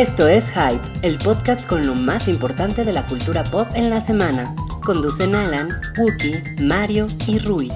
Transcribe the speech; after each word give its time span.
Esto 0.00 0.26
es 0.28 0.50
Hype, 0.52 0.80
el 1.02 1.18
podcast 1.18 1.66
con 1.66 1.86
lo 1.86 1.94
más 1.94 2.26
importante 2.26 2.86
de 2.86 2.92
la 2.94 3.06
cultura 3.06 3.44
pop 3.44 3.68
en 3.74 3.90
la 3.90 4.00
semana. 4.00 4.54
Conducen 4.82 5.34
Alan, 5.34 5.78
Wookie, 5.98 6.42
Mario 6.62 7.06
y 7.26 7.38
Ruiz. 7.38 7.74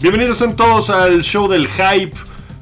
Bienvenidos 0.00 0.38
sean 0.38 0.56
todos 0.56 0.90
al 0.90 1.22
show 1.22 1.46
del 1.46 1.68
hype. 1.68 2.16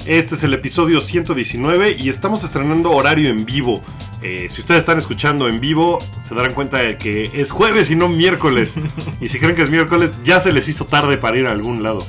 Este 0.05 0.35
es 0.35 0.45
el 0.45 0.52
episodio 0.52 1.01
119 1.01 1.97
y 1.99 2.10
estamos 2.10 2.45
estrenando 2.45 2.91
horario 2.91 3.30
en 3.30 3.47
vivo. 3.47 3.80
Eh, 4.23 4.48
si 4.51 4.60
ustedes 4.60 4.80
están 4.80 4.98
escuchando 4.98 5.48
en 5.48 5.60
vivo, 5.60 5.98
se 6.23 6.34
darán 6.34 6.52
cuenta 6.52 6.79
de 6.79 6.98
que 6.98 7.30
es 7.34 7.51
jueves 7.51 7.91
y 7.91 7.97
no 7.97 8.09
miércoles. 8.09 8.74
y 9.20 9.29
si 9.29 9.38
creen 9.38 9.56
que 9.56 9.62
es 9.62 9.70
miércoles, 9.70 10.12
ya 10.24 10.41
se 10.41 10.52
les 10.52 10.69
hizo 10.69 10.84
tarde 10.84 11.16
para 11.16 11.38
ir 11.38 11.46
a 11.46 11.52
algún 11.52 11.83
lado. 11.83 12.05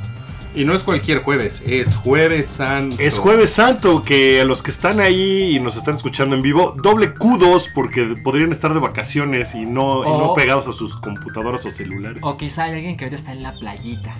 Y 0.54 0.66
no 0.66 0.76
es 0.76 0.84
cualquier 0.84 1.20
jueves, 1.20 1.64
es 1.66 1.96
jueves 1.96 2.48
santo. 2.48 2.98
Es 3.00 3.18
jueves 3.18 3.52
santo, 3.52 4.04
que 4.04 4.42
a 4.42 4.44
los 4.44 4.62
que 4.62 4.72
están 4.72 5.00
ahí 5.00 5.56
y 5.56 5.60
nos 5.62 5.78
están 5.78 5.96
escuchando 5.96 6.36
en 6.36 6.42
vivo, 6.42 6.76
doble 6.84 7.14
kudos 7.14 7.70
porque 7.74 8.16
podrían 8.22 8.52
estar 8.52 8.74
de 8.74 8.82
vacaciones 8.82 9.56
y 9.56 9.66
no, 9.66 10.04
y 10.04 10.10
no 10.10 10.34
pegados 10.34 10.68
a 10.68 10.74
sus 10.74 10.98
computadoras 10.98 11.66
o 11.66 11.72
celulares. 11.72 12.22
O 12.24 12.36
quizá 12.36 12.66
hay 12.66 12.74
alguien 12.74 12.98
que 12.98 13.06
ahorita 13.06 13.20
está 13.20 13.32
en 13.32 13.44
la 13.44 13.54
playita. 13.54 14.14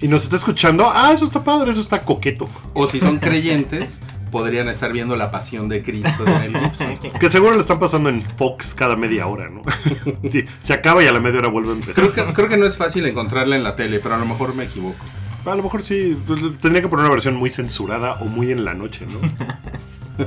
Y 0.00 0.06
nos 0.06 0.22
está 0.22 0.36
escuchando, 0.36 0.88
ah, 0.92 1.10
eso 1.12 1.24
está 1.24 1.42
padre, 1.42 1.72
eso 1.72 1.80
está 1.80 2.04
coqueto. 2.04 2.48
O 2.72 2.86
si 2.86 3.00
son 3.00 3.18
creyentes, 3.20 4.00
podrían 4.34 4.68
estar 4.68 4.92
viendo 4.92 5.14
la 5.14 5.30
pasión 5.30 5.68
de 5.68 5.80
Cristo 5.80 6.24
de 6.24 6.38
Mel 6.40 6.58
Gibson. 6.60 6.96
Que 6.96 7.28
seguro 7.28 7.54
le 7.54 7.60
están 7.60 7.78
pasando 7.78 8.08
en 8.08 8.20
Fox 8.20 8.74
cada 8.74 8.96
media 8.96 9.28
hora, 9.28 9.48
¿no? 9.48 9.62
sí, 10.28 10.44
se 10.58 10.72
acaba 10.72 11.04
y 11.04 11.06
a 11.06 11.12
la 11.12 11.20
media 11.20 11.38
hora 11.38 11.50
vuelve 11.50 11.70
a 11.70 11.74
empezar. 11.74 11.94
Creo 11.94 12.12
que, 12.12 12.34
creo 12.34 12.48
que 12.48 12.56
no 12.56 12.66
es 12.66 12.76
fácil 12.76 13.06
encontrarla 13.06 13.54
en 13.54 13.62
la 13.62 13.76
tele, 13.76 14.00
pero 14.00 14.16
a 14.16 14.18
lo 14.18 14.26
mejor 14.26 14.52
me 14.52 14.64
equivoco. 14.64 15.04
A 15.46 15.54
lo 15.54 15.62
mejor 15.62 15.82
sí, 15.82 16.18
pues, 16.26 16.40
tendría 16.60 16.82
que 16.82 16.88
poner 16.88 17.04
una 17.04 17.12
versión 17.14 17.36
muy 17.36 17.48
censurada 17.48 18.14
o 18.14 18.24
muy 18.24 18.50
en 18.50 18.64
la 18.64 18.74
noche, 18.74 19.06
¿no? 19.06 20.26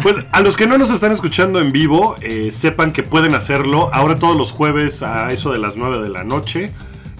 pues 0.00 0.24
a 0.30 0.40
los 0.42 0.56
que 0.56 0.68
no 0.68 0.78
nos 0.78 0.92
están 0.92 1.10
escuchando 1.10 1.58
en 1.58 1.72
vivo, 1.72 2.14
eh, 2.20 2.52
sepan 2.52 2.92
que 2.92 3.02
pueden 3.02 3.34
hacerlo 3.34 3.90
ahora 3.92 4.14
todos 4.14 4.36
los 4.36 4.52
jueves 4.52 5.02
a 5.02 5.32
eso 5.32 5.50
de 5.50 5.58
las 5.58 5.76
9 5.76 6.00
de 6.00 6.08
la 6.08 6.22
noche. 6.22 6.70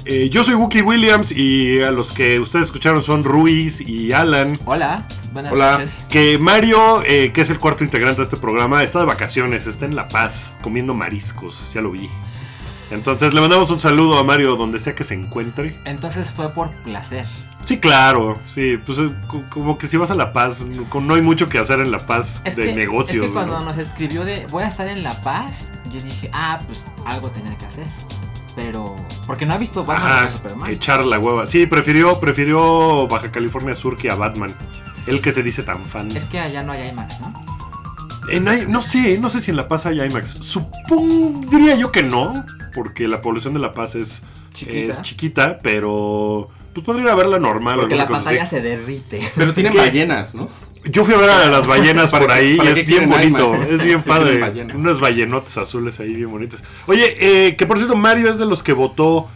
Eh, 0.06 0.30
yo 0.30 0.42
soy 0.42 0.54
Wookie 0.54 0.80
Williams 0.82 1.30
y 1.30 1.80
a 1.82 1.90
los 1.90 2.10
que 2.12 2.40
ustedes 2.40 2.66
escucharon 2.66 3.02
son 3.02 3.22
Ruiz 3.22 3.80
y 3.80 4.12
Alan. 4.12 4.58
Hola, 4.64 5.06
buenas 5.32 5.52
Hola. 5.52 5.72
noches. 5.72 6.06
Que 6.08 6.38
Mario, 6.38 7.00
eh, 7.04 7.32
que 7.32 7.42
es 7.42 7.50
el 7.50 7.58
cuarto 7.58 7.84
integrante 7.84 8.16
de 8.18 8.22
este 8.24 8.36
programa, 8.36 8.82
está 8.82 8.98
de 9.00 9.04
vacaciones, 9.04 9.66
está 9.66 9.84
en 9.84 9.94
La 9.94 10.08
Paz 10.08 10.58
comiendo 10.62 10.94
mariscos, 10.94 11.72
ya 11.74 11.80
lo 11.82 11.90
vi. 11.92 12.08
Entonces 12.90 13.34
le 13.34 13.40
mandamos 13.40 13.70
un 13.70 13.78
saludo 13.78 14.18
a 14.18 14.24
Mario 14.24 14.56
donde 14.56 14.80
sea 14.80 14.94
que 14.96 15.04
se 15.04 15.14
encuentre. 15.14 15.78
Entonces 15.84 16.28
fue 16.30 16.48
por 16.52 16.70
placer. 16.82 17.24
Sí, 17.64 17.78
claro, 17.78 18.38
sí, 18.52 18.78
pues 18.84 18.98
eh, 18.98 19.10
co- 19.28 19.44
como 19.50 19.78
que 19.78 19.86
si 19.86 19.96
vas 19.96 20.10
a 20.10 20.14
La 20.16 20.32
Paz, 20.32 20.64
no 20.64 21.00
no 21.00 21.14
hay 21.14 21.22
mucho 21.22 21.48
que 21.48 21.58
hacer 21.58 21.78
en 21.78 21.90
La 21.92 22.04
Paz 22.04 22.40
Es 22.44 22.56
de 22.56 22.64
que, 22.64 22.74
negocios. 22.74 23.26
es 23.26 23.30
que 23.30 23.34
cuando 23.34 23.58
¿no? 23.60 23.66
nos 23.66 23.76
escribió 23.76 24.24
de 24.24 24.46
voy 24.46 24.64
a 24.64 24.66
estar 24.66 24.88
en 24.88 25.04
La 25.04 25.12
Paz, 25.22 25.70
yo 25.92 26.00
dije, 26.00 26.30
ah, 26.32 26.58
pues 26.66 26.82
algo 27.06 27.30
tenía 27.30 27.56
que 27.58 27.66
hacer. 27.66 27.86
Pero, 28.56 28.96
porque 29.26 29.46
no 29.46 29.54
ha 29.54 29.58
visto 29.58 29.84
Batman 29.84 30.12
Ajá, 30.12 30.28
Superman. 30.28 30.70
echar 30.70 31.04
la 31.06 31.18
hueva. 31.18 31.46
Sí, 31.46 31.66
prefirió, 31.66 32.18
prefirió 32.20 33.06
Baja 33.06 33.30
California 33.30 33.74
Sur 33.74 33.96
que 33.96 34.10
a 34.10 34.14
Batman. 34.16 34.54
El 35.06 35.20
que 35.20 35.32
se 35.32 35.42
dice 35.42 35.62
tan 35.62 35.86
fan. 35.86 36.10
Es 36.16 36.26
que 36.26 36.38
allá 36.40 36.62
no 36.62 36.72
hay 36.72 36.88
IMAX, 36.88 37.20
¿no? 37.20 37.32
En 38.28 38.46
I- 38.48 38.66
no 38.68 38.82
sé, 38.82 39.18
no 39.18 39.28
sé 39.28 39.40
si 39.40 39.50
en 39.50 39.56
La 39.56 39.66
Paz 39.68 39.86
hay 39.86 40.00
IMAX. 40.02 40.30
Supondría 40.40 41.74
yo 41.76 41.90
que 41.90 42.02
no, 42.02 42.44
porque 42.74 43.08
la 43.08 43.22
población 43.22 43.54
de 43.54 43.60
La 43.60 43.72
Paz 43.72 43.94
es 43.94 44.22
Chiquita. 44.52 44.90
es 44.92 45.02
chiquita, 45.02 45.58
pero 45.62 46.48
pues 46.74 46.84
podría 46.84 47.04
ir 47.06 47.10
a 47.10 47.14
verla 47.14 47.38
normal. 47.38 47.76
Porque 47.80 47.94
la 47.96 48.06
pantalla 48.06 48.42
así. 48.42 48.56
se 48.56 48.62
derrite. 48.62 49.20
Pero 49.36 49.54
tienen 49.54 49.72
¿Qué? 49.72 49.78
ballenas, 49.78 50.34
¿no? 50.34 50.48
Yo 50.84 51.04
fui 51.04 51.14
a 51.14 51.18
ver 51.18 51.30
a 51.30 51.50
las 51.50 51.66
ballenas 51.66 52.10
¿Para 52.10 52.26
por 52.26 52.34
ahí 52.34 52.58
y 52.62 52.66
es 52.66 52.86
bien 52.86 53.08
bonito, 53.08 53.48
IMAX? 53.48 53.70
es 53.70 53.82
bien 53.82 54.02
padre. 54.02 54.64
Unas 54.74 55.00
ballenotas 55.00 55.58
azules 55.58 56.00
ahí 56.00 56.14
bien 56.14 56.30
bonitas. 56.30 56.62
Oye, 56.86 57.16
eh, 57.18 57.56
que 57.56 57.66
por 57.66 57.78
cierto, 57.78 57.96
Mario 57.96 58.30
es 58.30 58.38
de 58.38 58.46
los 58.46 58.62
que 58.62 58.72
votó 58.72 59.28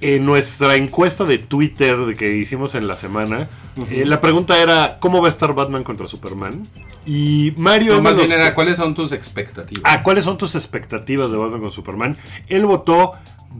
en 0.00 0.26
nuestra 0.26 0.76
encuesta 0.76 1.24
de 1.24 1.38
Twitter 1.38 1.96
de 1.96 2.14
que 2.14 2.36
hicimos 2.36 2.74
en 2.74 2.86
la 2.86 2.96
semana. 2.96 3.48
Eh, 3.90 4.04
la 4.04 4.20
pregunta 4.20 4.58
era, 4.58 4.98
¿cómo 5.00 5.20
va 5.20 5.28
a 5.28 5.30
estar 5.30 5.54
Batman 5.54 5.84
contra 5.84 6.06
Superman? 6.06 6.66
Y 7.06 7.54
Mario... 7.56 8.00
No, 8.00 8.10
es 8.10 8.16
de 8.16 8.22
bien 8.22 8.38
los 8.38 8.46
era, 8.46 8.54
¿cuáles 8.54 8.76
son 8.76 8.94
tus 8.94 9.12
expectativas? 9.12 9.82
Ah, 9.84 10.02
¿cuáles 10.02 10.24
son 10.24 10.36
tus 10.36 10.54
expectativas 10.54 11.30
de 11.30 11.36
Batman 11.36 11.60
con 11.60 11.70
Superman? 11.70 12.16
Él 12.48 12.66
votó 12.66 13.12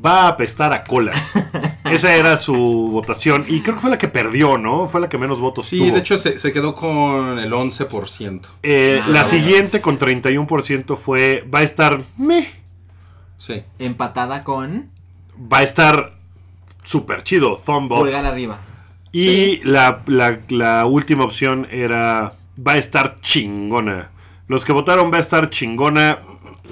va 0.04 0.22
a 0.24 0.28
apestar 0.28 0.72
a 0.72 0.84
cola. 0.84 1.12
Esa 1.90 2.14
era 2.16 2.36
su 2.36 2.88
votación 2.92 3.44
y 3.48 3.60
creo 3.60 3.76
que 3.76 3.80
fue 3.82 3.90
la 3.90 3.98
que 3.98 4.08
perdió, 4.08 4.58
¿no? 4.58 4.88
Fue 4.88 5.00
la 5.00 5.08
que 5.08 5.18
menos 5.18 5.40
votos 5.40 5.66
Sí, 5.66 5.78
tuvo. 5.78 5.92
de 5.92 5.98
hecho 6.00 6.18
se, 6.18 6.38
se 6.38 6.52
quedó 6.52 6.74
con 6.74 7.38
el 7.38 7.52
11%. 7.52 8.40
Eh, 8.62 8.98
Ah, 9.02 9.06
la 9.08 9.22
bueno. 9.22 9.28
siguiente 9.28 9.80
con 9.80 9.98
31% 9.98 10.96
fue 10.96 11.46
va 11.52 11.60
a 11.60 11.62
estar 11.62 12.02
meh, 12.16 12.48
Sí. 13.38 13.62
Empatada 13.78 14.42
con 14.44 14.90
va 15.52 15.58
a 15.58 15.62
estar 15.62 16.12
súper 16.82 17.22
chido, 17.22 17.56
thumb 17.64 17.92
up. 17.92 17.98
pulgar 17.98 18.24
arriba. 18.24 18.58
Y 19.12 19.58
la, 19.64 20.02
la- 20.06 20.40
la 20.48 20.86
última 20.86 21.24
opción 21.24 21.66
era 21.70 22.32
va 22.66 22.72
a 22.72 22.78
estar 22.78 23.20
chingona. 23.20 24.10
Los 24.48 24.64
que 24.64 24.72
votaron 24.72 25.12
va 25.12 25.16
a 25.18 25.20
estar 25.20 25.50
chingona, 25.50 26.18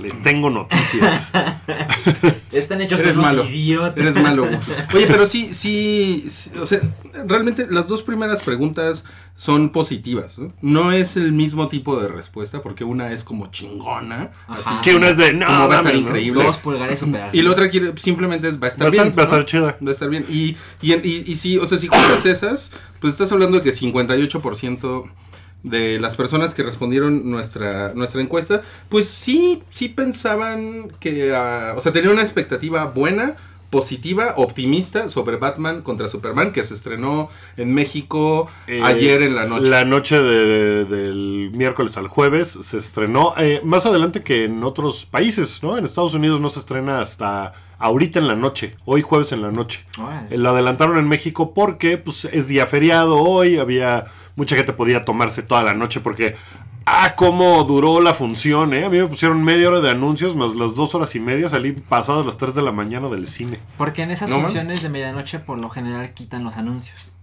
les 0.02 0.22
tengo 0.22 0.50
noticias. 0.50 1.30
Están 2.52 2.80
hechos 2.80 3.00
Eres 3.00 3.16
unos 3.16 3.26
malo. 3.26 3.44
idiotas. 3.50 3.96
Eres 4.02 4.16
malo. 4.22 4.44
Oye, 4.94 5.06
pero 5.06 5.26
sí, 5.26 5.52
sí, 5.52 6.24
sí, 6.28 6.50
o 6.60 6.66
sea, 6.66 6.80
realmente 7.26 7.66
las 7.68 7.88
dos 7.88 8.02
primeras 8.02 8.40
preguntas 8.40 9.04
son 9.36 9.70
positivas. 9.70 10.38
No, 10.38 10.52
No 10.62 10.92
es 10.92 11.16
el 11.16 11.32
mismo 11.32 11.68
tipo 11.68 11.98
de 12.00 12.06
respuesta 12.08 12.62
porque 12.62 12.84
una 12.84 13.10
es 13.12 13.24
como 13.24 13.50
chingona, 13.50 14.30
así. 14.46 14.70
Sí, 14.84 14.90
una 14.90 15.08
es 15.08 15.16
de 15.16 15.32
no, 15.34 15.46
como 15.46 15.68
va 15.68 15.74
a 15.74 15.78
estar 15.78 15.96
increíble. 15.96 16.44
Dos 16.44 16.58
pulgares 16.58 17.00
super 17.00 17.30
Y 17.32 17.42
la 17.42 17.50
otra 17.50 17.68
quiere, 17.68 17.92
simplemente 17.96 18.46
es 18.48 18.62
va 18.62 18.66
a 18.66 18.70
estar 18.70 18.86
Va 18.86 18.90
a 18.90 18.92
estar- 18.92 19.04
bien. 19.06 19.18
va 19.18 19.22
a 19.22 19.24
estar 19.24 19.38
¿no? 19.40 19.44
chida. 19.44 19.78
Va 19.84 19.88
a 19.88 19.92
estar 19.92 20.08
bien. 20.08 20.24
Y, 20.28 20.56
y, 20.80 20.92
y, 20.94 21.24
y 21.26 21.34
sí, 21.36 21.58
o 21.58 21.66
sea, 21.66 21.76
si 21.78 21.88
juntas 21.88 22.24
esas, 22.24 22.70
pues 23.00 23.12
estás 23.14 23.32
hablando 23.32 23.58
de 23.58 23.64
que 23.64 23.70
58% 23.72 25.04
de 25.64 25.98
las 25.98 26.14
personas 26.14 26.54
que 26.54 26.62
respondieron 26.62 27.28
nuestra, 27.28 27.92
nuestra 27.94 28.20
encuesta, 28.20 28.62
pues 28.88 29.08
sí, 29.08 29.62
sí 29.70 29.88
pensaban 29.88 30.90
que, 31.00 31.34
ah, 31.34 31.74
o 31.76 31.80
sea, 31.80 31.92
tenían 31.92 32.12
una 32.12 32.22
expectativa 32.22 32.84
buena, 32.84 33.36
positiva, 33.78 34.34
optimista 34.36 35.08
sobre 35.08 35.36
Batman 35.36 35.82
contra 35.82 36.06
Superman, 36.06 36.52
que 36.52 36.62
se 36.62 36.74
estrenó 36.74 37.28
en 37.56 37.74
México 37.74 38.48
Eh, 38.68 38.80
ayer 38.84 39.20
en 39.22 39.34
la 39.34 39.46
noche. 39.46 39.68
La 39.68 39.84
noche 39.84 40.16
de- 40.22 40.84
del 40.84 41.50
miércoles 41.52 41.96
al 41.96 42.06
jueves 42.06 42.46
se 42.62 42.78
estrenó. 42.78 43.34
eh, 43.36 43.60
más 43.64 43.84
adelante 43.84 44.22
que 44.22 44.44
en 44.44 44.62
otros 44.62 45.06
países, 45.06 45.60
¿no? 45.64 45.76
En 45.76 45.84
Estados 45.84 46.14
Unidos 46.14 46.40
no 46.40 46.48
se 46.48 46.60
estrena 46.60 47.00
hasta 47.00 47.52
ahorita 47.80 48.20
en 48.20 48.28
la 48.28 48.36
noche, 48.36 48.76
hoy 48.84 49.02
jueves 49.02 49.32
en 49.32 49.42
la 49.42 49.50
noche. 49.50 49.84
Eh, 50.30 50.38
Lo 50.38 50.50
adelantaron 50.50 50.96
en 50.98 51.08
México 51.08 51.52
porque 51.52 51.98
pues, 51.98 52.26
es 52.26 52.46
día 52.46 52.66
feriado 52.66 53.16
hoy, 53.18 53.58
había 53.58 54.04
mucha 54.36 54.54
gente 54.56 54.72
podía 54.72 55.04
tomarse 55.04 55.42
toda 55.42 55.62
la 55.64 55.74
noche 55.74 55.98
porque... 56.00 56.36
Ah, 56.86 57.14
cómo 57.16 57.64
duró 57.64 58.00
la 58.00 58.12
función, 58.12 58.74
¿eh? 58.74 58.84
A 58.84 58.90
mí 58.90 58.98
me 58.98 59.06
pusieron 59.06 59.42
media 59.42 59.68
hora 59.68 59.80
de 59.80 59.90
anuncios, 59.90 60.36
más 60.36 60.54
las 60.54 60.74
dos 60.74 60.94
horas 60.94 61.14
y 61.14 61.20
media, 61.20 61.48
salí 61.48 61.72
pasadas 61.72 62.26
las 62.26 62.36
3 62.36 62.54
de 62.54 62.62
la 62.62 62.72
mañana 62.72 63.08
del 63.08 63.26
cine. 63.26 63.58
Porque 63.78 64.02
en 64.02 64.10
esas 64.10 64.28
No 64.28 64.40
funciones 64.40 64.82
de 64.82 64.90
medianoche 64.90 65.38
por 65.38 65.58
lo 65.58 65.70
general 65.70 66.12
quitan 66.12 66.44
los 66.44 66.56
anuncios. 66.56 67.13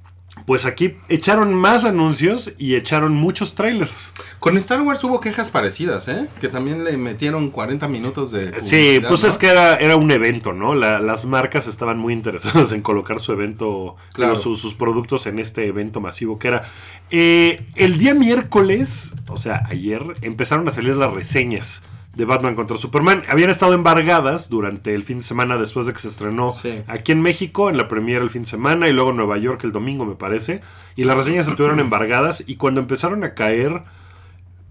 Pues 0.45 0.65
aquí 0.65 0.95
echaron 1.09 1.53
más 1.53 1.83
anuncios 1.85 2.53
y 2.57 2.75
echaron 2.75 3.13
muchos 3.13 3.53
trailers. 3.53 4.13
Con 4.39 4.57
Star 4.57 4.81
Wars 4.81 5.03
hubo 5.03 5.19
quejas 5.19 5.49
parecidas, 5.51 6.07
¿eh? 6.07 6.27
Que 6.39 6.47
también 6.47 6.83
le 6.85 6.97
metieron 6.97 7.51
40 7.51 7.87
minutos 7.89 8.31
de... 8.31 8.59
Sí, 8.59 9.01
pues 9.07 9.23
¿no? 9.23 9.29
es 9.29 9.37
que 9.37 9.47
era, 9.47 9.75
era 9.75 9.97
un 9.97 10.09
evento, 10.09 10.53
¿no? 10.53 10.73
La- 10.73 10.99
las 10.99 11.25
marcas 11.25 11.67
estaban 11.67 11.99
muy 11.99 12.13
interesadas 12.13 12.71
en 12.71 12.81
colocar 12.81 13.19
su 13.19 13.33
evento, 13.33 13.97
Claro. 14.13 14.35
sus 14.37 14.73
productos 14.73 15.27
en 15.27 15.37
este 15.37 15.67
evento 15.67 15.99
masivo 15.99 16.39
que 16.39 16.47
era. 16.47 16.63
Eh, 17.11 17.65
el 17.75 17.97
día 17.97 18.13
miércoles, 18.13 19.13
o 19.27 19.37
sea, 19.37 19.63
ayer, 19.69 20.01
empezaron 20.21 20.67
a 20.67 20.71
salir 20.71 20.95
las 20.95 21.11
reseñas 21.13 21.83
de 22.15 22.25
Batman 22.25 22.55
contra 22.55 22.75
Superman. 22.77 23.23
Habían 23.29 23.49
estado 23.49 23.73
embargadas 23.73 24.49
durante 24.49 24.93
el 24.93 25.03
fin 25.03 25.19
de 25.19 25.23
semana 25.23 25.57
después 25.57 25.85
de 25.85 25.93
que 25.93 25.99
se 25.99 26.09
estrenó 26.09 26.53
Sí. 26.53 26.81
aquí 26.87 27.11
en 27.13 27.21
México, 27.21 27.69
en 27.69 27.77
la 27.77 27.87
premiere 27.87 28.23
el 28.23 28.29
fin 28.29 28.43
de 28.43 28.49
semana, 28.49 28.87
y 28.89 28.93
luego 28.93 29.11
en 29.11 29.17
Nueva 29.17 29.37
York 29.37 29.63
el 29.63 29.71
domingo, 29.71 30.05
me 30.05 30.15
parece. 30.15 30.61
Y 30.95 31.05
las 31.05 31.17
reseñas 31.17 31.47
estuvieron 31.47 31.79
embargadas, 31.81 32.43
y 32.45 32.55
cuando 32.57 32.81
empezaron 32.81 33.23
a 33.23 33.33
caer 33.33 33.83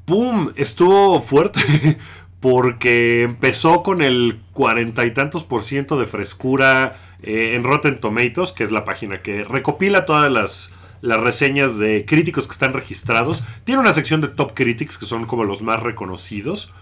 ¡Pum! 0.04 0.50
Estuvo 0.56 1.20
fuerte. 1.20 1.60
Porque 2.40 3.22
empezó 3.22 3.82
con 3.82 4.00
el 4.00 4.40
cuarenta 4.52 5.04
y 5.04 5.12
tantos 5.12 5.44
por 5.44 5.62
ciento 5.62 6.00
de 6.00 6.06
frescura 6.06 6.96
eh, 7.22 7.52
en 7.54 7.64
Rotten 7.64 8.00
Tomatoes, 8.00 8.52
que 8.52 8.64
es 8.64 8.72
la 8.72 8.84
página 8.86 9.20
que 9.20 9.44
recopila 9.44 10.06
todas 10.06 10.32
las, 10.32 10.72
las 11.02 11.20
reseñas 11.20 11.76
de 11.76 12.06
críticos 12.06 12.46
que 12.46 12.52
están 12.52 12.72
registrados. 12.72 13.44
Tiene 13.64 13.82
una 13.82 13.92
sección 13.92 14.22
de 14.22 14.28
Top 14.28 14.52
Critics, 14.54 14.96
que 14.96 15.04
son 15.04 15.26
como 15.26 15.44
los 15.44 15.60
más 15.60 15.82
reconocidos. 15.82 16.72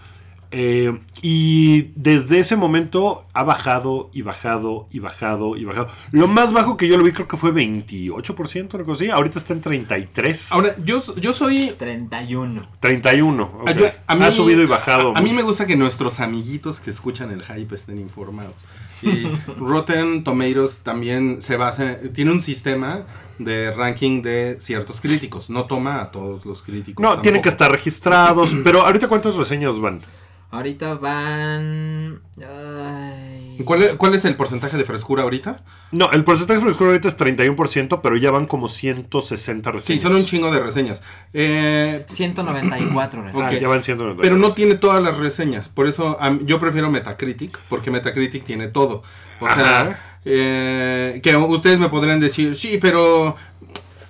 Eh, 0.51 0.97
y 1.21 1.91
desde 1.95 2.39
ese 2.39 2.55
momento 2.55 3.25
ha 3.33 3.43
bajado 3.43 4.09
y 4.13 4.23
bajado 4.23 4.87
y 4.89 4.97
bajado 4.99 5.55
y 5.55 5.63
bajado. 5.65 5.87
Lo 6.11 6.27
más 6.27 6.53
bajo 6.53 6.75
que 6.75 6.87
yo 6.87 6.97
lo 6.97 7.03
vi 7.03 7.11
creo 7.11 7.27
que 7.27 7.37
fue 7.37 7.51
28%, 7.53 8.73
una 8.73 8.83
cosa 8.83 9.03
así. 9.03 9.11
Ahorita 9.11 9.37
está 9.37 9.53
en 9.53 9.61
33. 9.61 10.51
Ahora, 10.51 10.75
yo, 10.83 11.01
yo 11.17 11.33
soy 11.33 11.73
31. 11.77 12.67
31. 12.79 13.43
ok. 13.43 13.67
Ah, 13.67 13.71
yo- 13.73 13.85
a 14.07 14.15
mí- 14.15 14.25
ha 14.25 14.31
subido 14.31 14.63
y 14.63 14.65
bajado. 14.65 15.15
A, 15.15 15.19
a 15.19 15.21
mí 15.21 15.33
me 15.33 15.43
gusta 15.43 15.67
que 15.67 15.75
nuestros 15.75 16.19
amiguitos 16.19 16.79
que 16.79 16.89
escuchan 16.89 17.31
el 17.31 17.43
hype 17.43 17.75
estén 17.75 17.99
informados. 17.99 18.55
Y 19.03 19.27
Rotten 19.59 20.23
Tomatoes 20.23 20.79
también 20.81 21.41
se 21.41 21.57
basa, 21.57 21.97
tiene 22.13 22.31
un 22.31 22.41
sistema 22.41 23.05
de 23.37 23.71
ranking 23.71 24.21
de 24.21 24.57
ciertos 24.59 24.99
críticos. 24.99 25.49
No 25.49 25.65
toma 25.65 26.01
a 26.01 26.11
todos 26.11 26.45
los 26.45 26.61
críticos. 26.61 27.01
No, 27.01 27.11
tienen 27.19 27.41
tampoco. 27.41 27.43
que 27.43 27.49
estar 27.49 27.71
registrados. 27.71 28.55
pero 28.63 28.81
ahorita, 28.81 29.07
¿cuántas 29.07 29.35
reseñas 29.35 29.79
van? 29.79 30.01
Ahorita 30.51 30.95
van. 30.95 32.21
Ay. 32.37 33.61
¿Cuál 33.65 33.83
es, 33.83 33.95
cuál 33.97 34.15
es 34.15 34.25
el 34.25 34.35
porcentaje 34.35 34.77
de 34.77 34.83
frescura 34.83 35.23
ahorita? 35.23 35.63
No, 35.91 36.09
el 36.11 36.23
porcentaje 36.23 36.59
de 36.59 36.65
frescura 36.65 36.89
ahorita 36.89 37.07
es 37.07 37.19
31%, 37.19 37.99
pero 38.01 38.15
ya 38.17 38.31
van 38.31 38.47
como 38.47 38.67
160 38.67 39.69
Sí, 39.69 39.75
reseñas. 39.75 40.01
son 40.01 40.15
un 40.15 40.25
chingo 40.25 40.51
de 40.51 40.59
reseñas. 40.61 41.03
Eh, 41.33 42.03
194 42.07 43.21
Ah, 43.21 43.25
reseñas. 43.25 43.61
ya 43.61 43.67
van 43.67 43.83
190. 43.83 44.21
Pero 44.23 44.37
no 44.37 44.51
tiene 44.53 44.75
todas 44.75 45.03
las 45.03 45.17
reseñas. 45.17 45.69
Por 45.69 45.87
eso 45.87 46.17
yo 46.45 46.59
prefiero 46.59 46.89
Metacritic, 46.89 47.59
porque 47.69 47.91
Metacritic 47.91 48.43
tiene 48.45 48.67
todo. 48.69 49.03
O 49.41 49.47
sea, 49.47 50.19
eh, 50.25 51.19
que 51.21 51.35
ustedes 51.37 51.79
me 51.79 51.89
podrán 51.89 52.19
decir, 52.19 52.55
sí, 52.55 52.79
pero 52.81 53.35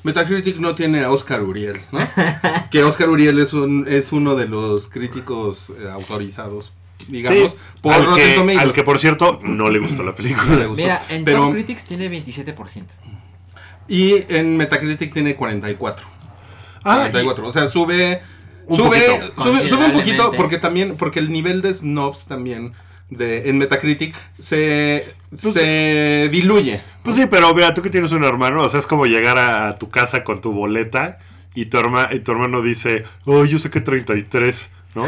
Metacritic 0.04 0.57
no 0.57 0.75
tiene 0.75 1.04
a 1.04 1.12
Oscar 1.12 1.44
Uriel, 1.44 1.81
¿no? 1.92 2.00
que 2.72 2.84
Oscar 2.84 3.10
Uriel 3.10 3.40
es, 3.40 3.54
un, 3.54 3.86
es 3.88 4.12
uno 4.12 4.36
de 4.36 4.48
los 4.48 4.88
críticos 4.88 5.72
eh, 5.80 5.90
autorizados, 5.92 6.72
digamos, 7.07 7.51
Sí, 7.51 7.57
por 7.81 7.94
al, 7.94 8.06
Rotten 8.06 8.25
que, 8.25 8.34
Tomatoes. 8.36 8.62
al 8.63 8.72
que, 8.74 8.84
por 8.84 9.00
cierto, 9.00 9.40
no 9.44 9.69
le 9.69 9.80
gustó 9.80 10.04
la 10.04 10.12
No 10.12 10.16
película. 10.16 10.56
le 10.56 10.66
gustó. 10.68 10.81
Mira, 10.81 11.04
en 11.10 11.25
pero, 11.25 11.40
Top 11.40 11.54
Critics 11.54 11.86
tiene 11.86 12.10
27%. 12.10 12.84
y 13.88 14.24
en 14.30 14.56
Metacritic 14.57 15.13
tiene 15.13 15.36
44. 15.36 16.06
Ah, 16.84 17.07
44. 17.12 17.48
O 17.48 17.51
sea, 17.51 17.68
sube. 17.68 18.22
Un 18.68 18.78
sube, 18.78 19.00
poquito. 19.01 19.44
sube, 19.44 19.68
sube 19.68 19.86
un 19.86 19.92
poquito 19.94 20.31
porque 20.38 20.57
también. 20.60 20.96
Porque 20.96 21.19
el 21.19 21.31
nivel 21.31 21.62
de 21.62 21.74
snobs 21.74 22.28
también. 22.28 22.72
De, 23.10 23.50
en 23.50 23.58
Metacritic 23.58 24.16
se, 24.38 25.14
se 25.36 26.30
diluye. 26.32 26.82
Pues 27.04 27.16
sí, 27.16 27.26
pero 27.30 27.54
vea, 27.54 27.74
tú 27.74 27.82
que 27.82 27.90
tienes 27.90 28.12
un 28.12 28.24
hermano, 28.24 28.62
o 28.64 28.70
sea, 28.70 28.80
es 28.80 28.86
como 28.88 29.06
llegar 29.08 29.38
a, 29.38 29.76
tu 29.78 29.90
casa 29.90 30.24
con 30.24 30.42
tu 30.42 30.52
boleta 30.52 31.18
y 31.56 31.66
tu, 31.66 31.78
herma- 31.78 32.10
y 32.14 32.20
tu 32.20 32.32
hermano 32.34 32.62
dice, 32.62 33.04
oh, 33.26 33.46
yo 33.46 33.58
sé 33.58 33.70
que 33.72 33.82
33, 33.82 34.70
¿no? 34.95 35.06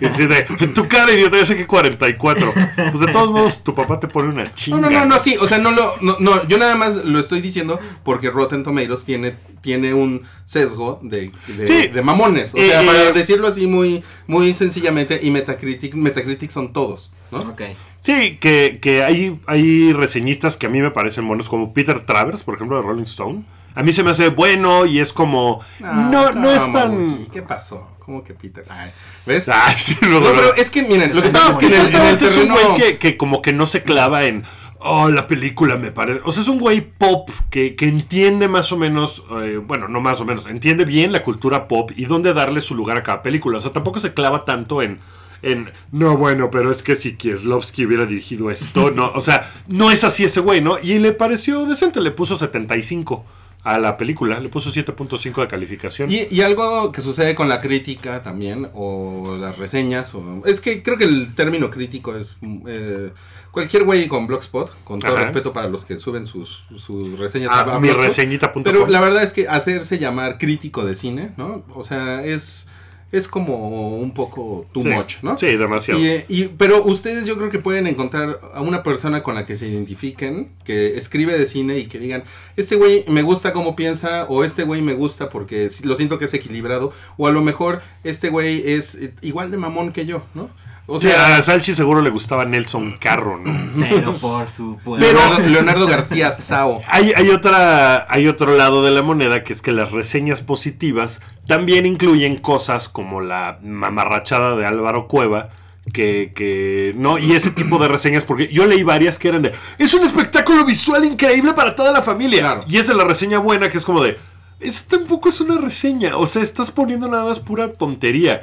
Y 0.00 0.06
dice, 0.08 0.46
en 0.60 0.74
tu 0.74 0.86
cara, 0.88 1.12
idiota, 1.12 1.36
yo 1.38 1.44
sé 1.44 1.56
que 1.56 1.66
44. 1.66 2.52
Pues 2.76 3.00
de 3.00 3.12
todos 3.12 3.32
modos, 3.32 3.62
tu 3.64 3.74
papá 3.74 3.98
te 4.00 4.08
pone 4.08 4.28
una 4.28 4.44
No, 4.44 4.50
chinga. 4.54 4.78
no, 4.78 4.90
no, 4.90 5.04
no, 5.06 5.20
sí, 5.20 5.36
o 5.40 5.48
sea, 5.48 5.58
no 5.58 5.72
lo, 5.72 5.94
no, 6.00 6.16
no, 6.20 6.46
yo 6.46 6.56
nada 6.58 6.76
más 6.76 6.96
lo 7.04 7.18
estoy 7.18 7.40
diciendo 7.40 7.78
porque 8.04 8.30
Rotten 8.30 8.62
Tomatoes 8.62 9.04
tiene, 9.04 9.34
tiene 9.60 9.92
un 9.94 10.22
sesgo 10.44 11.00
de, 11.02 11.32
de, 11.48 11.66
Sí. 11.66 11.88
de 11.88 12.02
mamones, 12.02 12.54
o 12.54 12.58
sea, 12.58 12.82
Eh, 12.82 12.86
para 12.86 13.02
eh. 13.08 13.12
decirlo 13.12 13.48
así 13.48 13.66
muy, 13.66 14.02
muy 14.26 14.52
sencillamente, 14.54 15.18
y 15.22 15.30
Metacritic, 15.30 15.94
Metacritic 15.94 16.50
son 16.50 16.72
todos, 16.72 17.12
¿no? 17.32 17.40
Ok. 17.40 17.62
Sí, 18.00 18.36
que, 18.40 18.78
que 18.82 19.02
hay, 19.02 19.40
hay 19.46 19.92
reseñistas 19.94 20.56
que 20.58 20.66
a 20.66 20.68
mí 20.68 20.80
me 20.82 20.90
parecen 20.90 21.26
buenos, 21.26 21.48
como 21.48 21.72
Peter 21.72 22.00
Travers, 22.04 22.42
por 22.44 22.54
ejemplo, 22.54 22.76
de 22.76 22.82
Rolling 22.86 23.04
Stone. 23.04 23.44
A 23.74 23.82
mí 23.82 23.92
se 23.92 24.04
me 24.04 24.12
hace 24.12 24.28
bueno 24.28 24.86
y 24.86 25.00
es 25.00 25.12
como... 25.12 25.60
Ah, 25.82 26.08
no, 26.10 26.32
no 26.32 26.52
es 26.52 26.72
tan... 26.72 27.06
Mamuchi, 27.06 27.30
¿Qué 27.32 27.42
pasó? 27.42 27.96
¿Cómo 27.98 28.22
que 28.22 28.32
Peter? 28.34 28.64
Ay, 28.70 28.90
¿Ves? 29.26 29.48
Ay, 29.48 29.74
sí, 29.76 29.96
no, 30.02 30.20
No, 30.20 30.32
pero 30.32 30.54
es 30.54 30.70
que 30.70 30.82
miren, 30.82 31.14
lo 31.14 31.22
que 31.22 31.30
pasa 31.30 31.50
es 31.50 31.56
que 31.56 31.66
en 31.66 31.72
el, 31.74 31.94
en 31.94 32.02
el 32.02 32.14
es 32.14 32.36
un 32.36 32.48
güey 32.48 32.74
que, 32.76 32.98
que 32.98 33.16
como 33.16 33.42
que 33.42 33.52
no 33.52 33.66
se 33.66 33.82
clava 33.82 34.24
en... 34.24 34.44
Oh, 34.78 35.08
la 35.08 35.26
película 35.26 35.76
me 35.76 35.90
parece... 35.90 36.20
O 36.24 36.30
sea, 36.30 36.42
es 36.42 36.48
un 36.48 36.60
güey 36.60 36.82
pop 36.82 37.28
que, 37.50 37.74
que 37.74 37.88
entiende 37.88 38.46
más 38.46 38.70
o 38.70 38.76
menos... 38.76 39.24
eh, 39.42 39.56
bueno, 39.56 39.88
no 39.88 40.00
más 40.00 40.20
o 40.20 40.24
menos. 40.24 40.46
Entiende 40.46 40.84
bien 40.84 41.10
la 41.10 41.22
cultura 41.22 41.66
pop 41.66 41.90
y 41.96 42.04
dónde 42.04 42.32
darle 42.34 42.60
su 42.60 42.74
lugar 42.74 42.98
a 42.98 43.02
cada 43.02 43.22
película. 43.22 43.58
O 43.58 43.60
sea, 43.60 43.72
tampoco 43.72 43.98
se 43.98 44.14
clava 44.14 44.44
tanto 44.44 44.82
en... 44.82 44.98
En, 45.42 45.70
no, 45.92 46.16
bueno, 46.16 46.50
pero 46.50 46.70
es 46.70 46.82
que 46.82 46.96
si 46.96 47.16
Kieslowski 47.16 47.84
hubiera 47.84 48.06
dirigido 48.06 48.50
esto, 48.50 48.90
no, 48.90 49.12
o 49.14 49.20
sea, 49.20 49.50
no 49.68 49.90
es 49.90 50.02
así 50.02 50.24
ese 50.24 50.40
güey, 50.40 50.62
¿no? 50.62 50.78
Y 50.78 50.98
le 50.98 51.12
pareció 51.12 51.66
decente, 51.66 52.00
le 52.00 52.12
puso 52.12 52.34
75 52.34 53.26
a 53.64 53.78
la 53.78 53.96
película, 53.96 54.38
le 54.40 54.48
puso 54.50 54.70
7.5 54.70 55.40
de 55.40 55.48
calificación. 55.48 56.12
Y, 56.12 56.28
y 56.30 56.42
algo 56.42 56.92
que 56.92 57.00
sucede 57.00 57.34
con 57.34 57.48
la 57.48 57.60
crítica 57.60 58.22
también, 58.22 58.68
o 58.74 59.36
las 59.40 59.58
reseñas, 59.58 60.14
o 60.14 60.42
es 60.44 60.60
que 60.60 60.82
creo 60.82 60.96
que 60.98 61.04
el 61.04 61.34
término 61.34 61.70
crítico 61.70 62.14
es 62.14 62.36
eh, 62.66 63.10
cualquier 63.50 63.84
güey 63.84 64.06
con 64.06 64.26
Blogspot, 64.26 64.70
con 64.84 65.00
todo 65.00 65.12
Ajá. 65.12 65.22
respeto 65.22 65.52
para 65.54 65.68
los 65.68 65.84
que 65.86 65.98
suben 65.98 66.26
sus, 66.26 66.64
sus 66.76 67.18
reseñas 67.18 67.50
Ah, 67.54 67.64
a, 67.66 67.76
a 67.76 67.80
mi 67.80 67.88
reseñita.com. 67.90 68.62
Pero 68.64 68.86
la 68.86 69.00
verdad 69.00 69.22
es 69.22 69.32
que 69.32 69.48
hacerse 69.48 69.98
llamar 69.98 70.36
crítico 70.38 70.84
de 70.84 70.94
cine, 70.94 71.32
¿no? 71.38 71.64
O 71.74 71.82
sea, 71.82 72.22
es, 72.24 72.68
es 73.14 73.28
como 73.28 73.96
un 73.96 74.12
poco 74.12 74.66
too 74.72 74.82
sí, 74.82 74.88
much, 74.88 75.16
¿no? 75.22 75.38
Sí, 75.38 75.56
demasiado. 75.56 76.00
Y, 76.00 76.06
eh, 76.08 76.24
y- 76.28 76.44
pero 76.44 76.82
ustedes 76.84 77.26
yo 77.26 77.36
creo 77.36 77.48
que 77.50 77.60
pueden 77.60 77.86
encontrar 77.86 78.40
a 78.52 78.60
una 78.60 78.82
persona 78.82 79.22
con 79.22 79.34
la 79.36 79.46
que 79.46 79.56
se 79.56 79.68
identifiquen, 79.68 80.48
que 80.64 80.96
escribe 80.96 81.38
de 81.38 81.46
cine 81.46 81.78
y 81.78 81.86
que 81.86 81.98
digan, 81.98 82.24
este 82.56 82.74
güey 82.76 83.04
me 83.06 83.22
gusta 83.22 83.52
cómo 83.52 83.76
piensa, 83.76 84.24
o 84.28 84.42
este 84.44 84.64
güey 84.64 84.82
me 84.82 84.94
gusta 84.94 85.28
porque 85.28 85.68
lo 85.84 85.94
siento 85.96 86.18
que 86.18 86.24
es 86.24 86.34
equilibrado, 86.34 86.92
o 87.16 87.26
a 87.28 87.32
lo 87.32 87.42
mejor 87.42 87.82
este 88.02 88.30
güey 88.30 88.62
es 88.72 88.96
eh, 88.96 89.14
igual 89.22 89.50
de 89.50 89.58
mamón 89.58 89.92
que 89.92 90.06
yo, 90.06 90.24
¿no? 90.34 90.50
O 90.86 91.00
sea, 91.00 91.36
a 91.36 91.42
Salchi 91.42 91.72
seguro 91.72 92.02
le 92.02 92.10
gustaba 92.10 92.44
Nelson 92.44 92.96
Carro, 92.98 93.38
¿no? 93.38 93.54
Pero 93.88 94.14
por 94.16 94.46
supuesto. 94.48 95.06
Leonardo, 95.06 95.48
Leonardo 95.48 95.86
García 95.86 96.36
Tsao. 96.36 96.82
Hay, 96.88 97.12
hay, 97.16 97.30
otra, 97.30 98.06
hay 98.12 98.28
otro 98.28 98.54
lado 98.56 98.84
de 98.84 98.90
la 98.90 99.02
moneda 99.02 99.44
que 99.44 99.52
es 99.52 99.62
que 99.62 99.72
las 99.72 99.92
reseñas 99.92 100.42
positivas 100.42 101.22
también 101.46 101.86
incluyen 101.86 102.36
cosas 102.36 102.88
como 102.88 103.22
la 103.22 103.58
mamarrachada 103.62 104.56
de 104.56 104.66
Álvaro 104.66 105.08
Cueva. 105.08 105.50
Que, 105.92 106.32
que 106.34 106.94
no, 106.96 107.18
y 107.18 107.32
ese 107.32 107.50
tipo 107.50 107.78
de 107.78 107.88
reseñas, 107.88 108.24
porque 108.24 108.48
yo 108.48 108.66
leí 108.66 108.82
varias 108.82 109.18
que 109.18 109.28
eran 109.28 109.42
de 109.42 109.52
es 109.76 109.92
un 109.92 110.02
espectáculo 110.02 110.64
visual 110.64 111.04
increíble 111.04 111.52
para 111.52 111.74
toda 111.76 111.92
la 111.92 112.00
familia. 112.00 112.40
Claro. 112.40 112.64
Y 112.66 112.78
esa 112.78 112.92
es 112.92 112.98
la 112.98 113.04
reseña 113.04 113.38
buena, 113.38 113.68
que 113.68 113.76
es 113.76 113.84
como 113.84 114.02
de 114.02 114.16
eso 114.60 114.84
tampoco 114.88 115.28
es 115.28 115.40
una 115.40 115.58
reseña. 115.58 116.16
O 116.16 116.26
sea, 116.26 116.42
estás 116.42 116.70
poniendo 116.70 117.06
nada 117.06 117.26
más 117.26 117.38
pura 117.38 117.72
tontería. 117.72 118.42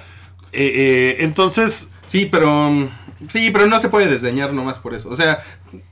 Eh, 0.54 0.72
eh, 0.76 1.16
entonces, 1.20 1.92
Sí, 2.08 2.26
pero 2.26 2.70
mm, 2.70 2.90
sí, 3.30 3.52
pero 3.52 3.68
no 3.68 3.80
se 3.80 3.88
puede 3.88 4.08
desdeñar 4.08 4.52
nomás 4.52 4.78
por 4.80 4.94
eso. 4.94 5.10
O 5.10 5.16
sea, 5.16 5.42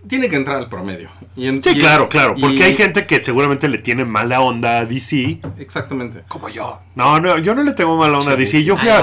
tiene 0.09 0.29
que 0.29 0.35
entrar 0.35 0.57
al 0.57 0.67
promedio. 0.67 1.09
Y 1.37 1.47
en- 1.47 1.63
sí, 1.63 1.69
y- 1.73 1.79
claro, 1.79 2.09
claro. 2.09 2.35
Porque 2.39 2.57
y- 2.57 2.61
hay 2.63 2.73
gente 2.75 3.05
que 3.07 3.21
seguramente 3.21 3.69
le 3.69 3.77
tiene 3.77 4.03
mala 4.03 4.41
onda 4.41 4.79
a 4.79 4.85
DC. 4.85 5.39
Exactamente. 5.57 6.23
Como 6.27 6.49
yo. 6.49 6.81
No, 6.95 7.19
no, 7.21 7.37
yo 7.37 7.55
no 7.55 7.63
le 7.63 7.71
tengo 7.71 7.95
mala 7.95 8.19
onda 8.19 8.33
a 8.33 8.35
DC. 8.35 8.63
Yo 8.65 8.75
fui 8.75 8.89
a-. 8.89 8.99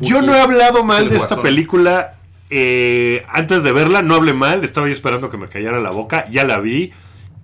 Yo 0.00 0.22
no 0.22 0.34
he 0.34 0.40
hablado 0.40 0.84
mal 0.84 1.08
de 1.10 1.16
esta 1.16 1.36
película. 1.42 2.14
eh, 2.54 3.24
antes 3.30 3.62
de 3.62 3.72
verla, 3.72 4.02
no 4.02 4.14
hablé 4.14 4.34
mal. 4.34 4.62
Estaba 4.64 4.86
yo 4.86 4.92
esperando 4.92 5.30
que 5.30 5.38
me 5.38 5.48
callara 5.48 5.80
la 5.80 5.90
boca. 5.90 6.28
Ya 6.30 6.44
la 6.44 6.58
vi. 6.60 6.92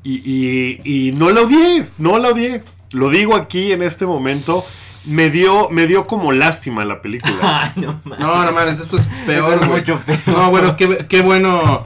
Y, 0.03 0.21
y- 0.25 0.81
y 1.09 1.13
no 1.13 1.31
la 1.31 1.43
odié. 1.43 1.85
No 1.99 2.19
la 2.19 2.29
odié. 2.29 2.63
Lo 2.93 3.09
digo 3.11 3.35
aquí 3.37 3.73
en 3.73 3.83
este 3.83 4.05
momento. 4.07 4.63
Me 5.09 5.31
dio, 5.31 5.69
me 5.71 5.87
dio 5.87 6.07
como 6.07 6.33
lástima 6.33 6.85
la 6.85 7.01
película. 7.03 7.35
Ay, 7.43 7.83
no 7.83 8.01
mames. 8.05 8.19
No, 8.21 8.45
no 8.45 8.53
mames, 8.53 8.81
esto 8.81 8.99
es 8.99 9.07
peor. 9.27 9.55
Eso 9.55 9.63
es 9.63 9.69
güey. 9.69 9.81
mucho 9.81 10.01
peor. 10.05 10.21
No, 10.27 10.51
bueno, 10.51 10.77
qué, 10.77 11.07
qué 11.09 11.23
bueno. 11.23 11.85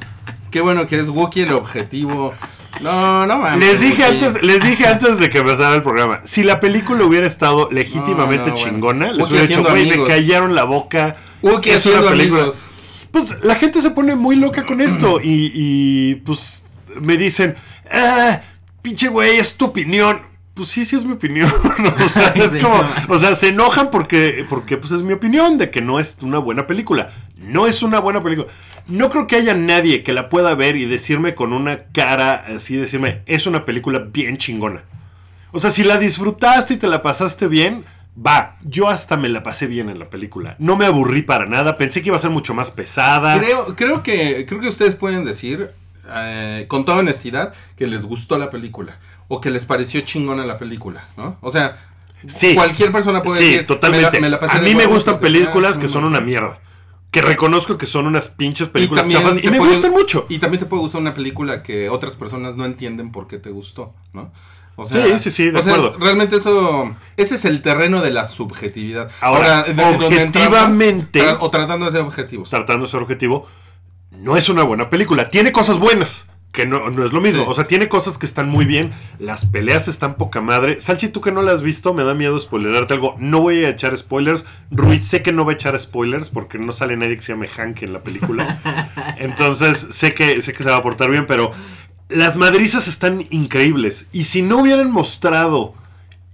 Qué 0.50 0.60
bueno 0.60 0.86
que 0.86 1.00
es 1.00 1.08
Wookiee 1.08 1.44
el 1.44 1.52
objetivo. 1.52 2.34
No, 2.80 3.26
no 3.26 3.38
mames. 3.38 3.58
Les 3.60 3.80
dije 3.80 4.04
antes, 4.04 4.42
les 4.42 4.62
dije 4.62 4.86
antes 4.86 5.18
de 5.18 5.30
que 5.30 5.38
empezara 5.38 5.74
el 5.74 5.82
programa, 5.82 6.20
si 6.24 6.42
la 6.42 6.60
película 6.60 7.04
hubiera 7.04 7.26
estado 7.26 7.68
legítimamente 7.70 8.48
No, 8.50 8.54
no, 8.54 8.60
bueno. 8.60 8.70
chingona, 8.70 9.12
les 9.12 9.28
hubiera 9.28 9.44
haciendo 9.44 9.70
güey, 9.70 9.88
me 9.88 10.04
callaron 10.04 10.54
la 10.54 10.64
boca. 10.64 11.16
Wookiee 11.42 11.74
es 11.74 11.86
una 11.86 12.02
película. 12.10 12.42
amigos. 12.42 12.64
Pues 13.10 13.36
la 13.42 13.54
gente 13.56 13.82
se 13.82 13.90
pone 13.90 14.14
muy 14.14 14.36
loca 14.36 14.64
con 14.64 14.80
esto 14.80 15.20
y, 15.22 15.52
y, 15.54 16.14
pues 16.16 16.64
me 17.00 17.16
dicen, 17.18 17.54
ah, 17.90 18.40
pinche 18.80 19.08
güey, 19.08 19.38
es 19.38 19.54
tu 19.56 19.66
opinión. 19.66 20.20
Pues 20.62 20.70
sí, 20.70 20.84
sí 20.84 20.94
es 20.94 21.04
mi 21.04 21.14
opinión. 21.14 21.50
o, 22.00 22.06
sea, 22.06 22.28
es 22.36 22.52
Sí, 22.52 22.60
como- 22.60 22.80
no. 22.84 22.88
o 23.08 23.18
sea, 23.18 23.34
se 23.34 23.48
enojan 23.48 23.90
porque, 23.90 24.46
porque 24.48 24.76
pues 24.76 24.92
es 24.92 25.02
mi 25.02 25.12
opinión 25.12 25.58
de 25.58 25.72
que 25.72 25.80
no 25.80 25.98
es 25.98 26.18
una 26.22 26.38
buena 26.38 26.68
película. 26.68 27.10
No 27.36 27.66
es 27.66 27.82
una 27.82 27.98
buena 27.98 28.22
película. 28.22 28.46
No 28.86 29.10
creo 29.10 29.26
que 29.26 29.34
haya 29.34 29.54
nadie 29.54 30.04
que 30.04 30.12
la 30.12 30.28
pueda 30.28 30.54
ver 30.54 30.76
y 30.76 30.84
decirme 30.84 31.34
con 31.34 31.52
una 31.52 31.86
cara 31.92 32.44
así, 32.54 32.76
decirme, 32.76 33.22
es 33.26 33.48
una 33.48 33.64
película 33.64 33.98
bien 33.98 34.36
chingona. 34.38 34.84
O 35.50 35.58
sea, 35.58 35.72
si 35.72 35.82
la 35.82 35.98
disfrutaste 35.98 36.74
y 36.74 36.76
te 36.76 36.86
la 36.86 37.02
pasaste 37.02 37.48
bien, 37.48 37.84
va. 38.16 38.56
Yo 38.62 38.88
hasta 38.88 39.16
me 39.16 39.28
la 39.28 39.42
pasé 39.42 39.66
bien 39.66 39.88
en 39.90 39.98
la 39.98 40.10
película. 40.10 40.54
No 40.60 40.76
me 40.76 40.86
aburrí 40.86 41.22
para 41.22 41.46
nada. 41.46 41.76
Pensé 41.76 42.02
que 42.02 42.10
iba 42.10 42.16
a 42.16 42.20
ser 42.20 42.30
mucho 42.30 42.54
más 42.54 42.70
pesada. 42.70 43.36
Creo, 43.40 43.74
creo, 43.74 44.02
que, 44.04 44.46
creo 44.46 44.60
que 44.60 44.68
ustedes 44.68 44.94
pueden 44.94 45.24
decir, 45.24 45.70
eh, 46.14 46.66
con 46.68 46.84
toda 46.84 46.98
honestidad, 46.98 47.52
que 47.76 47.88
les 47.88 48.04
gustó 48.04 48.38
la 48.38 48.48
película. 48.48 49.00
O 49.34 49.40
que 49.40 49.50
les 49.50 49.64
pareció 49.64 50.02
chingona 50.02 50.44
la 50.44 50.58
película, 50.58 51.04
¿no? 51.16 51.38
O 51.40 51.50
sea, 51.50 51.78
Sí. 52.26 52.54
cualquier 52.54 52.92
persona 52.92 53.22
puede 53.22 53.38
sí, 53.38 53.44
decir. 53.50 53.66
totalmente. 53.66 54.20
"Me 54.20 54.28
la- 54.28 54.38
me 54.38 54.46
la 54.46 54.52
a 54.52 54.60
mí 54.60 54.74
me 54.74 54.84
gustan 54.84 55.18
películas 55.20 55.78
que 55.78 55.88
son 55.88 56.02
muy 56.02 56.10
una 56.10 56.18
buena". 56.20 56.26
mierda. 56.48 56.60
que 57.10 57.20
reconozco 57.20 57.76
que 57.76 57.84
son 57.84 58.06
unas 58.06 58.28
pinches 58.28 58.68
películas 58.68 59.02
también 59.02 59.20
chafas 59.22 59.44
y 59.44 59.48
me 59.48 59.58
gustan 59.58 59.90
mucho. 59.90 60.24
Y 60.30 60.38
también 60.38 60.60
te 60.60 60.66
puede 60.66 60.80
gustar 60.82 61.00
una 61.02 61.12
película 61.12 61.62
que 61.62 61.90
otras 61.90 62.14
personas 62.14 62.56
no 62.56 62.64
entienden 62.64 63.12
por 63.12 63.26
qué 63.26 63.36
te 63.38 63.50
gustó, 63.50 63.92
¿no? 64.14 64.32
O 64.76 64.84
Sí, 64.86 64.98
sí, 65.18 65.30
sí, 65.30 65.50
de 65.50 65.58
o 65.58 65.62
sea, 65.62 65.74
acuerdo. 65.74 65.98
realmente 65.98 66.36
eso, 66.36 66.94
ese 67.18 67.34
es 67.34 67.44
el 67.44 67.60
terreno 67.60 68.00
de 68.00 68.12
la 68.12 68.24
subjetividad. 68.24 69.10
Ahora, 69.20 69.66
objetivamente- 69.68 71.18
entramos, 71.18 71.36
o 71.42 71.50
tratando 71.50 71.84
de 71.86 71.92
ser 71.92 72.00
objetivos. 72.00 72.48
Tratando 72.48 72.86
de 72.86 72.90
ser 72.90 73.00
objetivo, 73.02 73.46
no 74.10 74.36
es 74.38 74.48
una 74.48 74.62
buena 74.62 74.88
película. 74.88 75.28
Tiene 75.28 75.52
cosas 75.52 75.78
buenas, 75.78 76.28
que 76.52 76.66
no, 76.66 76.90
no 76.90 77.04
es 77.04 77.12
lo 77.12 77.20
mismo. 77.20 77.44
Sí. 77.44 77.48
O 77.50 77.54
sea, 77.54 77.66
tiene 77.66 77.88
cosas 77.88 78.18
que 78.18 78.26
están 78.26 78.48
muy 78.48 78.66
bien. 78.66 78.90
Las 79.18 79.46
peleas 79.46 79.88
están 79.88 80.14
poca 80.16 80.42
madre. 80.42 80.80
Salchi, 80.80 81.08
tú 81.08 81.22
que 81.22 81.32
no 81.32 81.40
la 81.42 81.52
has 81.52 81.62
visto, 81.62 81.94
me 81.94 82.04
da 82.04 82.14
miedo 82.14 82.38
spoilerarte 82.38 82.94
algo. 82.94 83.16
No 83.18 83.40
voy 83.40 83.64
a 83.64 83.70
echar 83.70 83.96
spoilers. 83.96 84.44
Ruiz, 84.70 85.06
sé 85.06 85.22
que 85.22 85.32
no 85.32 85.46
va 85.46 85.52
a 85.52 85.54
echar 85.54 85.78
spoilers 85.80 86.28
porque 86.28 86.58
no 86.58 86.72
sale 86.72 86.96
nadie 86.96 87.16
que 87.16 87.22
se 87.22 87.32
llame 87.32 87.48
Hank 87.48 87.82
en 87.82 87.94
la 87.94 88.02
película. 88.02 88.60
Entonces, 89.18 89.88
sé 89.90 90.12
que, 90.12 90.42
sé 90.42 90.52
que 90.52 90.62
se 90.62 90.68
va 90.68 90.76
a 90.76 90.82
portar 90.82 91.10
bien, 91.10 91.26
pero 91.26 91.52
las 92.10 92.36
madrizas 92.36 92.86
están 92.86 93.24
increíbles. 93.30 94.08
Y 94.12 94.24
si 94.24 94.42
no 94.42 94.58
hubieran 94.58 94.90
mostrado 94.90 95.74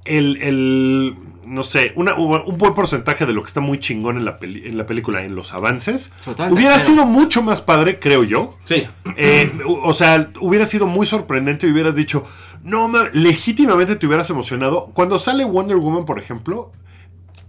el, 0.05 0.43
el, 0.43 1.17
no 1.49 1.63
sé, 1.63 1.93
una- 1.97 2.15
un 2.15 2.59
buen 2.59 2.75
porcentaje 2.75 3.27
de 3.27 3.33
lo 3.33 3.43
que 3.43 3.49
está 3.49 3.61
muy 3.61 3.79
chingón 3.79 4.17
en 4.17 4.25
la, 4.25 4.39
peli- 4.39 4.67
en 4.69 4.77
la 4.79 4.87
película, 4.87 5.23
en 5.25 5.35
los 5.35 5.53
avances, 5.55 6.13
el 6.27 6.53
hubiera 6.53 6.75
tercero. 6.75 6.95
sido 6.95 7.07
mucho 7.07 7.43
más 7.43 7.61
padre, 7.61 7.99
creo 7.99 8.25
yo. 8.25 8.57
Sí. 8.65 8.87
Eh, 9.17 9.51
o 9.83 9.93
sea, 9.93 10.29
hubiera 10.41 10.67
sido 10.67 10.87
muy 10.87 11.07
sorprendente 11.07 11.67
y 11.67 11.73
hubieras 11.73 11.95
dicho, 11.95 12.25
no, 12.63 12.89
ma- 12.89 13.09
legítimamente 13.13 13.97
te 13.97 14.07
hubieras 14.07 14.29
emocionado. 14.31 14.91
Cuando 14.95 15.19
sale 15.19 15.45
Wonder 15.45 15.77
Woman, 15.77 16.05
por 16.05 16.19
ejemplo, 16.19 16.73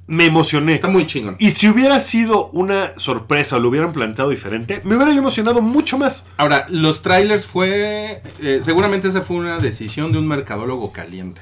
me 0.08 0.26
emocioné. 0.26 0.74
Está 0.74 0.88
muy 0.88 1.06
chingón. 1.06 1.36
Y 1.38 1.52
si 1.52 1.68
hubiera 1.68 2.00
sido 2.00 2.48
una 2.48 2.94
sorpresa 2.98 3.58
o 3.58 3.60
lo 3.60 3.70
hubieran 3.70 3.94
planteado 3.94 4.32
diferente, 4.32 4.82
me 4.84 4.96
hubiera 4.96 5.12
yo 5.12 5.20
emocionado 5.20 5.62
mucho 5.62 6.00
más. 6.00 6.26
Ahora, 6.38 6.66
los 6.70 7.04
trailers 7.04 7.46
fue. 7.46 8.24
eh, 8.42 8.60
seguramente 8.64 9.08
esa 9.08 9.22
fue 9.22 9.38
una 9.38 9.60
decisión 9.60 10.12
de 10.12 10.18
un 10.18 10.28
mercadólogo 10.28 10.92
caliente. 10.92 11.42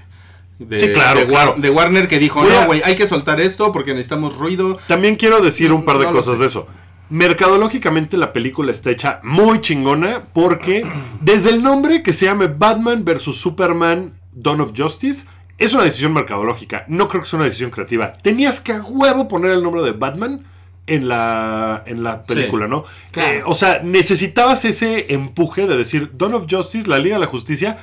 De, 0.59 0.79
Sí, 0.79 0.91
claro, 0.91 1.19
de, 1.19 1.27
claro. 1.27 1.55
de 1.57 1.69
Warner 1.69 2.07
que 2.07 2.17
dijo: 2.19 2.43
No, 2.43 2.65
güey, 2.65 2.81
hay 2.83 2.95
que 2.95 3.07
soltar 3.07 3.39
esto 3.39 3.71
porque 3.71 3.91
necesitamos 3.93 4.35
ruido. 4.37 4.77
También 4.87 5.15
quiero 5.15 5.41
decir 5.41 5.71
un 5.71 5.85
par 5.85 5.97
de 5.99 6.05
No 6.05 6.11
cosas 6.11 6.39
de 6.39 6.47
eso. 6.47 6.67
Mercadológicamente 7.09 8.17
la 8.17 8.33
película 8.33 8.71
está 8.71 8.89
hecha 8.91 9.19
muy 9.23 9.61
chingona 9.61 10.23
porque 10.33 10.85
desde 11.21 11.49
el 11.51 11.63
nombre 11.63 12.03
que 12.03 12.13
se 12.13 12.25
llame 12.25 12.47
Batman 12.47 13.03
vs. 13.05 13.35
Superman 13.35 14.13
Dawn 14.33 14.61
of 14.61 14.71
Justice 14.75 15.25
es 15.57 15.73
una 15.73 15.83
decisión 15.83 16.13
mercadológica. 16.13 16.85
No 16.87 17.07
creo 17.07 17.23
que 17.23 17.29
sea 17.29 17.37
una 17.37 17.45
decisión 17.45 17.69
creativa. 17.71 18.13
Tenías 18.21 18.61
que 18.61 18.73
a 18.73 18.81
huevo 18.81 19.27
poner 19.27 19.51
el 19.51 19.63
nombre 19.63 19.81
de 19.83 19.91
Batman 19.91 20.43
en 20.85 21.07
la, 21.07 21.83
en 21.85 22.03
la 22.03 22.23
película, 22.23 22.65
Sí, 22.65 22.71
¿no? 22.71 22.83
claro. 23.11 23.33
Eh, 23.33 23.41
o 23.45 23.55
sea, 23.55 23.81
necesitabas 23.83 24.63
ese 24.65 25.13
empuje 25.13 25.67
de 25.67 25.75
decir 25.77 26.11
Dawn 26.13 26.33
of 26.35 26.45
Justice, 26.49 26.87
la 26.87 26.99
Liga 26.99 27.15
de 27.15 27.21
la 27.21 27.27
Justicia. 27.27 27.77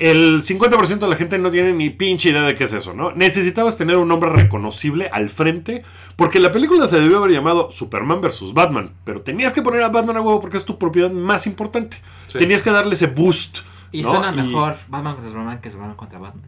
El 0.00 0.42
50% 0.42 0.98
de 0.98 1.08
la 1.08 1.14
gente 1.14 1.38
no 1.38 1.50
tiene 1.50 1.72
ni 1.72 1.88
pinche 1.88 2.30
idea 2.30 2.42
de 2.42 2.54
qué 2.56 2.64
es 2.64 2.72
eso, 2.72 2.94
¿no? 2.94 3.12
Necesitabas 3.12 3.76
tener 3.76 3.96
un 3.96 4.08
nombre 4.08 4.28
reconocible 4.30 5.08
al 5.12 5.30
frente, 5.30 5.84
porque 6.16 6.40
la 6.40 6.50
película 6.50 6.88
se 6.88 7.00
debió 7.00 7.18
haber 7.18 7.30
llamado 7.30 7.70
Superman 7.70 8.20
vs. 8.20 8.52
Batman, 8.54 8.92
pero 9.04 9.20
tenías 9.22 9.52
que 9.52 9.62
poner 9.62 9.82
a 9.82 9.88
Batman 9.90 10.16
a 10.16 10.20
huevo 10.20 10.40
porque 10.40 10.56
es 10.56 10.64
tu 10.64 10.78
propiedad 10.78 11.12
más 11.12 11.46
importante. 11.46 11.96
Sí. 12.26 12.38
Tenías 12.38 12.62
que 12.64 12.70
darle 12.70 12.94
ese 12.96 13.06
boost. 13.06 13.58
Y 13.92 14.02
¿no? 14.02 14.08
suena 14.10 14.32
Y- 14.32 14.48
mejor 14.48 14.74
Batman 14.88 15.12
contra 15.14 15.28
Superman 15.30 15.60
que 15.60 15.70
Superman 15.70 15.94
contra 15.96 16.18
Batman. 16.18 16.44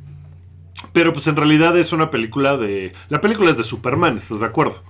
pero 0.92 1.12
pues 1.12 1.26
en 1.28 1.36
realidad 1.36 1.78
es 1.78 1.92
una 1.92 2.10
película 2.10 2.56
de... 2.56 2.92
La 3.08 3.20
película 3.20 3.50
es 3.52 3.56
de 3.56 3.64
Superman, 3.64 4.16
¿estás 4.16 4.40
de 4.40 4.46
acuerdo? 4.46 4.82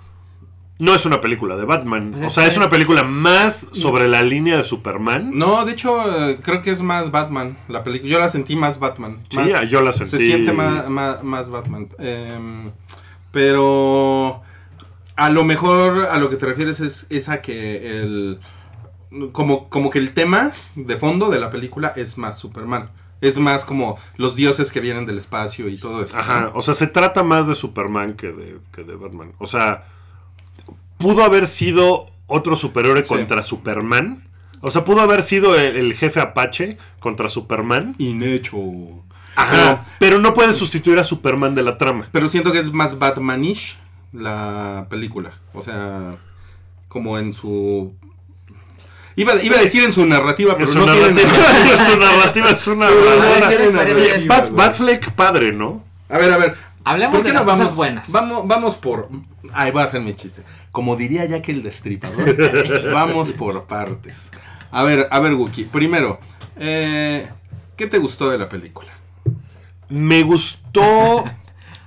No 0.79 0.95
es 0.95 1.07
una 1.07 1.21
película 1.23 1.57
de 1.57 1.65
Batman. 1.65 2.11
Pues 2.13 2.27
o 2.27 2.31
sea, 2.31 2.47
es 2.47 2.57
una 2.57 2.67
es- 2.67 2.71
película 2.71 3.03
más 3.03 3.67
sobre 3.73 4.09
la 4.09 4.23
línea 4.23 4.59
de 4.59 4.65
Superman. 4.65 5.31
No, 5.33 5.65
de 5.65 5.73
hecho, 5.73 6.29
eh, 6.29 6.39
creo 6.43 6.61
que 6.61 6.71
es 6.71 6.83
más 6.83 7.11
Batman. 7.11 7.57
La 7.69 7.83
película. 7.83 8.11
Yo 8.13 8.19
la 8.19 8.29
sentí 8.29 8.57
más 8.57 8.79
Batman. 8.79 9.19
Sí, 9.31 9.39
más- 9.39 9.69
yo 9.71 9.81
la 9.81 9.93
Se 9.93 10.05
sentí- 10.05 10.27
siente 10.27 10.53
más, 10.53 10.89
más, 10.91 11.23
más 11.23 11.49
Batman. 11.51 11.89
Em, 11.99 12.71
pero. 13.31 14.43
A 15.19 15.31
lo 15.31 15.45
mejor 15.45 16.09
a 16.11 16.19
lo 16.19 16.29
que 16.29 16.37
te 16.37 16.45
refieres 16.45 16.81
es, 16.81 17.07
es 17.11 17.29
a 17.31 17.41
que 17.41 17.99
el. 17.99 18.39
Como, 19.33 19.71
como 19.71 19.89
que 19.89 19.99
el 19.99 20.13
tema 20.13 20.53
de 20.75 20.97
fondo 20.99 21.31
de 21.31 21.41
la 21.41 21.49
película 21.51 21.93
es 21.97 22.19
más 22.19 22.39
Superman. 22.39 22.91
Es 23.23 23.39
más 23.39 23.65
como 23.65 23.99
los 24.19 24.37
dioses 24.37 24.71
que 24.71 24.81
vienen 24.81 25.07
del 25.07 25.17
espacio 25.17 25.69
y 25.69 25.79
todo 25.79 26.05
eso. 26.05 26.19
Ajá, 26.19 26.41
¿no? 26.43 26.51
o 26.55 26.61
sea, 26.61 26.75
se 26.75 26.87
trata 26.87 27.23
más 27.23 27.47
de 27.47 27.55
Superman 27.55 28.13
que 28.13 28.27
de, 28.33 28.59
que 28.75 28.85
de 28.85 28.95
Batman. 28.95 29.33
O 29.39 29.47
sea, 29.47 29.87
pudo 30.99 31.25
haber 31.25 31.47
sido 31.47 32.07
otro 32.27 32.57
superhéroe 32.57 33.03
Sí. 33.05 33.09
contra 33.09 33.43
Superman. 33.43 34.23
O 34.61 34.71
sea, 34.71 34.85
pudo 34.85 35.01
haber 35.01 35.23
sido 35.23 35.55
el, 35.55 35.77
el 35.77 35.95
jefe 35.95 36.21
Apache 36.21 36.77
contra 36.99 37.29
Superman. 37.29 37.95
Inhecho. 37.99 38.59
Ajá, 39.37 39.85
pero 39.99 40.19
no 40.19 40.33
puede 40.33 40.53
sustituir 40.55 40.99
a 40.99 41.05
Superman 41.05 41.55
de 41.55 41.63
la 41.63 41.77
trama. 41.77 42.09
Pero 42.11 42.27
siento 42.27 42.53
que 42.53 42.59
es 42.59 42.73
más 42.73 42.99
Batmanish 42.99 43.77
la 44.13 44.87
película. 44.89 45.33
O 45.53 45.61
sea, 45.63 46.17
como 46.89 47.19
en 47.19 47.35
su. 47.35 47.93
Iba, 49.15 49.35
iba 49.43 49.57
a 49.57 49.61
decir 49.61 49.85
en 49.85 49.93
su 49.93 50.05
narrativa, 50.07 50.55
pero 50.57 50.67
su 50.67 50.79
no 50.79 50.85
tiene 50.87 51.01
narrativa, 51.13 51.39
narrativa. 51.39 51.77
su 51.91 51.99
narrativa 51.99 52.51
es 52.51 52.67
una 52.67 52.87
Pero 52.89 53.01
no 53.01 53.17
basura. 53.17 53.49
¿qué 53.49 53.59
les 53.59 54.09
tiene? 54.19 54.27
Bat. 54.27 54.51
Batfleck 54.51 55.11
padre, 55.13 55.53
¿no? 55.53 55.85
A 56.09 56.19
ver, 56.19 56.33
a 56.33 56.39
ver. 56.39 56.57
Hablemos 56.87 57.17
¿por 57.17 57.23
qué 57.25 57.29
de 57.29 57.35
no 57.35 57.41
las 57.41 57.47
vamos, 57.47 57.61
cosas 57.63 57.77
buenas. 57.77 58.13
Vamos, 58.13 58.47
vamos 58.47 58.77
por. 58.77 59.09
Ay, 59.53 59.73
voy 59.73 59.83
a 59.83 59.85
hacer 59.87 60.01
mi 60.01 60.15
chiste. 60.15 60.43
Como 60.71 60.97
diría 60.97 61.25
Jack 61.25 61.49
el 61.49 61.63
Destripador, 61.63 62.93
vamos 62.93 63.33
por 63.33 63.65
partes. 63.65 64.31
A 64.71 64.85
ver, 64.85 65.09
a 65.11 65.21
ver, 65.21 65.35
Wookie. 65.35 65.65
Primero, 65.65 66.21
eh, 66.57 67.29
¿qué 67.77 67.87
te 67.87 67.99
gustó 67.99 68.31
de 68.31 68.39
la 68.39 68.49
película? 68.49 68.93
Me 69.89 70.23
gustó 70.23 71.25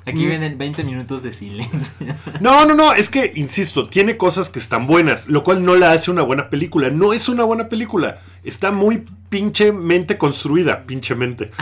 Aquí 0.10 0.26
vienen 0.26 0.58
20 0.58 0.84
minutos 0.84 1.24
de 1.24 1.34
silencio. 1.34 1.92
No, 2.40 2.66
no, 2.66 2.74
no, 2.74 2.94
es 2.94 3.10
que, 3.10 3.32
insisto, 3.36 3.88
tiene 3.88 4.18
cosas 4.18 4.50
que 4.50 4.60
están 4.60 4.88
buenas, 4.88 5.28
lo 5.28 5.44
cual 5.44 5.64
no 5.64 5.76
la 5.76 5.92
hace 5.92 6.10
una 6.10 6.24
buena 6.24 6.50
película. 6.50 6.90
No 6.90 7.14
es 7.14 7.30
una 7.30 7.44
buena 7.44 7.70
película. 7.70 8.20
Está 8.44 8.72
muy 8.72 9.06
pinchemente 9.30 10.18
construida, 10.18 10.84
pinchemente. 10.86 11.52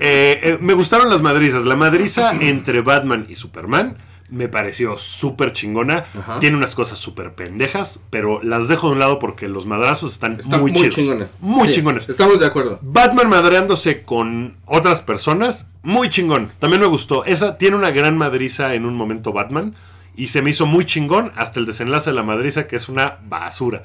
Eh, 0.00 0.38
eh, 0.44 0.58
me 0.60 0.74
gustaron 0.74 1.10
las 1.10 1.22
madrizas. 1.22 1.64
La 1.64 1.74
madriza 1.74 2.32
entre 2.40 2.82
Batman 2.82 3.26
y 3.28 3.34
Superman 3.34 3.96
me 4.30 4.48
pareció 4.48 4.96
súper 4.96 5.52
chingona. 5.52 6.04
Ajá. 6.16 6.38
Tiene 6.38 6.56
unas 6.56 6.74
cosas 6.76 6.98
súper 6.98 7.34
pendejas, 7.34 8.00
pero 8.08 8.40
las 8.42 8.68
dejo 8.68 8.86
de 8.86 8.92
un 8.92 8.98
lado 9.00 9.18
porque 9.18 9.48
los 9.48 9.66
madrazos 9.66 10.12
están, 10.12 10.38
Están 10.38 10.60
muy, 10.60 10.70
muy, 10.70 10.80
chidos. 10.80 10.94
chingones. 10.94 11.28
Muy 11.40 11.68
Sí, 11.68 11.74
chingones. 11.74 12.08
Estamos 12.08 12.38
de 12.38 12.46
acuerdo. 12.46 12.78
Batman 12.80 13.28
madreándose 13.28 14.02
con 14.02 14.54
otras 14.66 15.00
personas, 15.00 15.68
muy 15.82 16.08
chingón. 16.08 16.48
También 16.60 16.80
me 16.80 16.86
gustó. 16.86 17.24
Esa 17.24 17.58
tiene 17.58 17.76
una 17.76 17.90
gran 17.90 18.16
madriza 18.16 18.74
en 18.74 18.84
un 18.84 18.94
momento 18.94 19.32
Batman. 19.32 19.74
Y 20.14 20.28
se 20.28 20.42
me 20.42 20.50
hizo 20.50 20.64
muy 20.66 20.84
chingón 20.84 21.32
hasta 21.36 21.58
el 21.60 21.66
desenlace 21.66 22.10
de 22.10 22.16
la 22.16 22.22
madriza, 22.22 22.66
que 22.68 22.76
es 22.76 22.88
una 22.88 23.18
basura. 23.28 23.82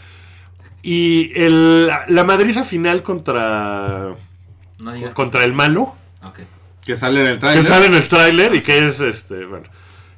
Y 0.83 1.31
el- 1.35 1.87
la, 1.87 2.03
la 2.09 2.23
madriza 2.25 2.63
final 2.63 3.01
contra, 3.03 4.13
No 4.79 4.91
digas. 4.93 5.13
contra 5.15 5.43
el 5.45 5.53
malo, 5.53 5.95
Ok. 6.23 6.41
Que 6.85 6.95
sale 6.97 7.21
en 7.21 7.27
el 7.27 7.33
que 7.35 7.39
trailer. 7.39 7.63
sale 7.65 7.85
en 7.87 7.93
el 7.95 8.07
tráiler 8.09 8.53
y 8.55 8.61
que 8.61 8.87
es 8.87 8.99
este, 8.99 9.45
bueno. 9.45 9.65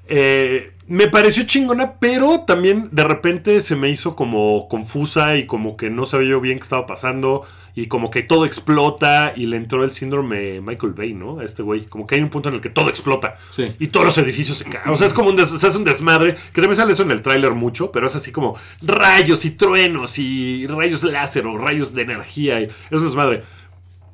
eh, 0.08 0.74
me 0.88 1.08
pareció 1.08 1.44
chingona, 1.44 1.94
pero 2.00 2.42
también 2.42 2.90
de 2.92 3.04
repente 3.04 3.60
se 3.62 3.76
me 3.76 3.90
hizo 3.90 4.16
como 4.16 4.68
confusa 4.68 5.36
y 5.38 5.46
como 5.46 5.78
que 5.78 5.90
no 5.90 6.06
sabía 6.06 6.30
yo 6.30 6.42
bien 6.42 6.58
qué 6.60 6.64
estaba 6.64 6.86
pasando 6.86 7.44
y 7.78 7.88
como 7.88 8.10
que 8.12 8.22
todo 8.22 8.46
explota 8.46 9.34
y 9.36 9.48
le 9.48 9.58
entró 9.58 9.84
el 9.84 9.92
síndrome 9.92 10.62
Michael 10.62 10.94
Bay, 10.94 11.14
¿no? 11.14 11.40
A 11.40 11.44
este 11.44 11.62
güey, 11.64 11.86
como 11.86 12.06
que 12.08 12.16
hay 12.16 12.22
un 12.22 12.30
punto 12.30 12.50
en 12.50 12.56
el 12.56 12.62
que 12.62 12.70
todo 12.70 12.90
explota 12.90 13.36
Sí. 13.50 13.74
y 13.80 13.88
todos 13.88 14.06
los 14.06 14.18
edificios 14.18 14.58
se 14.58 14.66
caen. 14.66 14.88
O 14.90 14.96
sea, 14.96 15.08
es 15.08 15.14
como 15.14 15.30
un, 15.30 15.36
des- 15.36 15.50
se 15.50 15.68
hace 15.68 15.78
un 15.78 15.84
desmadre, 15.84 16.36
que 16.54 16.62
también 16.62 16.76
sale 16.76 16.94
eso 16.94 17.04
en 17.04 17.12
el 17.12 17.22
tráiler 17.22 17.52
mucho, 17.54 17.92
pero 17.92 18.08
es 18.08 18.16
así 18.16 18.32
como 18.32 18.56
rayos 18.82 19.44
y 19.44 19.52
truenos 19.52 20.18
y 20.20 20.68
rayos 20.68 21.04
láser 21.04 21.48
o 21.48 21.58
rayos 21.58 21.94
de 21.94 22.04
energía 22.04 22.62
y 22.62 22.66
es 22.66 22.72
un 22.92 23.06
desmadre. 23.06 23.44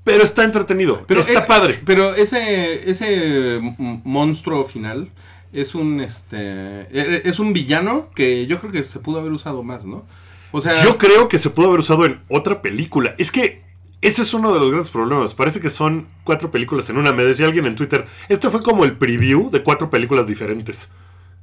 Pero 0.04 0.24
está 0.24 0.44
entretenido, 0.44 1.04
pero 1.08 1.20
está 1.20 1.40
eh, 1.42 1.46
padre. 1.48 1.80
Pero 1.86 2.16
ese, 2.16 2.90
ese 2.90 3.60
monstruo 3.78 4.64
final 4.64 5.10
es 5.54 5.76
un 5.76 6.02
este 6.02 6.38
eh, 6.38 7.22
es 7.26 7.40
un 7.40 7.54
villano 7.54 8.10
que 8.16 8.48
yo 8.48 8.60
creo 8.60 8.72
que 8.72 8.84
se 8.84 9.00
pudo 9.00 9.20
haber 9.20 9.32
usado 9.32 9.64
más, 9.64 9.86
¿no? 9.86 10.06
O 10.52 10.62
sea, 10.62 10.84
Yo 10.84 10.98
creo 10.98 11.28
que 11.28 11.40
se 11.40 11.50
pudo 11.50 11.68
haber 11.68 11.80
usado 11.80 12.06
en 12.06 12.20
otra 12.28 12.62
película. 12.62 13.16
Es 13.18 13.32
que 13.32 13.64
ese 14.02 14.22
es 14.22 14.34
uno 14.34 14.54
de 14.54 14.60
los 14.60 14.70
grandes 14.70 14.90
problemas. 14.90 15.34
Parece 15.34 15.62
que 15.62 15.70
son 15.70 16.08
cuatro 16.24 16.52
películas 16.52 16.90
en 16.90 16.98
una. 16.98 17.14
Me 17.14 17.24
decía 17.24 17.46
alguien 17.46 17.66
en 17.66 17.76
Twitter, 17.76 18.06
este 18.28 18.50
fue 18.50 18.62
como 18.62 18.84
el 18.84 18.98
preview 18.98 19.50
de 19.50 19.64
cuatro 19.64 19.90
películas 19.90 20.28
diferentes 20.28 20.90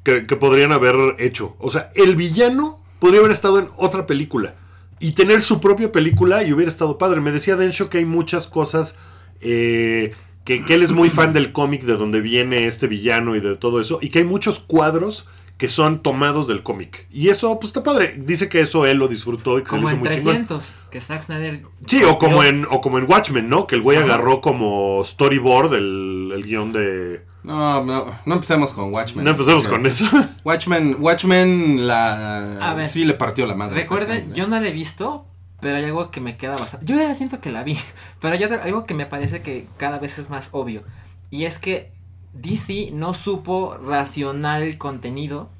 que, 0.02 0.26
que 0.26 0.36
podrían 0.36 0.72
haber 0.72 0.94
hecho. 1.18 1.56
O 1.58 1.70
sea, 1.70 1.90
el 1.94 2.16
villano 2.16 2.80
podría 2.98 3.20
haber 3.20 3.32
estado 3.32 3.60
en 3.60 3.68
otra 3.76 4.06
película 4.06 4.56
y 5.00 5.12
tener 5.12 5.40
su 5.40 5.60
propia 5.60 5.92
película 5.92 6.42
y 6.42 6.52
hubiera 6.52 6.70
estado 6.70 6.98
padre. 6.98 7.20
Me 7.20 7.32
decía 7.32 7.56
Densho 7.56 7.88
que 7.88 7.98
hay 7.98 8.04
muchas 8.04 8.46
cosas 8.46 8.96
eh, 9.40 10.12
que, 10.49 10.64
que 10.64 10.75
él 10.75 10.83
es 10.83 10.93
muy 10.93 11.11
fan 11.11 11.35
del 11.35 11.52
cómic 11.52 11.83
de 11.83 11.97
donde 11.97 12.23
viene 12.23 12.64
este 12.67 12.87
villano 12.87 13.37
y 13.37 13.40
de 13.40 13.55
todo 13.57 13.81
eso 13.83 13.99
y 14.00 14.09
que 14.09 14.21
hay 14.21 14.25
muchos 14.25 14.59
cuadros 14.61 15.26
que 15.59 15.69
son 15.69 16.02
tomados 16.02 16.47
del 16.47 16.62
cómic. 16.62 17.07
Y 17.11 17.28
eso, 17.28 17.55
pues 17.59 17.71
está 17.71 17.83
padre. 17.83 18.14
Dice 18.17 18.49
que 18.49 18.61
eso 18.61 18.87
él 18.87 18.97
lo 18.97 19.09
disfrutó 19.09 19.59
y 19.59 19.62
que 19.62 19.69
Como 19.69 19.88
se 19.88 19.97
en 19.97 20.02
le 20.05 20.14
hizo 20.14 20.25
muy 20.25 20.37
chingón. 20.37 20.47
300, 20.47 20.75
que 20.90 21.00
Zack 21.00 21.23
Snyder. 21.23 21.62
Sí, 21.87 22.02
o 22.02 22.17
como, 22.17 22.43
en, 22.45 22.64
o 22.71 22.81
como 22.81 22.99
en 22.99 23.11
Watchmen, 23.11 23.49
¿no? 23.49 23.67
Que 23.67 23.75
el 23.75 23.83
güey 23.83 23.99
Ajá. 23.99 24.07
agarró 24.07 24.40
como 24.40 25.02
storyboard 25.05 25.75
el, 25.75 26.31
el 26.35 26.45
guion 26.45 26.73
de... 26.73 27.26
No, 27.43 27.85
no, 27.85 28.07
no 28.25 28.35
empecemos 28.35 28.73
con 28.73 28.93
Watchmen. 28.93 29.25
No 29.25 29.33
empecemos 29.33 29.69
con 29.69 29.85
eso. 29.85 30.07
Watchmen, 30.45 30.97
Watchmen 31.00 31.87
la 31.87 32.71
A 32.71 32.75
ver. 32.75 32.88
sí 32.88 33.05
le 33.05 33.14
partió 33.14 33.45
la 33.47 33.55
madre. 33.55 33.81
Recuerden, 33.83 34.33
yo 34.35 34.47
no 34.47 34.59
la 34.61 34.69
he 34.69 34.73
visto, 34.73 35.26
pero 35.60 35.76
hay 35.76 35.84
algo 35.84 36.10
que 36.10 36.20
me 36.20 36.36
queda 36.36 36.56
bastante. 36.56 36.86
Yo 36.86 36.96
ya 36.96 37.14
siento 37.14 37.40
que 37.40 37.50
la 37.50 37.62
vi, 37.62 37.76
pero 38.20 38.34
hay 38.34 38.42
algo 38.44 38.86
que 38.86 38.94
me 38.94 39.06
parece 39.06 39.42
que 39.42 39.66
cada 39.76 39.98
vez 39.98 40.18
es 40.18 40.30
más 40.30 40.50
obvio. 40.52 40.82
Y 41.30 41.44
es 41.44 41.58
que 41.58 41.92
DC 42.34 42.90
no 42.92 43.14
supo 43.14 43.76
racionar 43.78 44.62
el 44.62 44.78
contenido. 44.78 45.50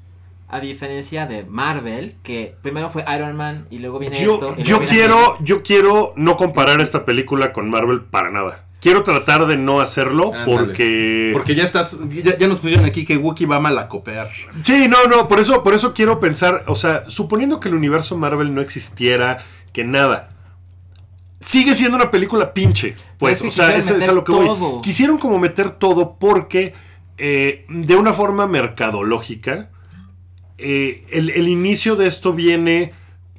A 0.51 0.59
diferencia 0.59 1.27
de 1.27 1.43
Marvel, 1.43 2.15
que 2.23 2.55
primero 2.63 2.89
fue 2.89 3.05
Iron 3.15 3.35
Man 3.35 3.67
y 3.69 3.77
luego 3.77 3.99
viene 3.99 4.19
Yo, 4.19 4.33
esto. 4.33 4.55
y 4.57 4.63
yo 4.63 4.79
viene 4.79 4.91
quiero, 4.91 5.37
yo 5.41 5.61
quiero 5.61 6.11
no 6.15 6.37
comparar 6.37 6.81
esta 6.81 7.05
película 7.05 7.53
con 7.53 7.69
Marvel 7.69 8.01
para 8.01 8.31
nada. 8.31 8.65
Quiero 8.81 9.03
tratar 9.03 9.45
de 9.45 9.57
no 9.57 9.79
hacerlo 9.79 10.31
porque... 10.45 11.29
Porque 11.33 11.53
ya 11.53 11.65
estás, 11.65 11.99
ya, 12.23 12.35
ya 12.35 12.47
nos 12.47 12.57
pusieron 12.57 12.85
aquí 12.85 13.05
que 13.05 13.17
Wookiee 13.17 13.45
va 13.45 13.57
a 13.57 13.59
malacopear. 13.59 14.31
Sí, 14.63 14.87
no, 14.87 15.05
no, 15.05 15.27
por 15.27 15.39
eso, 15.39 15.61
por 15.61 15.75
eso 15.75 15.93
quiero 15.93 16.19
pensar, 16.19 16.63
o 16.65 16.75
sea, 16.75 17.07
suponiendo 17.07 17.59
que 17.59 17.67
el 17.67 17.75
universo 17.75 18.17
Marvel 18.17 18.55
no 18.55 18.61
existiera, 18.61 19.37
que 19.73 19.83
nada. 19.83 20.29
Sigue 21.41 21.73
siendo 21.73 21.95
una 21.95 22.11
película 22.11 22.53
pinche. 22.53 22.95
Pues, 23.17 23.41
o 23.41 23.49
sea, 23.49 23.75
es, 23.75 23.89
es 23.89 24.07
a 24.07 24.11
lo 24.11 24.23
que 24.23 24.33
voy. 24.33 24.81
Quisieron 24.81 25.17
como 25.17 25.39
meter 25.39 25.71
todo 25.71 26.17
porque, 26.19 26.73
eh, 27.17 27.65
de 27.69 27.95
una 27.95 28.13
forma 28.13 28.45
mercadológica, 28.45 29.69
eh, 30.57 31.05
el, 31.11 31.29
el 31.29 31.47
inicio 31.47 31.95
de 31.95 32.07
esto 32.07 32.33
viene. 32.33 32.93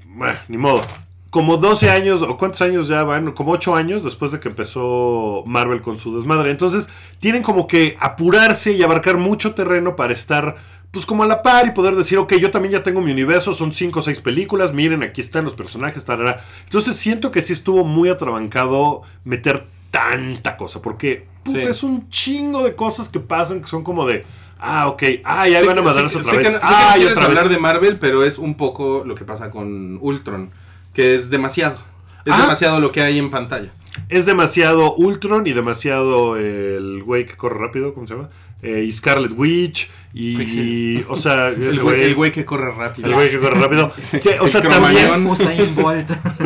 bueno, 0.06 0.38
ni 0.48 0.56
modo. 0.56 0.82
Como 1.28 1.58
12 1.58 1.90
años, 1.90 2.22
o 2.22 2.36
cuántos 2.36 2.60
años 2.62 2.88
ya 2.88 3.04
van, 3.04 3.32
como 3.32 3.52
8 3.52 3.76
años 3.76 4.02
después 4.02 4.32
de 4.32 4.40
que 4.40 4.48
empezó 4.48 5.44
Marvel 5.46 5.82
con 5.82 5.96
su 5.96 6.16
desmadre. 6.16 6.50
Entonces, 6.50 6.88
tienen 7.20 7.42
como 7.42 7.68
que 7.68 7.96
apurarse 8.00 8.72
y 8.72 8.82
abarcar 8.82 9.16
mucho 9.16 9.54
terreno 9.54 9.94
para 9.94 10.12
estar, 10.12 10.56
pues, 10.90 11.06
como 11.06 11.22
a 11.22 11.26
la 11.26 11.42
par 11.42 11.66
y 11.66 11.70
poder 11.70 11.94
decir, 11.94 12.18
ok, 12.18 12.34
yo 12.34 12.50
también 12.50 12.72
ya 12.72 12.82
tengo 12.82 13.00
mi 13.00 13.12
universo, 13.12 13.52
son 13.52 13.72
5 13.72 13.98
o 14.00 14.02
6 14.02 14.20
películas, 14.20 14.72
miren, 14.72 15.02
aquí 15.02 15.20
están 15.20 15.44
los 15.44 15.54
personajes, 15.54 16.04
tarara. 16.04 16.44
Entonces, 16.64 16.96
siento 16.96 17.30
que 17.30 17.42
sí 17.42 17.52
estuvo 17.52 17.84
muy 17.84 18.08
atrabancado 18.08 19.02
meter 19.24 19.66
tanta 19.90 20.56
cosa, 20.56 20.80
porque 20.82 21.26
puta, 21.42 21.60
Sí. 21.60 21.66
es 21.66 21.82
un 21.82 22.08
chingo 22.10 22.62
de 22.64 22.74
cosas 22.74 23.08
que 23.08 23.20
pasan 23.20 23.60
que 23.60 23.66
son 23.66 23.82
como 23.84 24.06
de, 24.06 24.24
ah, 24.58 24.88
ok, 24.88 25.02
ah, 25.24 25.48
ya 25.48 25.60
Sé 25.60 25.66
van 25.66 25.78
a 25.78 25.82
matarnos 25.82 26.12
sé- 26.12 26.18
otra 26.18 26.30
sé 26.30 26.36
vez. 26.38 26.46
que 26.48 26.52
no- 26.54 26.58
sé 26.60 26.66
que 26.66 26.74
ah, 26.74 26.86
no 26.90 26.94
quieres 26.96 27.12
otra 27.12 27.24
hablar 27.26 27.44
vez. 27.44 27.52
de 27.52 27.58
Marvel, 27.58 27.98
pero 27.98 28.24
es 28.24 28.38
un 28.38 28.54
poco 28.54 29.02
lo 29.04 29.14
que 29.14 29.24
pasa 29.24 29.50
con 29.50 29.98
Ultron, 30.00 30.50
que 30.94 31.14
es 31.14 31.30
demasiado. 31.30 31.76
Es 32.24 32.34
Ah. 32.34 32.42
demasiado 32.42 32.80
lo 32.80 32.92
que 32.92 33.00
hay 33.02 33.18
en 33.18 33.30
pantalla. 33.30 33.72
Es 34.08 34.26
demasiado 34.26 34.94
Ultron 34.94 35.46
y 35.46 35.52
demasiado 35.52 36.36
el 36.36 37.02
güey 37.02 37.26
que 37.26 37.36
corre 37.36 37.58
rápido, 37.58 37.94
¿cómo 37.94 38.06
se 38.06 38.14
llama? 38.14 38.28
Eh, 38.62 38.84
y 38.86 38.92
Scarlet 38.92 39.32
Witch 39.36 39.88
y, 40.12 40.36
Quicksilver. 40.36 41.06
o 41.08 41.16
sea, 41.16 41.48
El 41.56 41.80
güey, 41.80 42.02
el 42.02 42.14
güey 42.14 42.32
que 42.32 42.44
corre 42.44 42.70
rápido. 42.72 43.08
el 43.08 43.14
güey 43.14 43.30
que 43.30 43.38
corre 43.38 43.58
rápido. 43.60 43.92
Sí, 44.20 44.30
o 44.40 44.44
El 44.44 44.50
sea, 44.50 44.60
también 44.60 45.26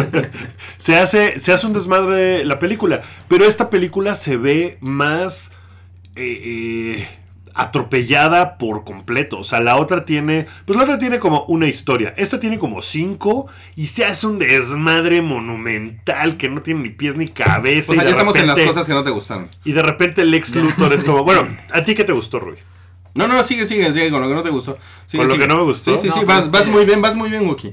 se 0.77 0.97
hace, 0.97 1.39
se 1.39 1.53
hace 1.53 1.67
un 1.67 1.73
desmadre 1.73 2.45
la 2.45 2.59
película. 2.59 3.01
Pero 3.29 3.45
esta 3.47 3.71
película 3.71 4.15
se 4.15 4.37
ve 4.37 4.79
más 4.81 5.53
eh, 6.17 6.97
eh, 6.99 7.09
atropellada 7.55 8.59
por 8.59 8.85
completo. 8.85 9.39
O 9.39 9.45
sea, 9.45 9.61
la 9.61 9.77
otra 9.77 10.05
tiene. 10.05 10.47
Pues 10.67 10.77
la 10.77 10.85
otra 10.85 10.99
tiene 10.99 11.19
como 11.19 11.45
una 11.45 11.67
historia. 11.69 12.15
Esta 12.17 12.39
tiene 12.41 12.59
como 12.59 12.83
cinco. 12.83 13.49
Y 13.77 13.87
se 13.87 14.05
hace 14.05 14.27
un 14.27 14.39
desmadre 14.39 15.23
monumental 15.23 16.37
que 16.37 16.49
no 16.49 16.63
tiene 16.63 16.81
ni 16.83 16.89
pies 16.91 17.17
ni 17.17 17.29
cabeza. 17.29 17.93
O 17.93 17.95
sea, 17.95 18.03
y 18.03 18.05
ya 18.05 18.05
de 18.05 18.11
estamos 18.13 18.37
en 18.37 18.47
las 18.47 18.57
repente- 18.57 18.73
cosas 18.75 18.87
que 18.87 18.93
no 18.95 19.05
te 19.05 19.11
gustaron. 19.11 19.49
Y 19.65 19.73
de 19.73 19.83
repente 19.83 20.25
Lex 20.25 20.55
Luthor 20.57 20.93
es 20.93 21.05
como. 21.05 21.25
Bueno, 21.25 21.47
¿a 21.73 21.85
ti 21.85 21.95
qué 21.95 22.05
te 22.05 22.13
gustó, 22.13 22.41
Rui? 22.41 22.57
No, 23.15 23.29
no, 23.29 23.45
sigue, 23.45 23.65
sigue, 23.65 23.93
sigue 23.93 24.11
con 24.11 24.21
lo 24.21 24.29
que 24.29 24.35
no 24.35 24.43
te 24.43 24.51
gustó. 24.51 24.77
Sigue, 25.07 25.19
Con 25.23 25.29
lo 25.29 25.35
sigue. 25.35 25.47
que 25.47 25.49
no 25.53 25.57
me 25.59 25.63
gustó. 25.65 25.97
Sí, 25.97 26.09
sí, 26.09 26.13
sí, 26.13 26.21
No, 26.21 26.27
vas, 26.27 26.49
pues, 26.49 26.51
vas 26.51 26.69
muy 26.69 26.85
bien, 26.85 27.01
vas 27.01 27.15
muy 27.15 27.31
bien, 27.31 27.47
Wookie. 27.47 27.73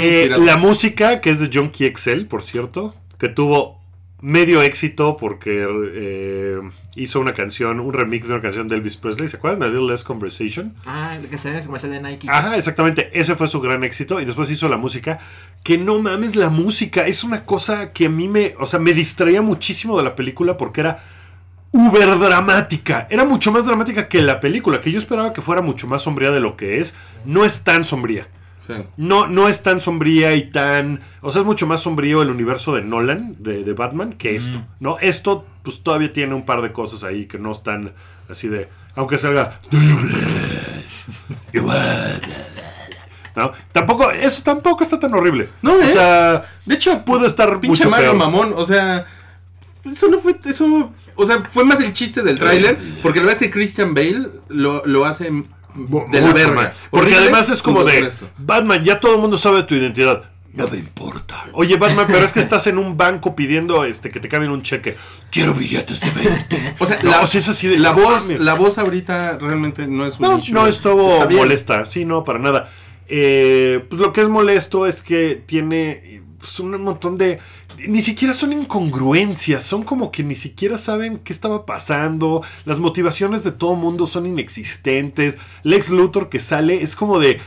Eh, 0.00 0.28
la 0.38 0.56
música, 0.56 1.20
que 1.20 1.30
es 1.30 1.38
de 1.38 1.48
Junkie 1.56 1.92
XL, 1.96 2.24
por 2.26 2.42
cierto, 2.42 2.94
que 3.18 3.28
tuvo 3.28 3.80
medio 4.22 4.62
éxito 4.62 5.16
porque 5.18 5.66
eh, 5.94 6.60
hizo 6.94 7.20
una 7.20 7.34
canción, 7.34 7.80
un 7.80 7.92
remix 7.92 8.28
de 8.28 8.34
una 8.34 8.42
canción 8.42 8.68
de 8.68 8.76
Elvis 8.76 8.96
Presley. 8.96 9.28
¿Se 9.28 9.36
acuerdan? 9.36 9.64
A 9.64 9.66
Little 9.66 9.88
Less 9.90 10.04
Conversation. 10.04 10.74
ah, 10.86 11.16
el 11.16 11.28
que 11.28 11.36
salió 11.36 11.56
en 11.58 11.60
el 11.62 11.66
comercial 11.66 11.92
de 11.92 12.00
Nike. 12.00 12.28
Ajá, 12.30 12.56
exactamente. 12.56 13.10
Ese 13.12 13.34
fue 13.34 13.48
su 13.48 13.60
gran 13.60 13.84
éxito. 13.84 14.20
Y 14.20 14.24
después 14.24 14.48
hizo 14.48 14.68
la 14.68 14.76
música. 14.78 15.18
Que 15.64 15.76
no 15.76 15.98
mames, 15.98 16.36
la 16.36 16.48
música 16.48 17.06
es 17.06 17.24
una 17.24 17.44
cosa 17.44 17.92
que 17.92 18.06
a 18.06 18.08
mí 18.08 18.28
me. 18.28 18.54
O 18.58 18.66
sea, 18.66 18.78
me 18.78 18.94
distraía 18.94 19.42
muchísimo 19.42 19.98
de 19.98 20.04
la 20.04 20.14
película 20.14 20.56
porque 20.56 20.80
era 20.82 21.02
uber 21.72 22.18
dramática. 22.18 23.08
Era 23.10 23.24
mucho 23.24 23.50
más 23.50 23.66
dramática 23.66 24.08
que 24.08 24.22
la 24.22 24.38
película, 24.38 24.80
que 24.80 24.92
yo 24.92 24.98
esperaba 24.98 25.32
que 25.32 25.42
fuera 25.42 25.62
mucho 25.62 25.88
más 25.88 26.02
sombría 26.02 26.30
de 26.30 26.40
lo 26.40 26.56
que 26.56 26.80
es. 26.80 26.94
No 27.24 27.44
es 27.44 27.64
tan 27.64 27.84
sombría. 27.84 28.28
Sí. 28.66 28.74
No, 28.96 29.26
no 29.26 29.48
es 29.48 29.62
tan 29.62 29.80
sombría 29.80 30.34
y 30.36 30.50
tan. 30.50 31.00
O 31.20 31.30
sea, 31.32 31.40
es 31.42 31.46
mucho 31.46 31.66
más 31.66 31.80
sombrío 31.80 32.22
el 32.22 32.30
universo 32.30 32.74
de 32.74 32.82
Nolan, 32.82 33.36
de, 33.40 33.64
de 33.64 33.72
Batman, 33.72 34.12
que 34.12 34.36
esto. 34.36 34.62
¿No? 34.80 34.98
Esto, 35.00 35.46
pues 35.62 35.82
todavía 35.82 36.12
tiene 36.12 36.34
un 36.34 36.44
par 36.44 36.62
de 36.62 36.72
cosas 36.72 37.02
ahí 37.04 37.26
que 37.26 37.38
no 37.38 37.50
están 37.52 37.92
así 38.28 38.48
de. 38.48 38.68
Aunque 38.94 39.18
salga. 39.18 39.58
Tampoco, 43.72 44.10
eso 44.10 44.42
tampoco 44.42 44.84
está 44.84 45.00
tan 45.00 45.14
horrible. 45.14 45.48
No, 45.62 45.74
O 45.74 45.80
¿eh? 45.80 45.88
sea, 45.88 46.44
De 46.66 46.74
hecho, 46.74 47.02
pudo 47.04 47.26
estar 47.26 47.48
pinche 47.60 47.84
mucho 47.84 47.90
Mario 47.90 48.10
peor. 48.10 48.18
mamón, 48.18 48.52
o 48.54 48.66
sea, 48.66 49.06
eso 49.84 50.08
no 50.08 50.18
fue, 50.18 50.36
eso, 50.44 50.92
o 51.14 51.26
sea, 51.26 51.42
fue 51.50 51.64
más 51.64 51.80
el 51.80 51.92
chiste 51.94 52.22
del 52.22 52.38
tráiler, 52.38 52.76
porque 53.02 53.20
lo 53.20 53.30
hace 53.30 53.50
Christian 53.50 53.94
Bale, 53.94 54.28
lo, 54.48 54.84
lo 54.84 55.06
hace 55.06 55.32
de 55.74 56.20
la 56.20 56.32
verga. 56.32 56.74
Porque 56.90 57.14
además 57.14 57.48
es 57.50 57.62
como 57.62 57.84
de. 57.84 58.10
Batman, 58.38 58.84
ya 58.84 58.98
todo 58.98 59.14
el 59.14 59.20
mundo 59.20 59.36
sabe 59.38 59.62
tu 59.64 59.74
identidad. 59.74 60.24
No 60.54 60.68
me 60.68 60.76
importa. 60.76 61.46
Oye, 61.54 61.76
Batman, 61.78 62.04
pero 62.08 62.26
es 62.26 62.32
que 62.32 62.40
estás 62.40 62.66
en 62.66 62.76
un 62.76 62.98
banco 62.98 63.34
pidiendo 63.34 63.84
este 63.86 64.10
que 64.10 64.20
te 64.20 64.28
cambien 64.28 64.52
un 64.52 64.60
cheque. 64.62 64.96
Quiero 65.30 65.54
billetes 65.54 65.98
de 66.00 66.10
20. 66.10 66.74
O 66.78 66.84
sea, 66.84 66.98
No, 67.02 67.10
la, 67.10 67.20
o 67.22 67.26
sea, 67.26 67.38
es 67.38 67.48
así 67.48 67.68
de- 67.68 67.78
la 67.78 67.92
voz, 67.92 68.28
la 68.38 68.52
voz 68.52 68.76
ahorita 68.76 69.38
realmente 69.38 69.86
no 69.86 70.04
es 70.04 70.16
un 70.20 70.26
No, 70.26 70.38
issue. 70.38 70.52
no 70.54 70.66
estuvo 70.66 71.26
molesta. 71.30 71.86
Sí, 71.86 72.04
no, 72.04 72.22
para 72.24 72.38
nada. 72.38 72.68
Eh, 73.08 73.84
pues 73.88 73.98
lo 74.00 74.12
que 74.12 74.20
es 74.20 74.28
molesto 74.28 74.86
es 74.86 75.00
que 75.02 75.42
tiene 75.46 76.22
pues, 76.38 76.60
un 76.60 76.82
montón 76.82 77.16
de. 77.16 77.38
Ni 77.88 78.02
siquiera 78.02 78.34
son 78.34 78.52
incongruencias, 78.52 79.64
son 79.64 79.82
como 79.82 80.10
que 80.12 80.22
ni 80.22 80.34
siquiera 80.34 80.78
saben 80.78 81.18
qué 81.18 81.32
estaba 81.32 81.66
pasando. 81.66 82.42
Las 82.64 82.78
motivaciones 82.80 83.44
de 83.44 83.52
todo 83.52 83.74
mundo 83.74 84.06
son 84.06 84.26
inexistentes. 84.26 85.38
Lex 85.62 85.90
Luthor 85.90 86.28
que 86.28 86.40
sale 86.40 86.82
es 86.82 86.94
como 86.96 87.18
de. 87.18 87.40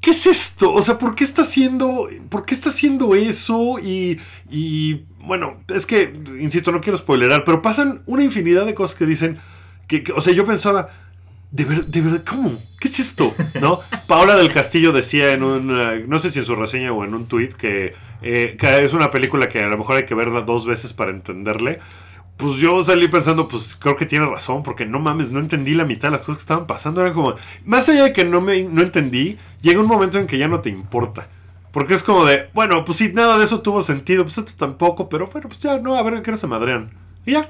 ¿Qué 0.00 0.10
es 0.12 0.26
esto? 0.26 0.72
O 0.72 0.80
sea, 0.82 0.96
¿por 0.98 1.14
qué 1.16 1.24
está 1.24 1.42
haciendo, 1.42 2.08
por 2.28 2.44
qué 2.46 2.54
está 2.54 2.68
haciendo 2.68 3.14
eso? 3.16 3.78
Y, 3.80 4.20
y 4.48 5.02
bueno, 5.20 5.60
es 5.68 5.86
que, 5.86 6.14
insisto, 6.40 6.70
no 6.70 6.80
quiero 6.80 6.96
spoilerar, 6.98 7.42
pero 7.44 7.62
pasan 7.62 8.00
una 8.06 8.22
infinidad 8.22 8.64
de 8.64 8.74
cosas 8.74 8.96
que 8.96 9.06
dicen, 9.06 9.38
que, 9.88 10.04
que- 10.04 10.12
o 10.12 10.20
sea, 10.20 10.32
yo 10.32 10.44
pensaba, 10.44 10.88
de, 11.50 11.64
ver- 11.64 11.86
de 11.86 12.00
verdad, 12.02 12.22
¿cómo? 12.28 12.52
¿Qué 12.78 12.88
es 12.88 12.98
esto? 13.00 13.34
¿No? 13.60 13.80
Paola 14.06 14.36
del 14.36 14.52
Castillo 14.52 14.92
decía 14.92 15.32
en 15.32 15.42
un, 15.42 15.70
eh, 15.80 16.04
no 16.06 16.18
sé 16.18 16.30
si 16.30 16.38
en 16.38 16.44
su 16.44 16.54
reseña 16.54 16.92
o 16.92 17.04
en 17.04 17.14
un 17.14 17.26
tweet, 17.26 17.48
que, 17.48 17.94
eh, 18.22 18.56
que 18.58 18.84
es 18.84 18.92
una 18.92 19.10
película 19.10 19.48
que 19.48 19.60
a 19.60 19.68
lo 19.68 19.78
mejor 19.78 19.96
hay 19.96 20.04
que 20.06 20.14
verla 20.14 20.42
dos 20.42 20.66
veces 20.66 20.92
para 20.92 21.10
entenderle. 21.10 21.78
Pues 22.36 22.54
yo 22.56 22.84
salí 22.84 23.08
pensando, 23.08 23.48
pues 23.48 23.76
creo 23.80 23.96
que 23.96 24.06
tiene 24.06 24.24
razón, 24.26 24.62
porque 24.62 24.86
no 24.86 25.00
mames, 25.00 25.30
no 25.32 25.40
entendí 25.40 25.74
la 25.74 25.84
mitad 25.84 26.08
de 26.08 26.12
las 26.12 26.20
cosas 26.24 26.38
que 26.38 26.42
estaban 26.42 26.66
pasando. 26.66 27.00
Era 27.00 27.12
como, 27.12 27.34
más 27.64 27.88
allá 27.88 28.04
de 28.04 28.12
que 28.12 28.24
no 28.24 28.40
me 28.40 28.62
no 28.62 28.82
entendí, 28.82 29.36
llega 29.60 29.80
un 29.80 29.88
momento 29.88 30.18
en 30.18 30.26
que 30.28 30.38
ya 30.38 30.46
no 30.46 30.60
te 30.60 30.68
importa. 30.70 31.26
Porque 31.72 31.94
es 31.94 32.02
como 32.04 32.24
de, 32.24 32.48
bueno, 32.54 32.84
pues 32.84 32.98
si 32.98 33.12
nada 33.12 33.38
de 33.38 33.44
eso 33.44 33.60
tuvo 33.60 33.82
sentido, 33.82 34.22
pues 34.24 34.38
esto 34.38 34.52
tampoco, 34.56 35.08
pero 35.08 35.26
bueno, 35.26 35.48
pues 35.48 35.60
ya, 35.60 35.78
no, 35.78 35.96
a 35.96 36.02
ver 36.02 36.22
qué 36.22 36.36
se 36.36 36.46
madrean. 36.46 36.90
Y 37.26 37.32
ya. 37.32 37.48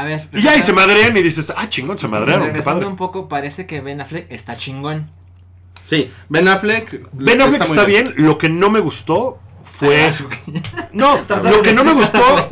A 0.00 0.04
ver. 0.04 0.28
Y 0.32 0.42
ya, 0.42 0.54
y 0.56 0.62
se 0.62 0.72
madrean 0.72 1.16
y 1.16 1.22
dices, 1.22 1.52
ah, 1.56 1.68
chingón, 1.68 1.98
se 1.98 2.06
madrearon, 2.08 2.42
qué 2.42 2.46
Regresando 2.48 2.80
padre. 2.80 2.90
un 2.90 2.96
poco, 2.96 3.28
parece 3.28 3.66
que 3.66 3.80
Ben 3.80 4.00
Affleck 4.00 4.30
está 4.30 4.56
chingón. 4.56 5.10
Sí, 5.82 6.10
Ben 6.28 6.46
Affleck. 6.48 7.08
Ben 7.12 7.40
Affleck 7.40 7.62
está 7.62 7.84
bien. 7.84 8.12
lo 8.16 8.38
que 8.38 8.48
no 8.48 8.70
me 8.70 8.78
gustó 8.80 9.40
fue... 9.64 10.10
No, 10.92 11.18
lo 11.42 11.62
que 11.62 11.72
no 11.72 11.82
me 11.84 11.92
gustó 11.94 12.48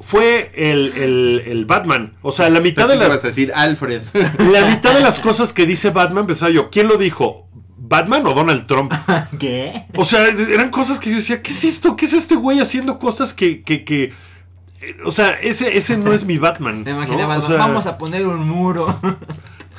fue 0.00 0.52
el, 0.54 0.92
el- 0.96 1.42
el 1.46 1.64
Batman. 1.66 2.12
O 2.22 2.30
sea, 2.30 2.48
la 2.50 2.60
mitad 2.60 2.82
Pensé 2.82 2.92
de 2.94 2.98
la, 3.00 3.06
ibas 3.06 3.24
a 3.24 3.26
decir 3.28 3.52
Alfred. 3.54 4.02
la 4.38 4.66
mitad 4.68 4.94
de 4.94 5.00
las 5.00 5.18
cosas 5.20 5.52
que 5.52 5.66
dice 5.66 5.90
Batman, 5.90 6.26
pensaba 6.26 6.50
yo, 6.52 6.70
¿quién 6.70 6.86
lo 6.88 6.96
dijo? 6.96 7.48
¿Batman 7.76 8.26
o 8.26 8.34
Donald 8.34 8.66
Trump? 8.66 8.92
¿Qué? 9.38 9.84
O 9.96 10.04
sea, 10.04 10.26
eran 10.28 10.70
cosas 10.70 10.98
que 11.00 11.10
yo 11.10 11.16
decía, 11.16 11.42
¿qué 11.42 11.50
es 11.50 11.64
esto? 11.64 11.96
¿Qué 11.96 12.04
es 12.06 12.12
este 12.12 12.34
güey 12.36 12.60
haciendo 12.60 12.98
cosas 12.98 13.34
que... 13.34 13.62
que, 13.62 13.84
que- 13.84 14.12
o 15.04 15.10
sea, 15.10 15.30
ese, 15.30 15.76
ese 15.76 15.96
no 15.96 16.12
es 16.12 16.24
mi 16.24 16.38
Batman. 16.38 16.82
O 17.38 17.40
sea, 17.48 17.56
vamos 17.68 17.86
a 17.86 17.98
poner 17.98 18.26
un 18.26 18.48
muro. 18.48 18.98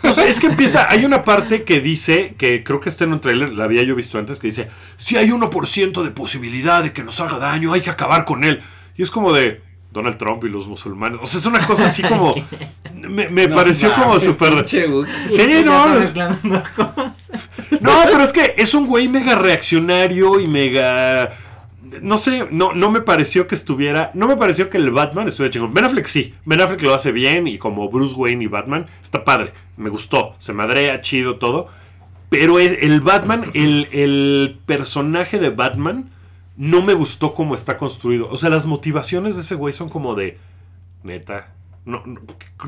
O 0.04 0.14
sea, 0.14 0.26
es 0.28 0.40
que 0.40 0.46
empieza, 0.46 0.88
hay 0.88 1.04
una 1.04 1.24
parte 1.24 1.64
que 1.64 1.80
dice, 1.82 2.36
que 2.38 2.64
creo 2.64 2.80
que 2.80 2.90
está 2.90 3.06
en 3.06 3.14
un 3.14 3.22
tráiler, 3.22 3.54
la 3.54 3.64
había 3.64 3.82
yo 3.82 3.96
visto 3.96 4.20
antes, 4.20 4.40
que 4.40 4.46
dice, 4.48 4.68
si 4.98 5.18
hay 5.18 5.30
1% 5.30 6.04
de 6.04 6.12
posibilidad 6.12 6.84
de 6.84 6.94
que 6.94 7.02
nos 7.02 7.20
haga 7.22 7.40
daño, 7.40 7.74
hay 7.74 7.82
que 7.82 7.90
acabar 7.90 8.24
con 8.24 8.44
él. 8.44 8.62
Y 8.96 9.02
es 9.02 9.10
como 9.10 9.34
de 9.34 9.62
Donald 9.92 10.18
Trump 10.20 10.44
y 10.44 10.50
los 10.50 10.68
musulmanes. 10.68 11.18
O 11.24 11.26
sea, 11.26 11.40
es 11.40 11.46
una 11.48 11.66
cosa 11.66 11.88
así 11.88 12.04
como... 12.04 12.36
Me, 12.94 13.30
me 13.30 13.48
No 13.48 13.56
pareció 13.56 13.94
como 13.96 14.20
súper... 14.20 14.68
Sí, 14.68 14.84
no, 15.66 15.98
es- 16.00 16.14
no, 16.16 17.94
pero 18.06 18.24
es 18.24 18.32
que 18.34 18.54
es 18.58 18.74
un 18.76 18.86
güey 18.86 19.08
mega 19.08 19.36
reaccionario 19.36 20.40
y 20.40 20.48
mega. 20.48 21.32
No 22.02 22.18
sé, 22.18 22.48
no, 22.52 22.74
no 22.74 22.90
me 22.90 23.02
pareció 23.02 23.48
que 23.48 23.56
estuviera. 23.56 24.12
No 24.14 24.28
me 24.28 24.38
pareció 24.38 24.70
que 24.70 24.78
el 24.78 24.92
Batman 24.92 25.28
estuviera 25.28 25.54
chingón. 25.54 25.74
Ben 25.74 25.86
Affleck 25.86 26.08
sí. 26.08 26.34
Ben 26.46 26.62
Affleck 26.62 26.82
lo 26.82 26.94
hace 26.94 27.12
bien 27.12 27.48
y 27.48 27.58
como 27.58 27.90
Bruce 27.90 28.16
Wayne 28.16 28.44
y 28.44 28.48
Batman 28.48 28.86
está 29.04 29.24
padre. 29.24 29.54
Me 29.78 29.90
gustó. 29.90 30.36
Se 30.40 30.54
madrea, 30.54 31.02
chido, 31.02 31.38
todo. 31.38 31.68
Pero 32.30 32.60
el, 32.60 33.02
Batman, 33.02 33.46
el, 33.54 33.88
el 33.92 34.60
personaje 34.66 35.40
de 35.40 35.52
Batman, 35.52 36.10
no 36.58 36.82
me 36.82 36.94
gustó 36.94 37.34
cómo 37.34 37.56
está 37.56 37.78
construido. 37.78 38.30
O 38.30 38.38
sea, 38.38 38.50
las 38.50 38.66
motivaciones 38.66 39.36
de 39.36 39.42
ese 39.42 39.56
güey 39.56 39.74
son 39.74 39.90
como 39.90 40.16
de. 40.16 40.38
Neta. 41.04 41.54
No, 41.86 42.04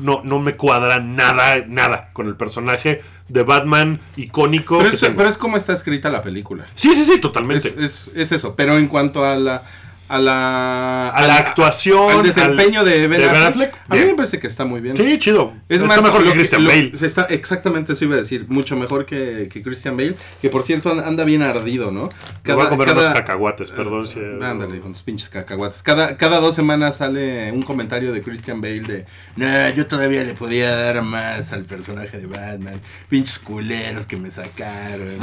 no, 0.00 0.22
no, 0.22 0.38
me 0.38 0.56
cuadra 0.56 1.00
nada, 1.00 1.64
nada 1.66 2.10
con 2.12 2.28
el 2.28 2.36
personaje 2.36 3.02
de 3.28 3.42
Batman 3.42 4.00
icónico. 4.16 4.78
Pero 4.78 4.90
es, 4.90 5.00
pero 5.00 5.28
es 5.28 5.36
como 5.36 5.56
está 5.56 5.72
escrita 5.72 6.08
la 6.08 6.22
película. 6.22 6.66
Sí, 6.74 6.94
sí, 6.94 7.04
sí, 7.04 7.14
Es, 7.14 7.20
totalmente. 7.20 7.74
es, 7.78 8.12
es 8.14 8.32
eso. 8.32 8.54
Pero 8.56 8.78
en 8.78 8.86
cuanto 8.86 9.24
a 9.24 9.36
la. 9.36 9.62
A 10.08 10.18
la, 10.18 11.08
A 11.10 11.26
la 11.26 11.36
actuación, 11.36 12.10
Al 12.12 12.22
desempeño 12.22 12.80
al- 12.80 12.86
de 12.86 13.06
Ben 13.08 13.20
de 13.20 13.26
Ben 13.26 13.36
Affleck. 13.36 13.48
Affleck, 13.48 13.74
a 13.88 13.94
mí 13.94 13.96
bien. 14.00 14.06
me 14.12 14.14
parece 14.16 14.38
que 14.40 14.46
está 14.46 14.64
muy 14.64 14.80
bien. 14.80 14.96
sí, 14.96 15.18
chido. 15.18 15.52
Es 15.68 15.82
está 15.82 15.86
más, 15.86 16.02
mejor 16.02 16.24
que 16.24 16.30
Christian 16.32 16.64
lo- 16.64 16.70
Bale. 16.70 16.96
se 16.96 17.04
está, 17.06 17.22
exactamente 17.24 17.92
eso 17.92 18.04
iba 18.04 18.14
a 18.14 18.18
decir. 18.18 18.46
Mucho 18.48 18.74
mejor 18.76 19.04
que, 19.04 19.48
que 19.52 19.62
Christian 19.62 19.96
Bale. 19.98 20.16
Que 20.40 20.48
por 20.48 20.62
cierto 20.62 20.90
anda- 20.90 21.24
bien 21.24 21.42
ardido, 21.42 21.90
¿no? 21.90 22.08
Me 22.44 22.54
voy 22.54 22.66
a 22.66 22.68
comer 22.70 22.88
unos 22.90 23.10
cacahuates, 23.10 23.70
perdón. 23.70 24.06
si- 24.06 24.18
Ándale, 24.42 24.80
con 24.80 24.92
tus 24.94 25.02
pinches 25.02 25.28
cacahuates. 25.28 25.82
Cada, 25.82 26.16
cada 26.16 26.40
dos 26.40 26.54
semanas 26.54 26.96
sale 26.96 27.52
un 27.52 27.62
comentario 27.62 28.12
de 28.12 28.22
Christian 28.22 28.60
Bale 28.62 28.80
de 28.80 29.06
No, 29.36 29.68
yo 29.70 29.86
todavía 29.86 30.24
le 30.24 30.32
podía 30.34 30.74
dar 30.74 31.02
más 31.02 31.52
al 31.52 31.64
personaje 31.64 32.18
de 32.18 32.26
Batman. 32.26 32.80
Pinches 33.10 33.38
culeros 33.38 34.06
que 34.06 34.16
me 34.16 34.30
sacaron. 34.30 35.18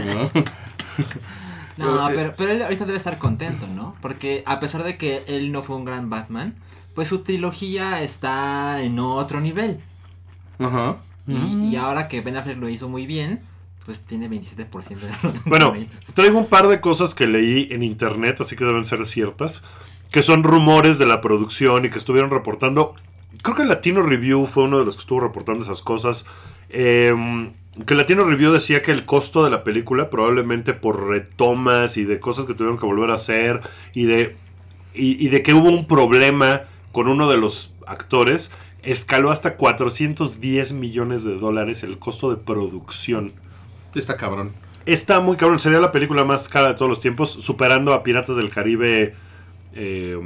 ¿no? 0.00 0.30
No, 1.76 2.08
Eh, 2.08 2.12
pero, 2.14 2.34
pero 2.36 2.52
él 2.52 2.62
ahorita 2.62 2.84
debe 2.84 2.96
estar 2.96 3.18
contento, 3.18 3.66
¿no? 3.66 3.94
Porque 4.00 4.42
a 4.46 4.60
pesar 4.60 4.84
de 4.84 4.96
que 4.96 5.24
él 5.26 5.50
no 5.52 5.62
fue 5.62 5.76
un 5.76 5.84
gran 5.84 6.08
Batman, 6.10 6.54
pues 6.94 7.08
su 7.08 7.18
trilogía 7.20 8.00
está 8.02 8.80
en 8.82 8.98
otro 9.00 9.40
nivel. 9.40 9.80
Ajá. 10.58 10.96
Y, 11.26 11.32
Mm. 11.34 11.64
y 11.72 11.76
ahora 11.76 12.06
que 12.08 12.20
Ben 12.20 12.36
Affleck 12.36 12.58
lo 12.58 12.68
hizo 12.68 12.88
muy 12.88 13.06
bien, 13.06 13.40
pues 13.84 14.02
tiene 14.02 14.28
27% 14.28 15.06
de 15.06 15.12
Rotten 15.22 15.42
Bueno, 15.46 15.74
traigo 16.14 16.38
un 16.38 16.46
par 16.46 16.68
de 16.68 16.80
cosas 16.80 17.14
que 17.14 17.26
leí 17.26 17.68
en 17.70 17.82
internet, 17.82 18.40
así 18.40 18.56
que 18.56 18.64
deben 18.64 18.84
ser 18.84 19.04
ciertas, 19.06 19.62
que 20.12 20.22
son 20.22 20.42
rumores 20.44 20.98
de 20.98 21.06
la 21.06 21.20
producción 21.20 21.84
y 21.84 21.90
que 21.90 21.98
estuvieron 21.98 22.30
reportando. 22.30 22.94
Creo 23.42 23.56
que 23.56 23.64
Latino 23.64 24.00
Review 24.02 24.46
fue 24.46 24.64
uno 24.64 24.78
de 24.78 24.84
los 24.84 24.94
que 24.96 25.00
estuvo 25.00 25.20
reportando 25.20 25.64
esas 25.64 25.82
cosas. 25.82 26.24
Eh, 26.68 27.12
que 27.86 27.94
Latino 27.94 28.24
Review 28.24 28.52
decía 28.52 28.82
que 28.82 28.92
el 28.92 29.04
costo 29.04 29.44
de 29.44 29.50
la 29.50 29.64
película, 29.64 30.10
probablemente 30.10 30.74
por 30.74 31.08
retomas 31.08 31.96
y 31.96 32.04
de 32.04 32.20
cosas 32.20 32.46
que 32.46 32.54
tuvieron 32.54 32.78
que 32.78 32.86
volver 32.86 33.10
a 33.10 33.14
hacer 33.14 33.60
y 33.92 34.04
de, 34.04 34.36
y, 34.94 35.24
y 35.24 35.28
de 35.28 35.42
que 35.42 35.54
hubo 35.54 35.68
un 35.68 35.86
problema 35.86 36.62
con 36.92 37.08
uno 37.08 37.28
de 37.28 37.36
los 37.36 37.74
actores, 37.86 38.52
escaló 38.82 39.30
hasta 39.30 39.56
410 39.56 40.72
millones 40.72 41.24
de 41.24 41.36
dólares 41.36 41.82
el 41.82 41.98
costo 41.98 42.30
de 42.30 42.36
producción. 42.36 43.32
Está 43.94 44.16
cabrón. 44.16 44.52
Está 44.86 45.20
muy 45.20 45.36
cabrón. 45.36 45.58
Sería 45.58 45.80
la 45.80 45.92
película 45.92 46.24
más 46.24 46.48
cara 46.48 46.68
de 46.68 46.74
todos 46.74 46.88
los 46.88 47.00
tiempos, 47.00 47.30
superando 47.30 47.92
a 47.94 48.02
Piratas 48.02 48.36
del 48.36 48.50
Caribe 48.50 49.14
eh, 49.74 50.18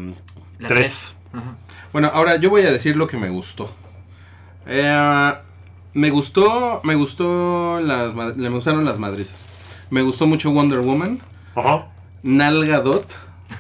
La 0.59 0.69
3. 0.69 0.79
tres. 0.79 1.17
Ajá. 1.33 1.57
Bueno, 1.93 2.11
ahora 2.13 2.37
yo 2.37 2.51
voy 2.51 2.63
a 2.63 2.71
decir 2.71 2.97
lo 2.97 3.07
que 3.07 3.17
me 3.17 3.31
gustó. 3.31 3.71
Eh, 4.67 5.35
me 5.99 6.11
gustó, 6.11 6.81
me 6.85 6.95
gustó 6.95 7.81
las, 7.81 8.15
me 8.15 8.49
gustaron 8.51 8.85
las 8.85 8.99
madrizas. 8.99 9.47
Me 9.91 10.03
gustó 10.03 10.27
mucho 10.27 10.51
Wonder 10.53 10.81
Woman. 10.81 11.21
Ajá. 11.55 11.89
Nalga 12.23 12.81
Dot. 12.81 13.15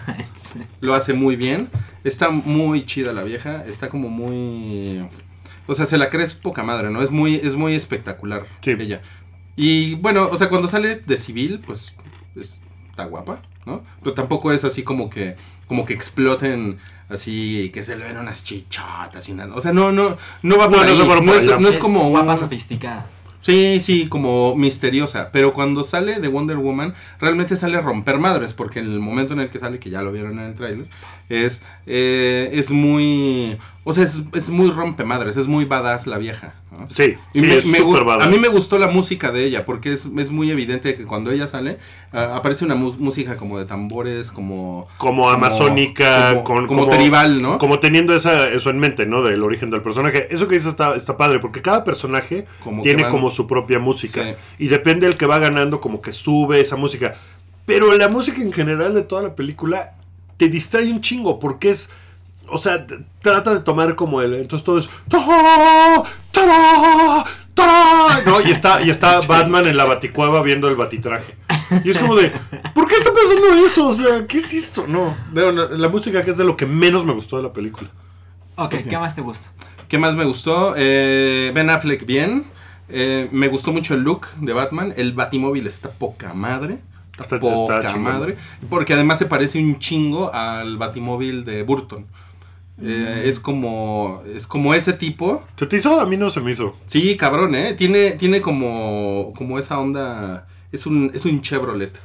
Lo 0.80 0.94
hace 0.94 1.12
muy 1.14 1.36
bien. 1.36 1.68
Está 2.04 2.30
muy 2.30 2.86
chida 2.86 3.12
la 3.12 3.22
vieja. 3.24 3.64
Está 3.66 3.88
como 3.88 4.08
muy. 4.08 5.06
O 5.66 5.74
sea, 5.74 5.86
se 5.86 5.98
la 5.98 6.10
crees 6.10 6.34
poca 6.34 6.62
madre, 6.62 6.90
¿no? 6.90 7.02
Es 7.02 7.10
muy, 7.10 7.36
es 7.36 7.56
muy 7.56 7.74
espectacular 7.74 8.46
Sí. 8.62 8.70
ella. 8.78 9.00
Y 9.56 9.96
bueno, 9.96 10.28
o 10.30 10.36
sea, 10.36 10.48
cuando 10.48 10.68
sale 10.68 10.96
de 10.96 11.16
civil, 11.16 11.60
pues 11.66 11.96
es- 12.36 12.60
está 12.90 13.04
guapa, 13.06 13.40
¿no? 13.66 13.82
Pero 14.02 14.12
tampoco 14.14 14.52
es 14.52 14.64
así 14.64 14.82
como 14.82 15.10
que, 15.10 15.36
como 15.66 15.84
que 15.84 15.92
exploten 15.94 16.78
así, 17.08 17.70
que 17.72 17.82
se 17.82 17.96
le 17.96 18.04
ven 18.04 18.16
unas 18.18 18.44
chichotas 18.44 19.28
y 19.28 19.32
una. 19.32 19.46
O 19.54 19.60
sea, 19.60 19.72
no, 19.72 19.92
no, 19.92 20.16
no 20.42 20.56
va 20.58 20.68
por 20.68 20.78
No, 20.78 20.84
no 20.84 20.90
ahí. 20.90 21.22
No 21.22 21.34
es, 21.34 21.42
allá. 21.46 21.58
no 21.58 21.68
es 21.68 21.78
como 21.78 22.08
guapa 22.10 22.32
un- 22.32 22.38
sofisticada. 22.38 23.06
Sí, 23.40 23.78
sí, 23.80 24.08
como 24.08 24.56
misteriosa. 24.56 25.30
Pero 25.32 25.54
cuando 25.54 25.84
sale 25.84 26.18
de 26.20 26.26
Wonder 26.28 26.56
Woman, 26.56 26.94
realmente 27.20 27.56
sale 27.56 27.78
a 27.78 27.80
romper 27.80 28.18
madres. 28.18 28.52
Porque 28.52 28.80
en 28.80 28.86
el 28.86 28.98
momento 28.98 29.32
en 29.32 29.40
el 29.40 29.48
que 29.48 29.58
sale, 29.60 29.78
que 29.78 29.90
ya 29.90 30.02
lo 30.02 30.10
vieron 30.12 30.38
en 30.40 30.46
el 30.46 30.54
tráiler, 30.56 30.86
es, 31.28 31.62
eh, 31.86 32.50
es 32.52 32.70
muy. 32.72 33.56
O 33.90 33.94
sea, 33.94 34.04
es, 34.04 34.20
es 34.34 34.50
muy 34.50 34.70
rompemadres, 34.70 35.38
es 35.38 35.46
muy 35.46 35.64
badass 35.64 36.06
la 36.06 36.18
vieja. 36.18 36.52
¿no? 36.70 36.86
Sí, 36.92 37.14
Y 37.32 37.40
sí, 37.40 37.46
me- 37.46 37.56
es 37.56 37.64
me 37.66 37.78
súper 37.78 38.02
gu- 38.02 38.04
badass. 38.04 38.26
A 38.26 38.30
mí 38.30 38.36
me 38.38 38.48
gustó 38.48 38.78
la 38.78 38.88
música 38.88 39.32
de 39.32 39.44
ella, 39.44 39.64
porque 39.64 39.92
es, 39.94 40.06
es 40.18 40.30
muy 40.30 40.50
evidente 40.50 40.94
que 40.94 41.04
cuando 41.04 41.30
ella 41.30 41.48
sale, 41.48 41.78
aparece 42.12 42.66
una 42.66 42.74
música 42.74 43.36
como 43.38 43.58
de 43.58 43.64
tambores, 43.64 44.30
como... 44.30 44.88
Como 44.98 45.30
amazónica, 45.30 46.30
como, 46.34 46.44
con, 46.44 46.66
como 46.66 46.88
tribal, 46.90 47.40
¿no? 47.40 47.56
Como 47.56 47.78
teniendo 47.78 48.14
esa, 48.14 48.48
eso 48.50 48.68
en 48.68 48.78
mente, 48.78 49.06
¿no? 49.06 49.22
Del 49.22 49.42
origen 49.42 49.70
del 49.70 49.80
personaje. 49.80 50.28
Eso 50.30 50.48
que 50.48 50.56
dices 50.56 50.70
está, 50.70 50.94
está 50.94 51.16
padre, 51.16 51.38
porque 51.38 51.62
cada 51.62 51.82
personaje 51.82 52.46
Como 52.62 52.82
tiene 52.82 53.04
van- 53.04 53.12
como 53.12 53.30
su 53.30 53.46
propia 53.46 53.78
música. 53.78 54.22
Sí. 54.22 54.30
Y 54.64 54.68
depende 54.68 55.06
del 55.06 55.16
que 55.16 55.24
va 55.26 55.38
ganando, 55.38 55.80
como 55.80 56.02
que 56.02 56.12
sube 56.12 56.60
esa 56.60 56.76
música. 56.76 57.14
Pero 57.64 57.94
la 57.96 58.08
música 58.08 58.40
en 58.42 58.52
general 58.52 58.92
de 58.94 59.02
toda 59.02 59.22
la 59.22 59.34
película 59.34 59.94
te 60.36 60.48
distrae 60.48 60.92
un 60.92 61.00
chingo, 61.00 61.40
porque 61.40 61.70
es. 61.70 61.90
O 62.50 62.58
sea, 62.58 62.86
trata 63.20 63.54
de 63.54 63.60
tomar 63.60 63.94
como 63.96 64.20
el. 64.22 64.34
Entonces 64.34 64.64
todo 64.64 64.78
es. 64.78 64.88
"Ta, 65.08 66.02
ta, 66.32 67.24
ta", 67.54 68.20
¿no? 68.26 68.40
Y 68.40 68.50
está, 68.50 68.82
y 68.82 68.90
está 68.90 69.20
Batman 69.26 69.66
en 69.66 69.76
la 69.76 69.84
baticueva 69.84 70.42
viendo 70.42 70.68
el 70.68 70.76
batitraje. 70.76 71.34
Y 71.84 71.90
es 71.90 71.98
como 71.98 72.14
de. 72.16 72.30
¿Por 72.74 72.86
qué 72.88 72.96
está 72.96 73.10
pasando 73.12 73.64
eso? 73.64 73.88
O 73.88 73.92
sea, 73.92 74.26
¿qué 74.26 74.38
es 74.38 74.52
esto? 74.54 74.86
No. 74.86 75.16
no, 75.32 75.50
la 75.52 75.88
música 75.88 76.22
que 76.24 76.30
es 76.30 76.36
de 76.36 76.44
lo 76.44 76.56
que 76.56 76.66
menos 76.66 77.04
me 77.04 77.12
gustó 77.12 77.36
de 77.36 77.42
la 77.42 77.52
película. 77.52 77.90
Ok, 78.56 78.74
¿qué 78.88 78.98
más 78.98 79.14
te 79.14 79.20
gusta? 79.20 79.48
¿Qué 79.88 79.98
más 79.98 80.14
me 80.14 80.24
gustó? 80.24 80.74
Eh, 80.76 81.50
ben 81.54 81.70
Affleck 81.70 82.04
bien. 82.04 82.44
Eh, 82.90 83.28
me 83.32 83.48
gustó 83.48 83.72
mucho 83.72 83.94
el 83.94 84.00
look 84.00 84.26
de 84.40 84.52
Batman. 84.52 84.92
El 84.96 85.12
Batimóvil 85.12 85.66
está 85.66 85.90
poca 85.90 86.34
madre. 86.34 86.78
Está, 87.18 87.38
poca 87.38 87.96
madre. 87.96 88.36
Porque 88.70 88.94
además 88.94 89.18
se 89.18 89.26
parece 89.26 89.58
un 89.58 89.78
chingo 89.78 90.32
al 90.32 90.76
Batimóvil 90.76 91.44
de 91.44 91.62
Burton. 91.62 92.06
Eh. 92.80 93.22
Es 93.26 93.40
como. 93.40 94.22
Es 94.34 94.46
como 94.46 94.74
ese 94.74 94.92
tipo. 94.92 95.44
¿Se 95.56 95.66
te 95.66 95.76
hizo? 95.76 96.00
A 96.00 96.06
mí 96.06 96.16
no 96.16 96.30
se 96.30 96.40
me 96.40 96.52
hizo. 96.52 96.76
Sí, 96.86 97.16
cabrón, 97.16 97.54
¿eh? 97.54 97.74
Tiene, 97.74 98.12
tiene 98.12 98.40
como, 98.40 99.32
como 99.36 99.58
esa 99.58 99.78
onda. 99.78 100.46
Es 100.70 100.86
un, 100.86 101.10
es 101.14 101.24
un 101.24 101.40
Chevrolet, 101.42 101.98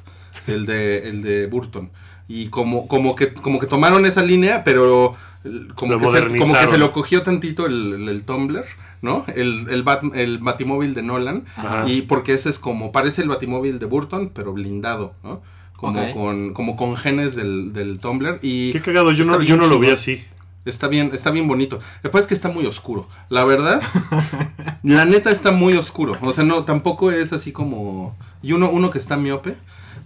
el 0.47 0.65
de, 0.65 1.07
el 1.09 1.21
de 1.21 1.47
Burton. 1.47 1.91
Y 2.27 2.47
como, 2.47 2.87
como, 2.87 3.15
que, 3.15 3.33
como 3.33 3.59
que 3.59 3.67
tomaron 3.67 4.05
esa 4.05 4.23
línea, 4.23 4.63
pero 4.63 5.15
como, 5.43 5.53
que 5.53 5.59
se, 5.59 5.75
como 5.75 5.99
que 5.99 6.07
modernizaron. 6.39 6.69
se 6.69 6.77
lo 6.77 6.91
cogió 6.93 7.21
tantito 7.21 7.65
el, 7.65 7.93
el, 7.93 8.09
el 8.09 8.23
Tumblr, 8.23 8.63
¿no? 9.01 9.25
El, 9.35 9.67
el, 9.69 9.83
Bat- 9.83 10.15
el 10.15 10.37
batimóvil 10.39 10.93
de 10.93 11.03
Nolan. 11.03 11.43
Ajá. 11.57 11.87
Y 11.87 12.03
porque 12.03 12.33
ese 12.33 12.49
es 12.49 12.57
como, 12.57 12.91
parece 12.93 13.21
el 13.21 13.27
batimóvil 13.27 13.77
de 13.77 13.85
Burton, 13.85 14.31
pero 14.33 14.53
blindado, 14.53 15.13
¿no? 15.23 15.41
Como, 15.75 16.13
con, 16.13 16.53
como 16.53 16.77
con 16.77 16.95
genes 16.95 17.35
del, 17.35 17.73
del 17.73 17.99
Tumblr. 17.99 18.39
Y 18.41 18.71
Qué 18.71 18.81
cagado, 18.81 19.11
yo 19.11 19.25
no, 19.25 19.41
yo 19.41 19.57
no 19.57 19.67
lo 19.67 19.79
vi 19.79 19.89
así. 19.89 20.23
Está 20.65 20.87
bien, 20.87 21.11
está 21.13 21.29
bien 21.31 21.47
bonito. 21.47 21.77
Lo 21.77 22.09
que 22.09 22.09
pasa 22.09 22.21
es 22.21 22.27
que 22.27 22.33
está 22.33 22.49
muy 22.49 22.65
oscuro. 22.65 23.07
La 23.29 23.43
verdad, 23.45 23.81
la 24.83 25.05
neta 25.05 25.31
está 25.31 25.51
muy 25.51 25.73
oscuro. 25.73 26.17
O 26.21 26.33
sea, 26.33 26.43
no, 26.43 26.63
tampoco 26.63 27.11
es 27.11 27.33
así 27.33 27.51
como. 27.51 28.15
Y 28.41 28.53
uno, 28.53 28.69
uno 28.69 28.89
que 28.89 28.97
está 28.97 29.17
miope, 29.17 29.55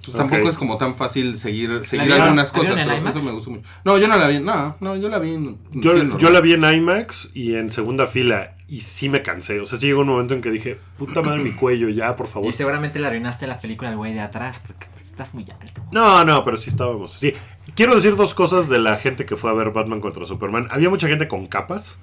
pues 0.03 0.15
tampoco 0.17 0.49
es 0.49 0.57
como 0.57 0.77
tan 0.77 0.95
fácil 0.95 1.37
seguir, 1.37 1.83
seguir 1.83 2.11
algunas 2.13 2.53
la 2.53 2.59
cosas. 2.59 2.75
pero 2.75 3.09
eso 3.09 3.25
me 3.25 3.31
gustó 3.31 3.49
mucho. 3.51 3.63
No, 3.83 3.97
yo 3.97 4.07
no 4.07 4.17
la 4.17 4.27
vi. 4.27 4.39
No, 4.39 4.75
no, 4.79 4.95
yo 4.95 5.09
la 5.09 5.19
vi. 5.19 5.33
en- 5.35 5.57
Yo, 5.73 5.93
sí, 5.99 6.09
yo 6.19 6.29
la 6.29 6.41
vi 6.41 6.53
en 6.53 6.63
IMAX 6.63 7.31
y 7.33 7.55
en 7.55 7.71
segunda 7.71 8.05
fila 8.05 8.55
y 8.67 8.81
sí 8.81 9.09
me 9.09 9.21
cansé. 9.21 9.59
O 9.59 9.65
sea, 9.65 9.79
sí 9.79 9.87
llegó 9.87 10.01
un 10.01 10.07
momento 10.07 10.33
en 10.33 10.41
que 10.41 10.51
dije, 10.51 10.77
puta 10.97 11.21
madre 11.21 11.41
mi 11.43 11.51
cuello, 11.51 11.89
ya, 11.89 12.15
por 12.15 12.27
favor. 12.27 12.49
Y 12.49 12.53
seguramente 12.53 12.99
le 12.99 13.07
arruinaste 13.07 13.47
la 13.47 13.59
película 13.59 13.89
al 13.89 13.95
güey 13.97 14.13
de 14.13 14.19
atrás 14.21 14.61
porque 14.65 14.87
estás 15.17 15.33
muy 15.33 15.45
alto. 15.49 15.81
No, 15.91 16.23
no, 16.23 16.45
pero 16.45 16.57
sí 16.57 16.69
estábamos 16.69 17.15
así. 17.15 17.33
Quiero 17.75 17.95
decir 17.95 18.15
dos 18.15 18.35
cosas 18.35 18.69
de 18.69 18.77
la 18.77 18.97
gente 18.97 19.25
que 19.25 19.35
fue 19.35 19.49
a 19.49 19.53
ver 19.53 19.71
Batman 19.71 19.99
contra 19.99 20.25
Superman. 20.25 20.67
Había 20.69 20.91
mucha 20.91 21.07
gente 21.07 21.27
con 21.27 21.47
capas. 21.47 21.97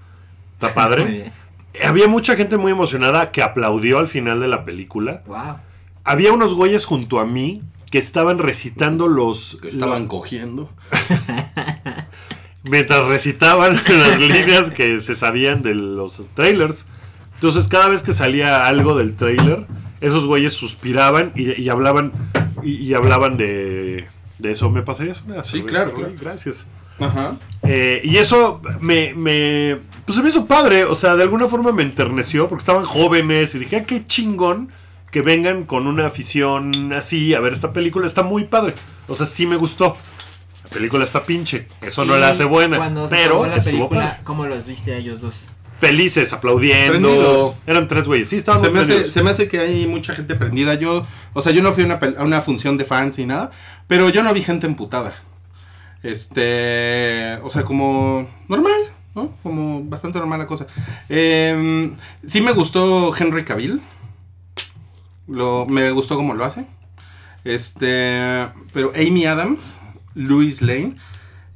Está 0.54 0.74
padre. 0.74 1.32
Había 1.84 2.08
mucha 2.08 2.34
gente 2.34 2.56
muy 2.56 2.72
emocionada 2.72 3.30
que 3.30 3.42
aplaudió 3.42 4.00
al 4.00 4.08
final 4.08 4.40
de 4.40 4.48
la 4.48 4.64
película. 4.64 5.22
Wow. 5.26 5.58
Había 6.02 6.32
unos 6.32 6.54
güeyes 6.54 6.86
junto 6.86 7.20
a 7.20 7.24
mí 7.24 7.62
que 7.90 7.98
estaban 7.98 8.38
recitando 8.38 9.06
los... 9.06 9.58
Que 9.62 9.68
estaban 9.68 10.08
cogiendo. 10.08 10.70
mientras 12.64 13.06
recitaban 13.06 13.74
las 13.88 14.18
líneas 14.18 14.70
que 14.72 14.98
se 14.98 15.14
sabían 15.14 15.62
de 15.62 15.76
los 15.76 16.20
trailers. 16.34 16.86
Entonces 17.34 17.68
cada 17.68 17.88
vez 17.88 18.02
que 18.02 18.12
salía 18.12 18.66
algo 18.66 18.96
del 18.96 19.14
trailer, 19.14 19.66
esos 20.00 20.26
güeyes 20.26 20.52
suspiraban 20.52 21.30
y, 21.36 21.60
y 21.60 21.68
hablaban 21.68 22.12
y, 22.64 22.76
y 22.76 22.94
hablaban 22.94 23.36
de, 23.36 24.08
de 24.38 24.50
eso. 24.52 24.70
¿Me 24.70 24.82
pasarías 24.82 25.22
una 25.26 25.42
Sí, 25.42 25.62
claro. 25.62 25.94
Gracias. 26.20 26.66
Ajá. 26.98 27.36
Eh, 27.62 28.00
y 28.04 28.16
eso 28.18 28.62
me, 28.80 29.14
me. 29.14 29.78
Pues 30.06 30.16
se 30.16 30.22
me 30.22 30.28
hizo 30.28 30.46
padre. 30.46 30.84
O 30.84 30.94
sea, 30.94 31.16
de 31.16 31.22
alguna 31.22 31.48
forma 31.48 31.72
me 31.72 31.82
enterneció 31.82 32.48
porque 32.48 32.62
estaban 32.62 32.84
jóvenes 32.84 33.54
y 33.54 33.58
dije, 33.60 33.76
ah, 33.76 33.84
qué 33.84 34.06
chingón 34.06 34.70
que 35.10 35.22
vengan 35.22 35.64
con 35.64 35.86
una 35.86 36.06
afición 36.06 36.92
así 36.92 37.34
a 37.34 37.40
ver 37.40 37.52
esta 37.52 37.72
película. 37.72 38.06
Está 38.06 38.22
muy 38.22 38.44
padre. 38.44 38.74
O 39.08 39.14
sea, 39.14 39.26
sí 39.26 39.46
me 39.46 39.56
gustó. 39.56 39.96
La 40.64 40.70
película 40.70 41.04
está 41.04 41.24
pinche. 41.24 41.68
Eso 41.82 42.04
no 42.04 42.16
la 42.16 42.28
hace 42.28 42.44
buena. 42.44 42.76
Cuando 42.78 43.06
se 43.06 43.14
pero 43.14 43.46
la 43.46 43.56
estuvo 43.56 43.88
película, 43.88 44.00
padre. 44.00 44.20
¿cómo 44.24 44.46
los 44.46 44.66
viste 44.66 44.92
a 44.92 44.96
ellos 44.96 45.20
dos? 45.20 45.48
Felices, 45.80 46.32
aplaudiendo. 46.32 47.08
Prendidos. 47.08 47.54
Eran 47.66 47.88
tres 47.88 48.06
güeyes. 48.06 48.28
Sí, 48.28 48.36
estaban 48.36 48.60
Se 48.60 48.68
muy 48.68 48.74
me, 48.76 48.80
hace, 48.82 49.10
se 49.10 49.22
me 49.22 49.30
hace 49.30 49.48
que 49.48 49.58
hay 49.58 49.86
mucha 49.86 50.14
gente 50.14 50.34
prendida. 50.34 50.74
Yo, 50.74 51.06
o 51.32 51.42
sea, 51.42 51.52
yo 51.52 51.62
no 51.62 51.72
fui 51.72 51.82
a 51.82 51.86
una, 51.86 52.00
pel- 52.00 52.16
a 52.16 52.22
una 52.24 52.40
función 52.40 52.76
de 52.78 52.84
fans 52.84 53.18
ni 53.18 53.26
nada, 53.26 53.50
pero 53.86 54.08
yo 54.08 54.22
no 54.22 54.32
vi 54.32 54.42
gente 54.42 54.66
emputada. 54.66 55.14
Este, 56.02 57.38
o 57.42 57.50
sea, 57.50 57.64
como 57.64 58.28
normal, 58.48 58.80
¿no? 59.14 59.32
Como 59.42 59.82
bastante 59.84 60.18
normal 60.18 60.38
la 60.38 60.46
cosa. 60.46 60.66
Eh, 61.08 61.90
sí 62.24 62.40
me 62.40 62.52
gustó 62.52 63.14
Henry 63.16 63.44
Cavill. 63.44 63.80
Lo, 65.26 65.66
me 65.66 65.90
gustó 65.90 66.16
cómo 66.16 66.34
lo 66.34 66.44
hace. 66.44 66.66
Este, 67.44 68.48
pero 68.72 68.92
Amy 68.94 69.26
Adams, 69.26 69.78
Louis 70.14 70.62
Lane, 70.62 70.96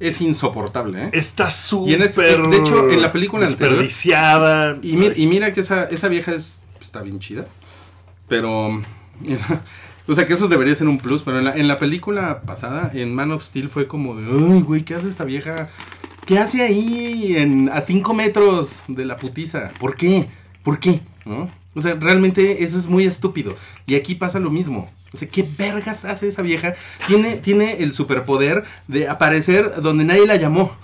es 0.00 0.20
insoportable, 0.22 1.04
¿eh? 1.04 1.10
Está 1.12 1.44
Y 1.86 1.94
en 1.94 2.08
súper. 2.08 2.42
de 2.48 2.56
hecho, 2.56 2.88
en 2.90 3.02
la 3.02 3.12
película 3.12 3.46
anterior- 3.46 3.70
Desperdiciada. 3.70 4.78
Y, 4.82 4.96
mi- 4.96 5.10
y 5.16 5.26
mira 5.26 5.52
que 5.52 5.60
esa, 5.60 5.84
esa 5.84 6.08
vieja 6.08 6.32
es, 6.34 6.62
está 6.80 7.02
bien 7.02 7.18
chida. 7.18 7.46
Pero. 8.28 8.80
O 10.06 10.14
sea 10.14 10.26
que 10.26 10.32
eso 10.34 10.48
debería 10.48 10.74
ser 10.74 10.88
un 10.88 10.98
plus. 10.98 11.22
Pero 11.22 11.38
en 11.38 11.44
la, 11.44 11.54
en 11.56 11.68
la 11.68 11.78
película 11.78 12.42
pasada, 12.42 12.90
en 12.94 13.14
Man 13.14 13.30
of 13.32 13.44
Steel, 13.44 13.68
fue 13.68 13.86
como 13.86 14.14
de. 14.16 14.24
Ay, 14.54 14.60
güey, 14.62 14.82
¿qué 14.82 14.94
hace 14.94 15.08
esta 15.08 15.24
vieja? 15.24 15.68
¿Qué 16.26 16.38
hace 16.38 16.62
ahí 16.62 17.36
en, 17.36 17.68
a 17.70 17.80
5 17.80 18.14
metros 18.14 18.80
de 18.86 19.04
la 19.04 19.16
putiza? 19.16 19.70
¿Por 19.80 19.96
qué? 19.96 20.28
¿Por 20.62 20.78
qué? 20.78 21.00
¿No? 21.24 21.50
O 21.74 21.80
sea, 21.80 21.94
realmente 22.00 22.64
eso 22.64 22.78
es 22.78 22.86
muy 22.86 23.04
estúpido. 23.04 23.54
Y 23.86 23.94
aquí 23.94 24.14
pasa 24.14 24.38
lo 24.40 24.50
mismo. 24.50 24.90
O 25.12 25.16
sea, 25.16 25.26
¿qué 25.28 25.46
vergas 25.56 26.04
hace 26.04 26.28
esa 26.28 26.42
vieja? 26.42 26.74
Tiene, 27.06 27.36
tiene 27.36 27.82
el 27.82 27.92
superpoder 27.94 28.64
de 28.88 29.08
aparecer 29.08 29.80
donde 29.80 30.04
nadie 30.04 30.26
la 30.26 30.36
llamó. 30.36 30.76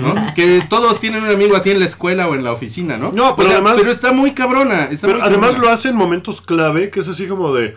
¿no? 0.00 0.14
que 0.34 0.62
todos 0.68 0.98
tienen 1.00 1.22
un 1.22 1.30
amigo 1.30 1.54
así 1.56 1.70
en 1.70 1.78
la 1.78 1.86
escuela 1.86 2.26
o 2.28 2.34
en 2.34 2.42
la 2.42 2.52
oficina, 2.52 2.96
¿no? 2.96 3.12
No, 3.12 3.36
pero 3.36 3.48
O 3.48 3.50
sea, 3.52 3.58
además- 3.60 3.76
Pero 3.78 3.92
está 3.92 4.12
muy 4.12 4.32
cabrona. 4.32 4.84
está 4.90 5.06
Pero 5.06 5.20
muy 5.20 5.28
además 5.28 5.50
cabrona. 5.50 5.68
lo 5.68 5.74
hace 5.74 5.88
en 5.90 5.96
momentos 5.96 6.40
clave, 6.42 6.90
que 6.90 7.00
es 7.00 7.08
así 7.08 7.26
como 7.26 7.54
de. 7.54 7.76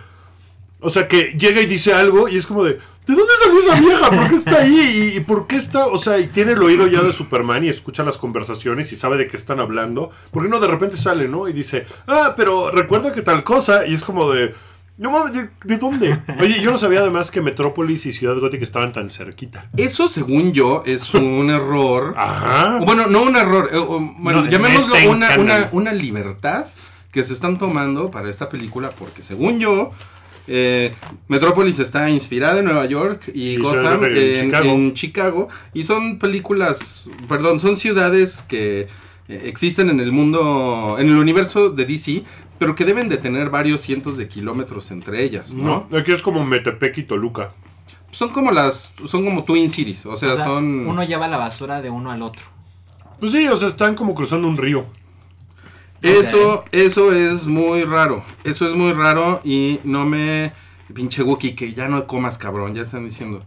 O 0.82 0.89
sea, 0.89 1.08
que 1.10 1.36
llega 1.38 1.60
y 1.62 1.65
dice 1.65 1.93
algo 1.93 2.29
y 2.29 2.38
es 2.38 2.47
como 2.47 2.63
de. 2.63 2.79
¿De 3.05 3.15
dónde 3.15 3.34
salió 3.43 3.60
esa 3.60 3.79
vieja? 3.82 4.10
¿Por 4.12 4.29
qué 4.29 4.36
está 4.36 4.60
ahí? 4.62 5.12
¿Y, 5.13 5.17
y 5.17 5.19
por 5.19 5.45
qué 5.47 5.55
está.? 5.58 5.88
O 5.88 5.97
sea, 5.97 6.19
y 6.19 6.27
tiene 6.27 6.53
el 6.53 6.62
oído 6.63 6.88
ya 6.88 7.01
de 7.01 7.12
Superman 7.12 7.63
y 7.63 7.69
escucha 7.69 8.03
las 8.03 8.17
conversaciones 8.17 8.91
y 8.93 8.95
sabe 8.95 9.17
de 9.17 9.27
qué 9.27 9.36
están 9.36 9.60
hablando. 9.60 10.12
¿Por 10.32 10.43
qué 10.43 10.49
no 10.49 10.60
de 10.60 10.67
repente 10.67 10.95
sale, 10.95 11.27
no? 11.27 11.47
Y 11.49 11.53
dice, 11.53 11.86
ah, 12.08 12.34
pero 12.38 12.71
recuerda 12.71 13.12
que 13.12 13.21
tal 13.21 13.43
cosa. 13.43 13.86
Y 13.86 13.93
es 13.93 14.03
como 14.03 14.32
de. 14.32 14.53
No 14.99 15.12
mames, 15.12 15.33
¿de, 15.33 15.49
de 15.63 15.77
dónde? 15.77 16.19
Oye, 16.41 16.62
yo 16.62 16.71
no 16.71 16.77
sabía 16.77 16.99
además 16.99 17.31
que 17.31 17.41
Metrópolis 17.41 18.05
y 18.05 18.12
Ciudad 18.12 18.38
Gótica 18.38 18.65
estaban 18.65 18.91
tan 18.91 19.09
cerquita. 19.09 19.69
Eso, 19.77 20.09
según 20.09 20.51
yo, 20.51 20.83
es 20.85 21.13
un 21.13 21.49
error. 21.49 22.13
Ajá. 22.17 22.79
Bueno, 22.85 23.07
no 23.07 23.23
un 23.23 23.38
error. 23.38 23.69
eh, 23.71 23.77
bueno, 24.19 24.41
No, 24.43 24.49
llamémoslo 24.49 24.93
está 24.95 25.05
en 25.07 25.15
una, 25.15 25.38
una, 25.39 25.69
una 25.71 25.93
libertad 25.93 26.65
que 27.13 27.23
se 27.23 27.33
están 27.33 27.57
tomando 27.57 28.12
para 28.12 28.29
esta 28.29 28.49
película. 28.49 28.91
Porque 28.91 29.23
según 29.23 29.59
yo, 29.62 29.91
eh, 30.47 30.93
Metrópolis 31.29 31.79
está 31.79 32.09
inspirada 32.09 32.59
en 32.59 32.65
Nueva 32.65 32.85
York 32.85 33.31
y, 33.33 33.51
Y 33.51 33.57
Gotham 33.57 33.71
Ciudad 33.79 33.99
Gótica 33.99 34.19
en 34.19 34.35
en, 34.35 34.45
Chicago. 34.45 34.69
en 34.69 34.93
Chicago. 34.93 35.47
Y 35.73 35.83
son 35.85 36.19
películas, 36.19 37.09
perdón, 37.29 37.62
son 37.62 37.77
ciudades 37.77 38.43
que 38.49 38.88
eh, 39.29 39.41
existen 39.45 39.89
en 39.89 40.01
el 40.01 40.12
mundo, 40.12 40.97
en 40.99 41.07
el 41.07 41.15
universo 41.15 41.69
de 41.69 41.85
DC. 41.85 42.23
Pero 42.60 42.76
que 42.76 42.86
deben 42.86 43.10
de 43.10 43.17
tener 43.17 43.50
varios 43.50 43.82
cientos 43.82 44.17
de 44.17 44.28
kilómetros 44.28 44.91
entre 44.91 45.24
ellas, 45.24 45.54
¿no? 45.54 45.88
No, 45.89 45.98
aquí 45.98 46.12
es 46.12 46.22
como 46.22 46.45
Metepec 46.45 46.98
y 47.00 47.04
Toluca. 47.04 47.54
Son 48.12 48.30
como 48.30 48.52
las, 48.52 48.93
son 49.08 49.24
como 49.26 49.43
Twin 49.43 49.69
Cities, 49.69 50.06
o 50.06 50.15
sea, 50.17 50.34
O 50.34 50.36
sea, 50.36 50.45
son... 50.45 50.86
uno 50.88 51.04
lleva 51.04 51.28
la 51.28 51.38
basura 51.38 51.82
de 51.82 51.89
uno 51.89 52.12
al 52.12 52.22
otro. 52.22 52.43
Pues 53.19 53.32
sí, 53.32 53.48
o 53.48 53.56
sea, 53.56 53.67
están 53.67 53.95
como 53.95 54.13
cruzando 54.13 54.48
un 54.48 54.58
río. 54.58 54.86
Eso, 56.02 56.63
eso 56.72 57.12
es 57.13 57.45
muy 57.45 57.84
raro. 57.84 58.24
Eso 58.43 58.65
es 58.67 58.74
muy 58.74 58.93
raro 58.93 59.41
y 59.43 59.80
no 59.84 60.06
me. 60.06 60.54
Pinche 60.93 61.22
Wookie, 61.24 61.56
que 61.56 61.74
ya 61.74 61.88
no 61.89 62.08
comas, 62.08 62.38
cabrón. 62.38 62.74
Ya 62.74 62.84
están 62.84 63.04
diciendo. 63.06 63.45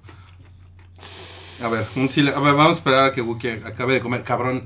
A 1.65 1.69
ver, 1.69 1.83
un 1.97 2.09
sile- 2.09 2.35
A 2.35 2.41
ver, 2.41 2.53
vamos 2.55 2.69
a 2.69 2.73
esperar 2.73 3.05
a 3.07 3.13
que 3.13 3.23
Wookie 3.23 3.63
acabe 3.65 3.95
de 3.95 4.01
comer, 4.01 4.23
cabrón. 4.23 4.65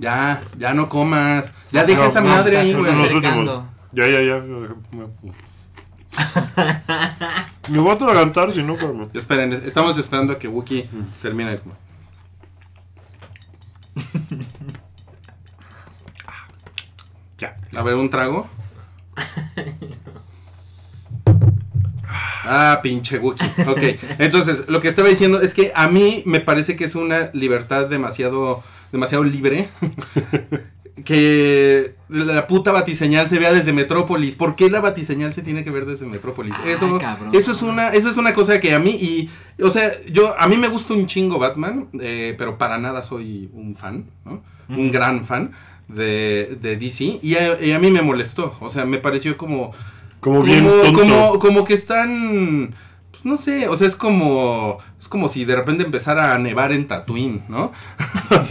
Ya, 0.00 0.42
ya 0.56 0.72
no 0.72 0.88
comas. 0.88 1.52
Ya 1.70 1.84
deja 1.84 2.00
No, 2.00 2.08
esa 2.08 2.20
no, 2.22 2.28
madre 2.28 2.56
ahí, 2.56 2.72
güey. 2.72 2.96
Los 2.96 3.12
últimos. 3.12 3.64
Ya, 3.92 4.06
ya, 4.08 4.22
ya. 4.22 4.42
Me 7.68 7.78
voy 7.78 7.90
a 7.90 7.92
atragantar 7.94 8.50
si 8.52 8.62
no, 8.62 8.76
Carmen. 8.78 9.10
Esperen, 9.12 9.52
estamos 9.52 9.98
esperando 9.98 10.32
a 10.32 10.38
que 10.38 10.48
Wookie 10.48 10.88
termine 11.20 11.50
de 11.50 11.58
comer. 11.58 11.76
Ya. 17.38 17.56
A 17.76 17.82
ver, 17.82 17.94
un 17.94 18.08
trago. 18.10 18.48
Ah, 22.44 22.80
pinche 22.82 23.18
Wookie. 23.18 23.44
Ok, 23.68 23.80
entonces 24.18 24.64
lo 24.66 24.80
que 24.80 24.88
estaba 24.88 25.08
diciendo 25.08 25.40
es 25.40 25.54
que 25.54 25.72
a 25.74 25.88
mí 25.88 26.22
me 26.26 26.40
parece 26.40 26.74
que 26.74 26.84
es 26.84 26.94
una 26.94 27.30
libertad 27.32 27.86
demasiado, 27.86 28.62
demasiado 28.92 29.24
libre. 29.24 29.68
que 31.04 31.94
la 32.08 32.46
puta 32.46 32.72
batiseñal 32.72 33.28
se 33.28 33.38
vea 33.38 33.52
desde 33.52 33.72
Metrópolis. 33.72 34.34
¿Por 34.34 34.54
qué 34.56 34.68
la 34.70 34.80
batiseñal 34.80 35.32
se 35.32 35.42
tiene 35.42 35.64
que 35.64 35.70
ver 35.70 35.86
desde 35.86 36.06
Metrópolis? 36.06 36.54
Ay, 36.64 36.72
Eso, 36.72 36.98
cabrón. 36.98 37.30
eso 37.34 37.52
es 37.52 37.62
una, 37.62 37.88
eso 37.88 38.10
es 38.10 38.16
una 38.16 38.34
cosa 38.34 38.60
que 38.60 38.74
a 38.74 38.78
mí 38.78 38.90
y, 38.90 39.30
o 39.62 39.70
sea, 39.70 39.90
yo 40.10 40.38
a 40.38 40.46
mí 40.46 40.56
me 40.56 40.68
gusta 40.68 40.92
un 40.94 41.06
chingo 41.06 41.38
Batman, 41.38 41.88
eh, 42.00 42.34
pero 42.36 42.58
para 42.58 42.78
nada 42.78 43.02
soy 43.02 43.48
un 43.54 43.74
fan, 43.76 44.06
¿no? 44.24 44.42
Un 44.68 44.90
gran 44.90 45.24
fan 45.24 45.52
de, 45.88 46.56
de 46.60 46.76
DC 46.76 47.18
y 47.22 47.34
a, 47.34 47.60
y 47.60 47.72
a 47.72 47.78
mí 47.78 47.90
me 47.90 48.02
molestó. 48.02 48.54
O 48.60 48.70
sea, 48.70 48.84
me 48.84 48.98
pareció 48.98 49.36
como 49.36 49.72
Como 50.20 50.42
bien 50.42 50.64
como, 50.64 50.82
tonto. 50.82 51.00
como, 51.00 51.38
como 51.38 51.64
que 51.64 51.74
están. 51.74 52.74
Pues, 53.20 53.24
no 53.24 53.36
sé, 53.36 53.68
o 53.68 53.76
sea, 53.76 53.86
es 53.86 53.96
como. 53.96 54.78
Es 54.98 55.08
como 55.08 55.28
si 55.28 55.44
de 55.44 55.56
repente 55.56 55.84
empezara 55.84 56.34
a 56.34 56.38
nevar 56.38 56.72
en 56.72 56.86
Tatooine, 56.88 57.44
¿no? 57.48 57.72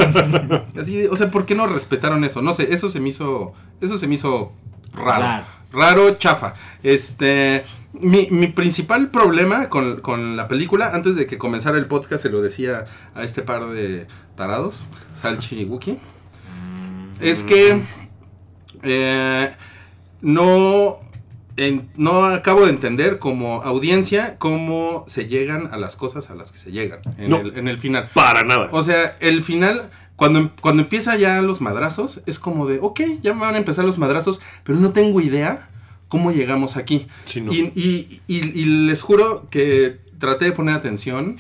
Así, 0.80 1.06
o 1.06 1.16
sea, 1.16 1.32
¿por 1.32 1.46
qué 1.46 1.56
no 1.56 1.68
respetaron 1.68 2.24
eso? 2.24 2.42
No 2.42 2.54
sé, 2.54 2.74
eso 2.74 2.90
se 2.90 3.00
me 3.00 3.10
hizo. 3.10 3.54
Eso 3.82 3.98
se 3.98 4.08
me 4.08 4.16
hizo 4.16 4.54
raro. 4.94 5.24
Raro. 5.24 5.46
Raro, 5.72 6.16
chafa. 6.18 6.54
Este. 6.84 7.64
Mi, 7.92 8.28
mi 8.30 8.48
principal 8.48 9.10
problema 9.10 9.70
con, 9.70 10.00
con 10.02 10.38
la 10.38 10.48
película, 10.48 10.92
antes 10.94 11.16
de 11.16 11.26
que 11.26 11.40
comenzara 11.40 11.78
el 11.80 11.88
podcast, 11.88 12.22
se 12.22 12.30
lo 12.30 12.40
decía 12.40 12.86
a 13.16 13.24
este 13.24 13.42
par 13.42 13.68
de 13.70 14.06
tarados, 14.36 14.86
Salchi 15.16 15.62
y 15.62 15.66
Wookie, 15.66 15.98
es 17.20 17.42
que 17.42 17.82
eh, 18.84 19.56
no, 20.22 21.00
en- 21.68 21.90
no 21.96 22.26
acabo 22.26 22.64
de 22.66 22.72
entender 22.72 23.20
como 23.20 23.62
audiencia 23.64 24.36
cómo 24.40 25.04
se 25.08 25.28
llegan 25.28 25.70
a 25.74 25.78
las 25.78 25.96
cosas 25.96 26.30
a 26.30 26.36
las 26.36 26.52
que 26.52 26.58
se 26.60 26.72
llegan 26.72 27.00
en, 27.18 27.30
No. 27.30 27.38
el, 27.38 27.58
en 27.58 27.68
el 27.68 27.78
final. 27.78 28.10
Para 28.14 28.44
nada. 28.44 28.70
O 28.72 28.82
sea, 28.84 29.18
el 29.20 29.44
final, 29.44 29.90
cuando, 30.16 30.52
cuando 30.62 30.84
empieza 30.84 31.16
ya 31.18 31.42
los 31.42 31.62
madrazos, 31.62 32.22
es 32.26 32.40
como 32.40 32.66
de, 32.68 32.80
ok, 32.82 33.02
ya 33.22 33.34
me 33.34 33.42
van 33.42 33.56
a 33.56 33.58
empezar 33.60 33.86
los 33.86 33.98
madrazos, 33.98 34.42
pero 34.64 34.80
no 34.80 34.92
tengo 34.92 35.22
idea 35.22 35.70
cómo 36.08 36.32
llegamos 36.32 36.76
aquí. 36.78 37.08
Sí, 37.26 37.42
no. 37.42 37.52
y, 37.54 37.72
y- 37.76 38.22
y- 38.28 38.60
y 38.62 38.66
les 38.88 39.02
juro 39.02 39.48
que 39.50 40.00
traté 40.18 40.46
de 40.46 40.52
poner 40.52 40.76
atención. 40.76 41.38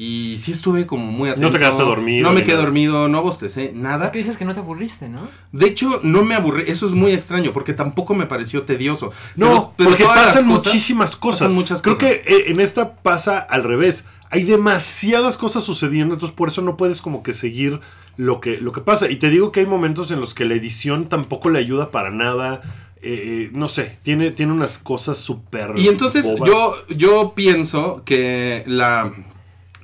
Y 0.00 0.36
sí 0.38 0.52
estuve 0.52 0.86
como 0.86 1.10
muy 1.10 1.28
atento. 1.28 1.48
No 1.48 1.52
te 1.52 1.58
quedaste 1.58 1.82
dormido 1.82 2.22
No 2.28 2.32
me 2.32 2.42
quedé 2.44 2.52
nada. 2.52 2.64
dormido, 2.66 3.08
no 3.08 3.20
bostecé, 3.20 3.64
Es 3.70 3.74
nada. 3.74 4.12
que 4.12 4.18
dices 4.18 4.38
que 4.38 4.44
no 4.44 4.54
te 4.54 4.60
aburriste, 4.60 5.08
¿no? 5.08 5.22
De 5.50 5.66
hecho, 5.66 5.98
no 6.04 6.24
me 6.24 6.36
aburrí. 6.36 6.64
Eso 6.68 6.86
es 6.86 6.92
muy 6.92 7.10
extraño, 7.10 7.52
porque 7.52 7.72
tampoco 7.72 8.14
me 8.14 8.26
pareció 8.26 8.62
tedioso. 8.62 9.10
No, 9.34 9.48
Pero- 9.48 9.72
pero 9.76 9.90
porque 9.90 10.04
pasan 10.04 10.24
cosas- 10.24 10.44
muchísimas 10.44 11.16
cosas. 11.16 11.40
pasan 11.40 11.54
muchas 11.56 11.82
Creo 11.82 11.96
cosas. 11.96 12.10
que 12.12 12.32
eh, 12.32 12.44
en 12.46 12.60
esta 12.60 12.92
pasa 12.92 13.38
al 13.38 13.64
revés. 13.64 14.04
hay 14.30 14.44
demasiadas 14.44 15.36
cosas 15.38 15.64
sucediendo, 15.64 16.14
entonces 16.14 16.36
por 16.36 16.50
eso 16.50 16.60
no 16.62 16.76
puedes 16.76 17.00
como 17.02 17.22
que 17.22 17.32
seguir 17.32 17.80
lo 18.18 18.40
que, 18.40 18.58
lo 18.58 18.72
que 18.72 18.82
pasa. 18.82 19.10
Y 19.10 19.16
te 19.16 19.30
digo 19.30 19.50
que 19.52 19.60
hay 19.60 19.66
momentos 19.66 20.10
en 20.10 20.20
los 20.20 20.32
que 20.34 20.44
la 20.44 20.54
edición 20.54 21.08
tampoco 21.08 21.48
le 21.50 21.58
ayuda 21.58 21.90
para 21.90 22.10
nada. 22.10 22.60
eh, 23.00 23.50
no 23.52 23.68
sé, 23.68 23.96
tiene, 24.02 24.30
tiene 24.32 24.52
unas 24.52 24.78
cosas 24.78 25.18
súper. 25.18 25.72
Y 25.76 25.88
entonces 25.88 26.26
bobas. 26.32 26.48
yo, 26.50 26.74
yo 26.96 27.32
pienso 27.34 28.02
que 28.04 28.64
la... 28.66 29.12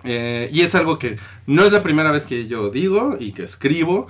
eh, 0.04 0.48
y 0.52 0.60
es 0.62 0.74
algo 0.74 0.98
que 0.98 1.16
no 1.46 1.64
es 1.64 1.72
la 1.72 1.82
primera 1.82 2.12
vez 2.12 2.26
que 2.26 2.46
yo 2.46 2.70
digo 2.70 3.16
y 3.18 3.32
que 3.32 3.44
escribo. 3.44 4.06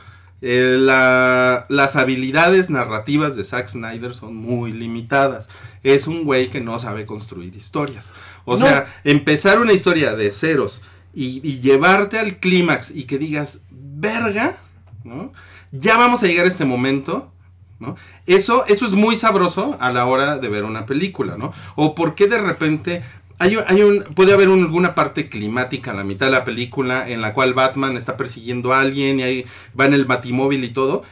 eh, 0.46 0.76
la- 0.78 1.64
las 1.70 1.96
habilidades 1.96 2.68
narrativas 2.68 3.35
de 3.35 3.44
Zack 3.44 3.66
Snyder 3.68 4.14
son 4.14 4.37
muy 4.37 4.72
limitadas. 4.72 5.48
Es 5.83 6.07
un 6.07 6.24
güey 6.24 6.50
que 6.50 6.61
no 6.61 6.78
sabe 6.78 7.07
construir 7.07 7.54
historias. 7.57 8.12
O 8.44 8.59
No. 8.59 8.66
sea, 8.66 8.92
empezar 9.04 9.59
una 9.59 9.72
historia 9.72 10.14
de 10.14 10.30
ceros 10.33 10.83
y, 11.14 11.40
y 11.48 11.61
llevarte 11.61 12.18
al 12.18 12.37
clímax 12.40 12.90
y 12.90 13.04
que 13.04 13.16
digas, 13.18 13.61
verga, 13.70 14.59
¿no? 15.02 15.33
Ya 15.72 15.96
vamos 15.96 16.22
a 16.22 16.26
llegar 16.26 16.44
a 16.44 16.48
este 16.48 16.66
momento, 16.66 17.33
¿no? 17.80 17.96
Eso, 18.26 18.66
eso 18.66 18.85
es 18.85 18.92
muy 18.92 19.16
sabroso 19.16 19.78
a 19.80 19.90
la 19.92 20.04
hora 20.04 20.37
de 20.37 20.48
ver 20.50 20.64
una 20.64 20.85
película, 20.85 21.37
¿no? 21.38 21.54
O 21.74 21.94
por 21.94 22.14
qué 22.14 22.26
de 22.26 22.38
repente 22.38 23.02
hay, 23.38 23.57
un- 23.57 23.64
hay 23.66 23.83
un, 23.83 24.05
puede 24.14 24.33
haber 24.33 24.49
un- 24.49 24.62
alguna 24.64 24.94
parte 24.94 25.29
climática 25.29 25.90
en 25.90 25.97
la 25.99 26.05
mitad 26.05 26.27
de 26.27 26.33
la 26.33 26.44
película 26.44 27.09
en 27.09 27.20
la 27.20 27.35
cual 27.35 27.55
Batman 27.55 27.97
está 27.97 28.16
persiguiendo 28.16 28.73
a 28.73 28.81
alguien 28.81 29.20
y 29.20 29.23
ahí 29.23 29.44
va 29.79 29.87
en 29.87 29.94
el 29.94 30.05
batimóvil 30.05 30.62
y 30.64 30.68
todo. 30.68 31.03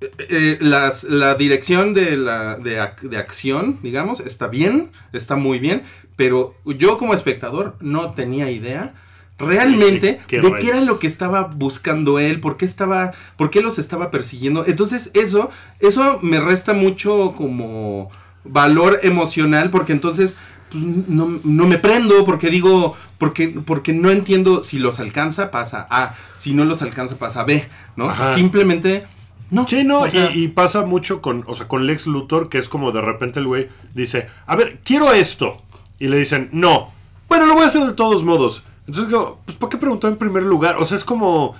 Eh, 0.00 0.10
eh, 0.18 0.58
las- 0.60 1.04
la 1.04 1.34
dirección 1.36 1.94
de, 1.94 2.16
la, 2.16 2.56
de, 2.56 2.78
ac- 2.80 3.00
de 3.08 3.16
acción, 3.16 3.78
digamos, 3.82 4.20
está 4.20 4.46
bien, 4.48 4.90
está 5.12 5.36
muy 5.36 5.58
bien, 5.58 5.82
pero 6.16 6.54
yo 6.64 6.98
como 6.98 7.14
espectador 7.14 7.76
no 7.80 8.12
tenía 8.14 8.50
idea 8.50 8.94
realmente 9.38 10.20
¿Qué- 10.26 10.36
qué 10.36 10.40
de 10.40 10.48
qué 10.60 10.68
era 10.68 10.80
lo 10.80 10.98
que 10.98 11.06
estaba 11.06 11.42
buscando 11.44 12.18
él, 12.18 12.40
por 12.40 12.56
qué 12.56 12.64
estaba, 12.64 13.12
por 13.36 13.50
qué 13.50 13.60
los 13.60 13.78
estaba 13.78 14.10
persiguiendo. 14.10 14.64
Entonces 14.66 15.10
eso, 15.14 15.50
eso 15.80 16.18
me 16.22 16.40
resta 16.40 16.72
mucho 16.74 17.34
como 17.36 18.10
valor 18.44 19.00
emocional, 19.02 19.70
porque 19.70 19.92
entonces 19.92 20.36
pues, 20.70 20.82
no, 20.84 21.40
no 21.44 21.66
me 21.66 21.78
prendo, 21.78 22.24
porque 22.24 22.50
digo, 22.50 22.96
porque, 23.18 23.48
porque 23.64 23.92
no 23.92 24.10
entiendo 24.10 24.62
si 24.62 24.78
los 24.78 25.00
alcanza, 25.00 25.50
pasa 25.50 25.86
A, 25.90 26.14
si 26.36 26.54
no 26.54 26.64
los 26.64 26.82
alcanza, 26.82 27.16
pasa 27.16 27.44
B, 27.44 27.68
¿no? 27.96 28.08
Ajá. 28.10 28.30
Simplemente, 28.34 29.04
no. 29.50 29.66
Sí, 29.68 29.84
no, 29.84 30.00
o 30.00 30.10
sea, 30.10 30.30
y, 30.32 30.44
y 30.44 30.48
pasa 30.48 30.84
mucho 30.84 31.22
con, 31.22 31.44
o 31.46 31.54
sea, 31.54 31.68
con 31.68 31.86
Lex 31.86 32.06
Luthor, 32.06 32.48
que 32.48 32.58
es 32.58 32.68
como 32.68 32.92
de 32.92 33.00
repente 33.00 33.40
el 33.40 33.46
güey 33.46 33.68
dice, 33.94 34.28
a 34.46 34.56
ver, 34.56 34.80
quiero 34.84 35.12
esto. 35.12 35.62
Y 35.98 36.08
le 36.08 36.18
dicen, 36.18 36.50
no. 36.52 36.90
Bueno, 37.28 37.46
lo 37.46 37.54
voy 37.54 37.64
a 37.64 37.66
hacer 37.66 37.86
de 37.86 37.92
todos 37.92 38.22
modos. 38.22 38.62
Entonces 38.80 39.08
digo, 39.08 39.40
pues 39.44 39.56
¿para 39.56 39.70
qué 39.70 39.78
preguntó 39.78 40.08
en 40.08 40.16
primer 40.16 40.42
lugar? 40.42 40.76
O 40.78 40.84
sea, 40.84 40.96
es 40.96 41.04
como, 41.04 41.54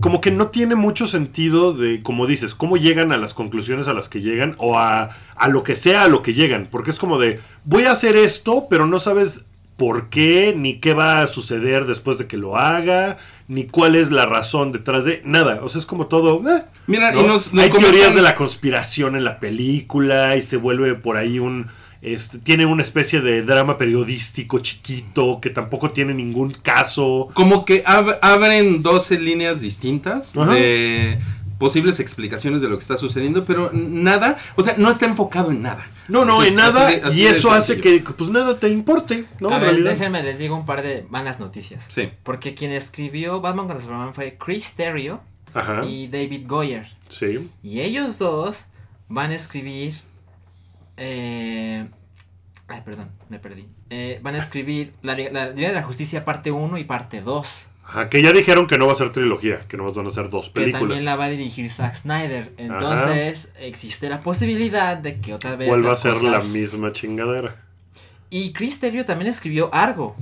como 0.00 0.20
que 0.20 0.30
no 0.30 0.48
tiene 0.48 0.74
mucho 0.74 1.06
sentido 1.06 1.72
de, 1.72 2.02
como 2.02 2.26
dices, 2.26 2.54
cómo 2.54 2.76
llegan 2.76 3.12
a 3.12 3.16
las 3.16 3.34
conclusiones 3.34 3.88
a 3.88 3.92
las 3.94 4.08
que 4.08 4.20
llegan 4.20 4.54
o 4.58 4.78
a, 4.78 5.10
a 5.36 5.48
lo 5.48 5.62
que 5.62 5.76
sea 5.76 6.02
a 6.04 6.08
lo 6.08 6.22
que 6.22 6.34
llegan. 6.34 6.68
Porque 6.70 6.90
es 6.90 6.98
como 6.98 7.18
de, 7.18 7.40
voy 7.64 7.84
a 7.84 7.92
hacer 7.92 8.16
esto, 8.16 8.66
pero 8.68 8.86
no 8.86 8.98
sabes 8.98 9.44
por 9.76 10.08
qué, 10.08 10.54
ni 10.56 10.78
qué 10.78 10.94
va 10.94 11.20
a 11.22 11.26
suceder 11.26 11.86
después 11.86 12.16
de 12.18 12.26
que 12.28 12.36
lo 12.36 12.56
haga, 12.56 13.16
ni 13.48 13.64
cuál 13.64 13.96
es 13.96 14.10
la 14.10 14.24
razón 14.26 14.70
detrás 14.72 15.04
de 15.04 15.20
nada. 15.24 15.60
O 15.62 15.68
sea, 15.68 15.80
es 15.80 15.86
como 15.86 16.06
todo... 16.06 16.40
eh, 16.48 16.64
Mira, 16.86 17.10
¿no? 17.10 17.20
y 17.22 17.24
nos, 17.24 17.52
nos 17.52 17.64
Hay 17.64 17.70
comentan- 17.70 17.90
teorías 17.92 18.14
de 18.14 18.22
la 18.22 18.34
conspiración 18.36 19.16
en 19.16 19.24
la 19.24 19.40
película 19.40 20.36
y 20.36 20.42
se 20.42 20.56
vuelve 20.56 20.94
por 20.94 21.16
ahí 21.16 21.38
un... 21.38 21.66
Este, 22.04 22.36
tiene 22.38 22.66
una 22.66 22.82
especie 22.82 23.20
de 23.22 23.40
drama 23.42 23.78
periodístico 23.78 24.58
chiquito 24.58 25.40
que 25.40 25.48
tampoco 25.48 25.90
tiene 25.90 26.12
ningún 26.12 26.50
caso. 26.50 27.30
Como 27.32 27.64
que 27.64 27.82
ab- 27.84 28.18
abren 28.20 28.82
12 28.82 29.18
líneas 29.18 29.60
distintas 29.62 30.36
Ajá. 30.36 30.52
de 30.52 31.18
posibles 31.58 32.00
explicaciones 32.00 32.60
de 32.60 32.68
lo 32.68 32.76
que 32.76 32.82
está 32.82 32.98
sucediendo, 32.98 33.44
pero 33.46 33.70
nada, 33.72 34.36
o 34.56 34.62
sea, 34.62 34.74
no 34.76 34.90
está 34.90 35.06
enfocado 35.06 35.50
en 35.50 35.62
nada. 35.62 35.86
No, 36.08 36.26
no, 36.26 36.44
en 36.44 36.56
nada. 36.56 36.88
así 36.88 36.96
de- 37.00 37.02
así 37.06 37.22
y 37.22 37.26
eso 37.26 37.50
hace 37.52 37.80
que 37.80 38.00
pues 38.00 38.28
nada 38.28 38.58
te 38.58 38.68
importe, 38.68 39.24
¿no? 39.40 39.48
a 39.48 39.54
en 39.54 39.60
ver, 39.60 39.70
realidad. 39.70 39.92
déjenme 39.92 40.22
les 40.22 40.38
digo 40.38 40.56
un 40.56 40.66
par 40.66 40.82
de 40.82 41.06
malas 41.08 41.40
noticias. 41.40 41.86
Sí. 41.88 42.10
Porque 42.22 42.54
quien 42.54 42.70
escribió 42.72 43.40
Batman 43.40 43.66
contra 43.66 43.80
Superman 43.82 44.12
fue 44.12 44.36
Chris 44.36 44.74
Terrio 44.74 45.20
Ajá. 45.54 45.86
y 45.86 46.08
David 46.08 46.42
Goyer. 46.46 46.86
Sí. 47.08 47.48
Y 47.62 47.80
ellos 47.80 48.18
dos 48.18 48.64
van 49.08 49.30
a 49.30 49.36
escribir. 49.36 49.94
Eh, 50.96 51.86
ay, 52.68 52.80
perdón, 52.84 53.10
me 53.28 53.38
perdí. 53.38 53.66
Eh, 53.90 54.20
van 54.22 54.34
a 54.34 54.38
escribir 54.38 54.94
la, 55.02 55.14
Liga- 55.14 55.30
la 55.32 55.50
Liga 55.50 55.68
de 55.68 55.74
la 55.74 55.82
Justicia 55.82 56.24
parte 56.24 56.50
1 56.50 56.78
y 56.78 56.84
parte 56.84 57.20
2. 57.20 57.68
Ajá, 57.86 58.08
que 58.08 58.22
ya 58.22 58.32
dijeron 58.32 58.66
que 58.66 58.78
no 58.78 58.86
va 58.86 58.94
a 58.94 58.96
ser 58.96 59.10
trilogía, 59.12 59.60
que 59.68 59.76
no 59.76 59.84
van 59.92 60.06
a 60.06 60.10
ser 60.10 60.30
dos 60.30 60.46
Que 60.48 60.54
películas. 60.62 60.80
también 60.80 61.04
la 61.04 61.16
va 61.16 61.26
a 61.26 61.28
dirigir 61.28 61.70
Zack 61.70 61.94
Snyder. 61.94 62.52
Entonces, 62.56 63.52
existe 63.60 64.08
la 64.08 64.20
posibilidad 64.20 64.96
de 64.96 65.20
que 65.20 65.34
otra 65.34 65.54
vez. 65.56 65.68
Vuelva 65.68 65.92
a 65.92 65.96
ser 65.96 66.22
la 66.22 66.40
misma 66.40 66.92
chingadera. 66.92 67.56
Y 68.30 68.52
Chris 68.54 68.80
Terrio 68.80 69.04
también 69.04 69.28
escribió 69.30 69.68
Argo. 69.74 70.16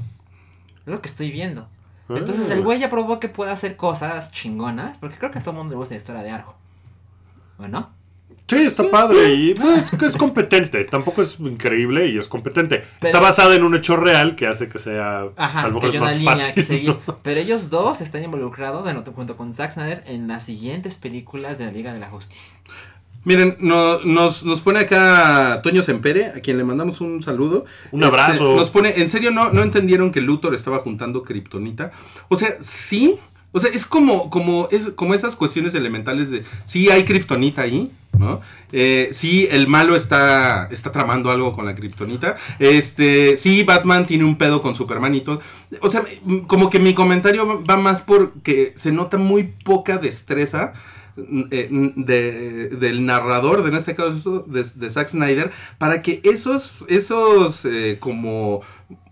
Es 0.85 0.93
lo 0.93 1.01
que 1.01 1.09
estoy 1.09 1.31
viendo. 1.31 1.69
Entonces 2.09 2.51
Ah. 2.51 2.55
el 2.55 2.63
güey 2.63 2.81
ya 2.81 2.91
probó 2.91 3.21
que 3.21 3.29
puede 3.29 3.53
hacer 3.53 3.77
cosas 3.77 4.33
chingonas. 4.33 4.99
Porque 4.99 5.17
creo 5.17 5.31
que 5.31 5.39
a 5.39 5.43
todo 5.43 5.53
el 5.53 5.59
mundo 5.59 5.75
le 5.75 5.77
gusta 5.79 5.95
la 5.95 5.99
historia 5.99 6.23
de 6.23 6.31
Argo. 6.31 6.57
¿O 7.59 7.69
no? 7.69 7.91
Sí, 8.57 8.63
está 8.65 8.91
padre 8.91 9.35
y 9.35 9.55
pues, 9.61 9.93
es 9.93 10.17
competente. 10.17 10.85
Tampoco 10.85 11.23
es 11.23 11.39
increíble 11.41 12.09
y 12.09 12.19
es 12.19 12.29
competente. 12.29 12.85
está 13.01 13.21
basada 13.21 13.55
en 13.55 13.63
un 13.65 13.75
hecho 13.75 13.97
real 13.97 14.37
que 14.37 14.47
hace 14.47 14.69
que 14.69 14.79
sea 14.79 15.25
Ajá, 15.37 15.63
a 15.63 15.69
lo 15.69 15.75
mejor 15.75 15.95
es 15.95 16.01
más 16.01 16.17
línea 16.19 16.37
fácil. 16.37 16.55
que 16.55 16.63
seguir. 16.63 16.97
¿no? 17.07 17.19
Pero 17.23 17.41
ellos 17.41 17.71
dos 17.71 18.01
están 18.01 18.23
involucrados, 18.25 18.83
bueno, 18.83 19.03
junto 19.15 19.37
con 19.37 19.55
Zack 19.55 19.73
Snyder, 19.73 20.05
en 20.07 20.29
las 20.29 20.45
siguientes 20.45 20.97
películas 20.99 21.59
de 21.59 21.67
la 21.67 21.73
Liga 21.73 21.93
de 21.93 22.01
la 22.01 22.09
Justicia. 22.11 22.53
Miren, 23.25 23.57
no- 23.61 24.01
nos, 24.01 24.45
nos 24.45 24.61
pone 24.61 24.81
acá 24.81 25.61
Toño 25.63 25.83
Sempere, 25.85 26.27
a 26.27 26.41
quien 26.41 26.59
le 26.59 26.65
mandamos 26.65 27.01
un 27.01 27.23
saludo. 27.23 27.65
Este, 27.85 27.97
Un 27.97 28.03
abrazo. 28.05 28.57
nos 28.57 28.69
pone, 28.71 28.95
¿en 28.97 29.09
serio 29.09 29.31
no, 29.31 29.53
no 29.53 29.63
entendieron 29.63 30.11
que 30.11 30.21
Luthor 30.21 30.55
estaba 30.57 30.79
juntando 30.81 31.23
kriptonita? 31.23 31.93
O 32.29 32.37
sea, 32.37 32.57
sí. 32.61 33.17
O 33.53 33.61
sea, 33.61 33.71
es 33.71 33.87
como, 33.87 34.29
como, 34.31 34.67
es 34.73 34.91
como 34.97 35.15
esas 35.15 35.37
cuestiones 35.37 35.75
elementales 35.75 36.31
de, 36.31 36.43
sí 36.65 36.91
hay 36.91 37.05
kriptonita 37.05 37.63
ahí, 37.63 37.93
¿no? 38.23 38.41
Eh, 38.73 39.09
sí, 39.13 39.47
el 39.51 39.67
malo 39.69 39.95
está, 39.97 40.69
está 40.71 40.91
tramando 40.93 41.31
algo 41.31 41.53
con 41.53 41.67
la 41.67 41.75
kriptonita. 41.75 42.37
Este, 42.59 43.37
sí, 43.37 43.63
Batman 43.65 44.07
tiene 44.07 44.25
un 44.25 44.37
pedo 44.37 44.63
con 44.63 44.75
Superman 44.75 45.15
y 45.15 45.21
todo. 45.21 45.41
O 45.81 45.91
sea, 45.91 46.03
mm, 46.25 46.39
como 46.47 46.71
que 46.71 46.79
mi 46.79 46.95
comentario 46.95 47.63
va 47.65 47.77
más 47.77 48.01
porque 48.01 48.73
se 48.77 48.93
nota 48.93 49.19
muy 49.19 49.43
poca 49.65 49.99
destreza 49.99 50.73
eh, 51.51 51.69
de- 51.97 52.69
del 52.71 53.05
narrador, 53.05 53.63
de 53.63 53.69
en 53.69 53.77
este 53.77 53.95
caso 53.95 54.45
de, 54.47 54.65
de 54.77 54.91
Zack 54.91 55.09
Snyder, 55.11 55.51
para 55.77 56.01
que 56.01 56.23
esos, 56.25 56.85
esos 56.89 57.67
eh, 57.67 57.99
como 58.01 58.63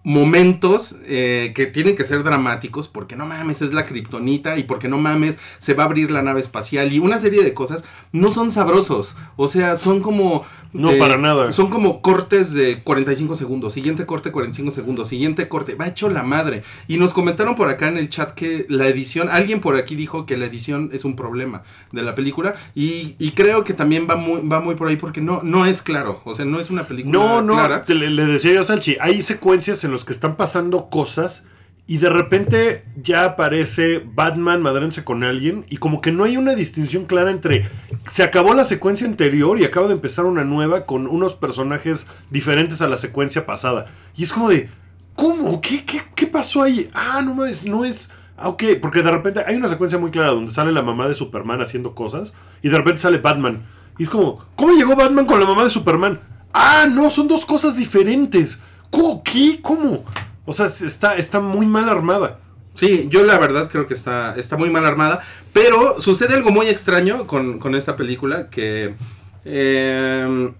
momentos 0.02 0.96
eh, 1.04 1.52
que 1.54 1.66
tienen 1.66 1.94
que 1.94 2.04
ser 2.04 2.22
dramáticos, 2.22 2.88
porque 2.88 3.16
no 3.16 3.26
mames, 3.26 3.62
es 3.62 3.72
la 3.72 3.84
kriptonita 3.84 4.56
y 4.56 4.62
porque 4.62 4.88
no 4.88 4.98
mames, 4.98 5.38
se 5.58 5.74
va 5.74 5.82
a 5.82 5.86
abrir 5.86 6.10
la 6.10 6.22
nave 6.22 6.40
espacial 6.40 6.92
y 6.92 6.98
una 6.98 7.18
serie 7.18 7.42
de 7.42 7.54
cosas, 7.54 7.84
no 8.12 8.28
son 8.28 8.50
sabrosos. 8.50 9.16
O 9.36 9.48
sea, 9.48 9.76
son 9.76 10.00
como... 10.00 10.44
No, 10.72 10.92
eh, 10.92 10.98
para 10.98 11.16
nada. 11.16 11.52
Son 11.52 11.68
como 11.68 12.00
cortes 12.00 12.52
de 12.52 12.78
45 12.84 13.34
segundos. 13.36 13.72
Siguiente 13.72 14.06
corte, 14.06 14.30
45 14.30 14.70
segundos. 14.70 15.08
Siguiente 15.08 15.48
corte. 15.48 15.74
Va 15.74 15.88
hecho 15.88 16.08
la 16.08 16.22
madre. 16.22 16.62
Y 16.86 16.96
nos 16.98 17.12
comentaron 17.12 17.56
por 17.56 17.68
acá 17.68 17.88
en 17.88 17.96
el 17.98 18.08
chat 18.08 18.32
que 18.32 18.66
la 18.68 18.86
edición, 18.86 19.28
alguien 19.28 19.60
por 19.60 19.74
aquí 19.76 19.96
dijo 19.96 20.26
que 20.26 20.36
la 20.36 20.46
edición 20.46 20.90
es 20.92 21.04
un 21.04 21.16
problema 21.16 21.62
de 21.92 22.02
la 22.02 22.14
película. 22.14 22.54
Y, 22.74 23.16
y 23.18 23.32
creo 23.32 23.64
que 23.64 23.74
también 23.74 24.06
va 24.08 24.14
muy, 24.16 24.40
va 24.46 24.60
muy 24.60 24.76
por 24.76 24.88
ahí 24.88 24.96
porque 24.96 25.20
no, 25.20 25.40
no 25.42 25.66
es 25.66 25.82
claro. 25.82 26.20
O 26.24 26.34
sea, 26.34 26.44
no 26.44 26.60
es 26.60 26.70
una 26.70 26.84
película 26.84 27.12
No, 27.18 27.42
no, 27.42 27.54
clara. 27.54 27.84
te- 27.84 27.94
le, 27.94 28.08
le 28.10 28.26
decía 28.26 28.52
yo 28.52 28.60
a 28.60 28.64
Salchi, 28.64 28.96
hay 29.00 29.22
secuencias 29.22 29.82
en 29.84 29.92
las 29.92 30.04
que 30.04 30.12
están 30.12 30.36
pasando 30.36 30.86
cosas 30.88 31.46
y 31.90 31.98
de 31.98 32.08
repente 32.08 32.84
ya 33.02 33.24
aparece 33.24 34.00
Batman 34.14 34.62
madrándose 34.62 35.02
con 35.02 35.24
alguien 35.24 35.66
y 35.68 35.78
como 35.78 36.00
que 36.00 36.12
no 36.12 36.22
hay 36.22 36.36
una 36.36 36.54
distinción 36.54 37.04
clara 37.04 37.32
entre 37.32 37.68
se 38.08 38.22
acabó 38.22 38.54
la 38.54 38.64
secuencia 38.64 39.08
anterior 39.08 39.58
y 39.58 39.64
acaba 39.64 39.88
de 39.88 39.94
empezar 39.94 40.24
una 40.24 40.44
nueva 40.44 40.86
con 40.86 41.08
unos 41.08 41.34
personajes 41.34 42.06
diferentes 42.30 42.80
a 42.80 42.86
la 42.86 42.96
secuencia 42.96 43.44
pasada. 43.44 43.86
Y 44.16 44.22
es 44.22 44.32
como 44.32 44.50
de, 44.50 44.68
¿cómo? 45.16 45.60
¿Qué, 45.60 45.84
qué, 45.84 46.00
qué 46.14 46.28
pasó 46.28 46.62
ahí? 46.62 46.88
Ah, 46.94 47.22
no 47.24 47.34
mames, 47.34 47.66
no 47.66 47.84
es... 47.84 48.12
Ah, 48.36 48.50
ok, 48.50 48.62
porque 48.80 49.02
de 49.02 49.10
repente 49.10 49.42
hay 49.44 49.56
una 49.56 49.68
secuencia 49.68 49.98
muy 49.98 50.12
clara 50.12 50.30
donde 50.30 50.52
sale 50.52 50.70
la 50.70 50.82
mamá 50.82 51.08
de 51.08 51.16
Superman 51.16 51.60
haciendo 51.60 51.96
cosas 51.96 52.34
y 52.62 52.68
de 52.68 52.76
repente 52.76 53.00
sale 53.00 53.18
Batman. 53.18 53.66
Y 53.98 54.04
es 54.04 54.10
como, 54.10 54.46
¿cómo 54.54 54.74
llegó 54.74 54.94
Batman 54.94 55.26
con 55.26 55.40
la 55.40 55.46
mamá 55.46 55.64
de 55.64 55.70
Superman? 55.70 56.20
Ah, 56.52 56.86
no, 56.88 57.10
son 57.10 57.26
dos 57.26 57.44
cosas 57.44 57.76
diferentes. 57.76 58.60
¿Qué? 59.24 59.58
¿Cómo? 59.60 60.04
O 60.50 60.52
sea, 60.52 60.66
está, 60.66 61.14
está 61.14 61.38
muy 61.38 61.64
mal 61.64 61.88
armada. 61.88 62.40
Sí, 62.74 63.06
yo 63.08 63.24
la 63.24 63.38
verdad 63.38 63.68
creo 63.70 63.86
que 63.86 63.94
está, 63.94 64.34
está 64.36 64.56
muy 64.56 64.68
mal 64.68 64.84
armada. 64.84 65.20
Pero 65.52 66.00
sucede 66.00 66.34
algo 66.34 66.50
muy 66.50 66.66
extraño 66.66 67.28
con, 67.28 67.60
con 67.60 67.76
esta 67.76 67.94
película 67.94 68.50
que 68.50 68.96
eh, 69.44 70.52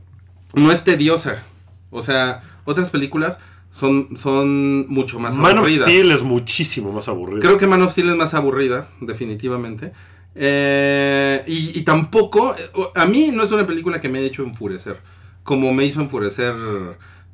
no 0.55 0.70
es 0.70 0.84
tediosa. 0.84 1.43
O 1.91 2.03
sea, 2.03 2.41
otras 2.66 2.91
películas 2.91 3.41
son, 3.72 4.16
son 4.16 4.86
mucho 4.86 5.18
más 5.18 5.34
Man 5.34 5.55
of 5.55 5.59
aburridas. 5.59 5.88
Steel 5.88 6.12
es 6.12 6.22
muchísimo 6.22 6.93
más 6.93 7.09
aburrido. 7.09 7.41
Creo 7.41 7.59
que 7.59 7.66
Man 7.66 7.82
of 7.82 7.91
Steel 7.91 8.11
es 8.11 8.16
más 8.16 8.32
aburrida, 8.34 8.86
definitivamente. 9.01 9.93
Eh, 10.36 11.43
y, 11.49 11.76
y 11.76 11.82
tampoco, 11.82 12.55
eh, 12.57 12.70
a 12.95 13.07
mí 13.07 13.32
no 13.32 13.43
es 13.43 13.51
una 13.51 13.66
película 13.66 14.01
que 14.01 14.09
me 14.09 14.20
haya 14.20 14.28
hecho 14.28 14.45
enfurecer, 14.45 15.01
como 15.43 15.74
me 15.74 15.84
hizo 15.84 16.01
enfurecer 16.01 16.55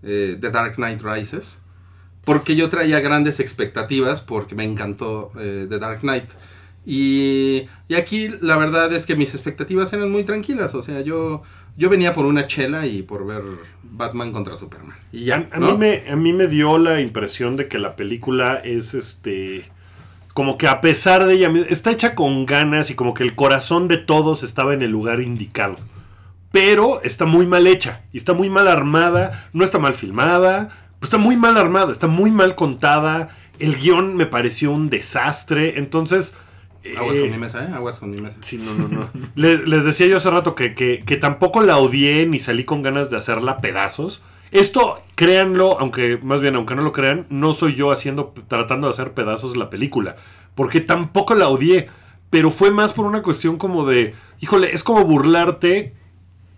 eh, 0.03 0.39
The 0.41 0.51
Dark 0.51 0.77
Knight 0.77 1.03
Rises, 1.03 1.61
porque 2.27 2.57
yo 2.57 2.69
traía 2.69 2.99
grandes 2.99 3.39
expectativas, 3.39 4.21
porque 4.21 4.57
me 4.57 4.65
encantó 4.65 5.31
eh, 5.39 5.67
The 5.71 5.79
Dark 5.79 6.01
Knight. 6.01 6.25
Y, 6.85 7.69
y 7.87 7.95
aquí 7.95 8.29
la 8.41 8.57
verdad 8.57 8.93
es 8.93 9.07
que 9.07 9.15
mis 9.15 9.33
expectativas 9.33 9.93
eran 9.93 10.11
muy 10.11 10.25
tranquilas, 10.25 10.75
o 10.75 10.83
sea, 10.83 11.03
yo, 11.03 11.45
yo 11.77 11.89
venía 11.89 12.15
por 12.15 12.27
una 12.27 12.49
chela 12.49 12.85
y 12.85 13.03
por 13.03 13.29
ver 13.29 13.43
Batman 13.85 14.33
contra 14.33 14.57
Superman. 14.57 14.97
Y 15.13 15.27
ya, 15.27 15.49
A, 15.53 15.61
mí 15.61 15.73
me, 15.79 16.03
a 16.11 16.17
mí 16.17 16.33
me 16.33 16.49
dio 16.49 16.79
la 16.79 17.01
impresión 17.01 17.55
de 17.55 17.69
que 17.69 17.79
la 17.79 17.95
película 17.95 18.57
es 18.57 18.95
este. 18.95 19.71
Como 20.35 20.59
que 20.59 20.67
a 20.67 20.81
pesar 20.81 21.25
de 21.27 21.35
ella, 21.35 21.53
está 21.69 21.93
hecha 21.93 22.17
con 22.17 22.45
ganas 22.45 22.91
y 22.91 22.95
como 22.95 23.15
que 23.15 23.23
el 23.23 23.37
corazón 23.37 23.87
de 23.87 23.99
todos 23.99 24.43
estaba 24.43 24.75
en 24.75 24.83
el 24.83 24.91
lugar 24.91 25.21
indicado. 25.21 25.77
Pero 26.51 27.01
está 27.03 27.25
muy 27.25 27.47
mal 27.47 27.69
hecha 27.69 28.03
y 28.13 28.17
está 28.17 28.33
muy 28.33 28.51
mal 28.51 28.67
armada, 28.67 29.49
no 29.53 29.65
está 29.65 29.79
mal 29.79 29.95
filmada, 29.95 30.86
pues 31.07 31.15
está 31.15 31.19
muy 31.19 31.37
mal 31.37 31.57
armada, 31.57 31.93
está 31.93 32.09
muy 32.09 32.31
mal 32.31 32.55
contada. 32.57 33.29
El 33.59 33.77
guion 33.77 34.17
me 34.17 34.27
pareció 34.27 34.71
un 34.73 34.91
desastre, 34.91 35.79
entonces. 35.79 36.37
Aguas 36.97 37.17
eh, 37.17 37.21
con 37.23 37.31
mi 37.31 37.39
mesa, 37.39 37.65
¿eh? 37.65 37.69
Aguas 37.73 37.99
con 37.99 38.11
mi 38.11 38.21
mesa. 38.21 38.39
Sí, 38.43 38.59
no, 38.59 38.75
no, 38.75 38.89
no. 38.89 39.09
Le- 39.37 39.67
les 39.67 39.85
decía 39.85 40.07
yo 40.07 40.17
hace 40.17 40.31
rato 40.31 40.55
que, 40.55 40.75
que- 40.75 41.03
que 41.07 41.17
tampoco 41.17 41.63
la 41.63 41.79
odié 41.79 42.27
ni 42.27 42.39
salí 42.41 42.65
con 42.65 42.83
ganas 42.83 43.09
de 43.11 43.17
hacerla 43.17 43.61
pedazos. 43.61 44.23
Esto, 44.53 45.03
créanlo, 45.17 45.79
aunque 45.81 46.19
más 46.23 46.41
bien, 46.41 46.55
aunque 46.57 46.75
no 46.75 46.83
lo 46.83 46.93
crean, 46.93 47.27
no 47.31 47.53
soy 47.53 47.75
yo 47.75 47.91
haciendo, 47.93 48.33
tratando 48.49 48.87
de 48.89 48.93
hacer 48.93 49.13
pedazos 49.13 49.57
la 49.57 49.71
película. 49.71 50.17
Porque 50.55 50.81
tampoco 50.81 51.35
la 51.35 51.49
odié. 51.49 51.89
Pero 52.31 52.51
fue 52.51 52.71
más 52.73 52.93
por 52.93 53.07
una 53.07 53.23
cuestión 53.23 53.57
como 53.57 53.85
de, 53.87 54.15
híjole, 54.41 54.75
es 54.75 54.83
como 54.83 55.05
burlarte, 55.05 55.93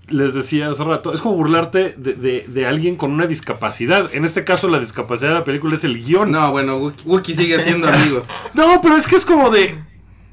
les 0.09 0.35
decía 0.35 0.69
hace 0.71 0.85
rato, 0.85 1.13
es 1.13 1.21
como 1.21 1.37
burlarte 1.37 1.95
de, 1.97 2.15
de- 2.15 2.45
de 2.49 2.67
alguien 2.67 2.97
con 2.97 3.13
una 3.13 3.27
discapacidad. 3.27 4.09
En 4.15 4.25
este 4.25 4.45
caso, 4.45 4.69
la 4.69 4.79
discapacidad 4.79 5.29
de 5.31 5.35
la 5.35 5.45
película 5.45 5.75
es 5.75 5.85
el 5.85 6.03
guion. 6.05 6.31
No, 6.31 6.51
bueno, 6.53 6.93
Wookie, 7.05 7.35
sigue 7.35 7.59
siendo 7.61 7.89
amigos. 7.89 8.27
No, 8.55 8.81
pero 8.83 8.97
es 8.97 9.07
que 9.07 9.17
es 9.17 9.25
como 9.25 9.51
de. 9.51 9.79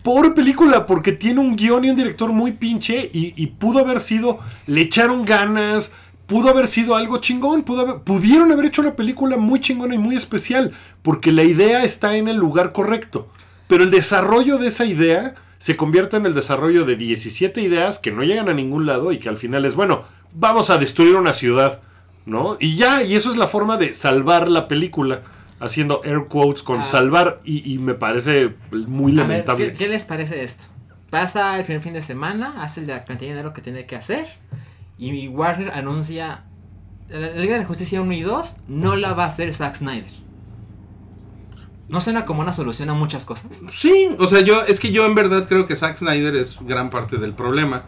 Pobre 0.04 0.32
película, 0.32 0.86
porque 0.86 1.14
tiene 1.14 1.40
un 1.40 1.56
guion 1.56 1.84
y 1.84 1.90
un 1.90 1.96
director 1.96 2.32
muy 2.32 2.52
pinche 2.52 3.10
y, 3.12 3.34
y 3.36 3.48
pudo 3.48 3.80
haber 3.80 4.00
sido. 4.00 4.38
Le 4.68 4.82
echaron 4.82 5.26
ganas, 5.26 5.94
pudo 6.28 6.50
haber 6.50 6.68
sido 6.68 6.96
algo 6.96 7.18
chingón, 7.18 7.64
pudo 7.64 7.82
haber- 7.82 7.98
pudieron 8.04 8.52
haber 8.52 8.66
hecho 8.66 8.82
una 8.84 8.96
película 8.96 9.38
muy 9.38 9.60
chingona 9.60 9.96
y 9.96 9.98
muy 9.98 10.16
especial, 10.16 10.74
porque 11.02 11.32
la 11.32 11.44
idea 11.44 11.84
está 11.84 12.18
en 12.18 12.28
el 12.28 12.38
lugar 12.38 12.72
correcto. 12.72 13.28
Pero 13.68 13.84
el 13.84 13.90
desarrollo 13.90 14.60
de 14.60 14.68
esa 14.68 14.86
idea 14.86 15.34
se 15.60 15.76
convierte 15.76 16.18
en 16.18 16.26
el 16.26 16.34
desarrollo 16.34 16.86
de 16.86 16.96
17 16.96 17.62
ideas 17.62 18.00
que 18.00 18.12
no 18.12 18.24
llegan 18.24 18.50
a 18.50 18.54
ningún 18.54 18.86
lado 18.86 19.12
y 19.12 19.18
que 19.20 19.30
al 19.30 19.38
final 19.38 19.66
es, 19.66 19.76
bueno, 19.76 20.04
vamos 20.34 20.70
a 20.70 20.78
destruir 20.78 21.16
una 21.16 21.34
ciudad, 21.34 21.80
¿no? 22.26 22.58
Y 22.60 22.76
ya, 22.76 23.04
y 23.04 23.16
eso 23.16 23.30
es 23.32 23.38
la 23.38 23.48
forma 23.48 23.78
de 23.78 23.94
salvar 23.94 24.50
la 24.50 24.68
película, 24.68 25.22
haciendo 25.60 26.02
air 26.04 26.26
quotes 26.28 26.62
con 26.64 26.82
Ah. 26.82 26.84
salvar 26.84 27.40
y, 27.46 27.74
y 27.74 27.78
me 27.80 27.94
parece 27.94 28.54
muy 28.72 29.12
A 29.14 29.16
ver, 29.16 29.24
lamentable. 29.30 29.68
¿qué, 29.68 29.74
qué 29.74 29.88
les 29.88 30.06
parece 30.06 30.44
esto? 30.44 30.66
Pasa 31.10 31.58
el 31.58 31.64
primer 31.64 31.82
fin 31.82 31.94
de 31.94 32.02
semana, 32.02 32.56
hace 32.62 32.82
la 32.82 33.06
cantidad 33.06 33.30
de 33.30 33.36
dinero 33.36 33.54
que 33.54 33.62
tiene 33.62 33.86
que 33.86 33.96
hacer 33.96 34.26
y 34.98 35.28
Warner 35.28 35.72
anuncia 35.72 36.44
la 37.10 37.20
la 37.20 37.28
Liga 37.40 37.54
de 37.54 37.62
la 37.62 37.66
Justicia 37.68 38.02
1 38.02 38.12
y 38.14 38.22
2 38.22 38.56
no 38.68 38.96
la 38.96 39.14
va 39.14 39.26
a 39.26 39.28
hacer 39.28 39.54
Zack 39.54 39.76
Snyder. 39.76 40.12
¿No 41.88 42.02
suena 42.02 42.26
como 42.26 42.42
una 42.42 42.54
solución 42.54 42.90
a 42.90 42.94
muchas 42.94 43.26
cosas? 43.26 43.62
Sí, 43.72 44.10
o 44.18 44.28
sea, 44.28 44.42
yo 44.42 44.64
es 44.64 44.80
que 44.80 44.92
yo 44.92 45.06
en 45.06 45.14
verdad 45.16 45.48
creo 45.48 45.68
que 45.68 45.76
Zack 45.76 45.98
Snyder 45.98 46.36
es 46.36 46.58
gran 46.62 46.90
parte 46.90 47.18
del 47.18 47.34
problema. 47.34 47.84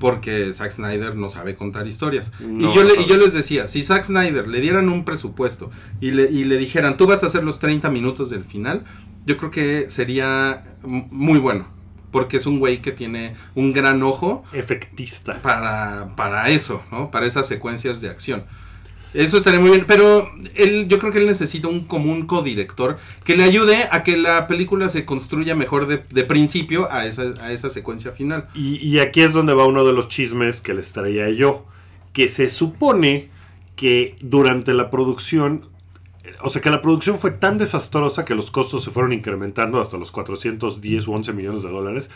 Porque 0.00 0.52
Zack 0.52 0.72
Snyder 0.72 1.14
no 1.14 1.30
sabe 1.30 1.54
contar 1.54 1.86
historias. 1.86 2.32
No, 2.40 2.72
y, 2.72 2.74
yo 2.74 2.82
le, 2.82 3.00
y 3.00 3.06
yo 3.06 3.16
les 3.16 3.32
decía, 3.32 3.68
si 3.68 3.82
Zack 3.82 4.04
Snyder 4.04 4.46
le 4.48 4.60
dieran 4.60 4.88
un 4.90 5.04
presupuesto 5.04 5.70
y 6.00 6.10
le, 6.10 6.30
y 6.30 6.44
le 6.44 6.58
dijeran, 6.58 6.96
tú 6.98 7.06
vas 7.06 7.22
a 7.22 7.28
hacer 7.28 7.42
los 7.42 7.58
30 7.58 7.88
minutos 7.90 8.28
del 8.28 8.44
final, 8.44 8.84
yo 9.24 9.36
creo 9.36 9.50
que 9.50 9.88
sería 9.88 10.76
muy 10.82 11.38
bueno. 11.38 11.68
Porque 12.10 12.36
es 12.36 12.46
un 12.46 12.58
güey 12.58 12.82
que 12.82 12.92
tiene 12.92 13.34
un 13.54 13.72
gran 13.72 14.02
ojo 14.02 14.44
Efectista. 14.52 15.40
para, 15.42 16.14
para 16.16 16.48
eso, 16.50 16.82
¿no? 16.92 17.10
Para 17.10 17.26
esas 17.26 17.48
secuencias 17.48 18.00
de 18.00 18.10
acción. 18.10 18.44
Eso 19.14 19.36
estaría 19.36 19.60
muy 19.60 19.70
bien, 19.70 19.84
pero 19.86 20.28
él, 20.56 20.88
yo 20.88 20.98
creo 20.98 21.12
que 21.12 21.18
él 21.18 21.26
necesita 21.26 21.68
un 21.68 21.84
común 21.84 22.26
codirector 22.26 22.98
que 23.24 23.36
le 23.36 23.44
ayude 23.44 23.88
a 23.92 24.02
que 24.02 24.16
la 24.16 24.48
película 24.48 24.88
se 24.88 25.04
construya 25.04 25.54
mejor 25.54 25.86
de, 25.86 26.24
principio 26.24 26.90
a 26.90 27.06
esa, 27.06 27.22
a 27.40 27.52
esa 27.52 27.70
secuencia 27.70 28.10
final. 28.10 28.48
Y, 28.54 28.76
y 28.86 28.98
aquí 28.98 29.20
es 29.20 29.32
donde 29.32 29.54
va 29.54 29.66
uno 29.66 29.84
de 29.84 29.92
los 29.92 30.08
chismes 30.08 30.60
que 30.60 30.74
les 30.74 30.92
traía 30.92 31.30
yo. 31.30 31.64
Que 32.12 32.28
se 32.28 32.50
supone 32.50 33.28
que 33.76 34.16
durante 34.20 34.74
la 34.74 34.90
producción, 34.90 35.68
o 36.42 36.50
sea 36.50 36.60
que 36.60 36.70
la 36.70 36.80
producción 36.80 37.18
fue 37.18 37.30
tan 37.30 37.56
desastrosa 37.56 38.24
que 38.24 38.34
los 38.34 38.50
costos 38.50 38.82
se 38.84 38.90
fueron 38.90 39.12
incrementando 39.12 39.80
hasta 39.80 39.96
los 39.96 40.10
410 40.10 41.06
u 41.06 41.12
11 41.12 41.32
millones 41.32 41.62
de 41.62 41.70
dólares. 41.70 42.10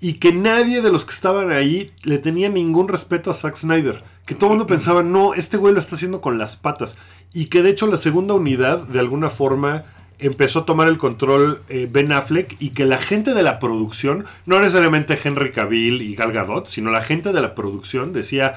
Y 0.00 0.14
que 0.14 0.32
nadie 0.32 0.82
de 0.82 0.90
los 0.90 1.04
que 1.04 1.14
estaban 1.14 1.50
ahí 1.50 1.92
le 2.02 2.18
tenía 2.18 2.48
ningún 2.48 2.88
respeto 2.88 3.30
a 3.30 3.34
Zack 3.34 3.56
Snyder. 3.56 4.02
Que 4.26 4.34
todo 4.34 4.50
el 4.50 4.56
mundo 4.56 4.66
pensaba, 4.66 5.02
no, 5.02 5.34
este 5.34 5.56
güey 5.56 5.72
lo 5.72 5.80
está 5.80 5.96
haciendo 5.96 6.20
con 6.20 6.38
las 6.38 6.56
patas. 6.56 6.96
Y 7.32 7.46
que 7.46 7.62
de 7.62 7.70
hecho 7.70 7.86
la 7.86 7.96
segunda 7.96 8.34
unidad, 8.34 8.86
de 8.86 8.98
alguna 8.98 9.30
forma, 9.30 9.84
empezó 10.18 10.60
a 10.60 10.66
tomar 10.66 10.88
el 10.88 10.98
control 10.98 11.62
eh, 11.68 11.88
Ben 11.90 12.12
Affleck 12.12 12.56
y 12.60 12.70
que 12.70 12.86
la 12.86 12.98
gente 12.98 13.34
de 13.34 13.42
la 13.42 13.58
producción, 13.58 14.24
no 14.46 14.60
necesariamente 14.60 15.18
Henry 15.22 15.50
Cavill 15.50 16.02
y 16.02 16.14
Gal 16.14 16.32
Gadot, 16.32 16.66
sino 16.66 16.90
la 16.90 17.02
gente 17.02 17.32
de 17.32 17.40
la 17.40 17.54
producción 17.54 18.12
decía, 18.12 18.54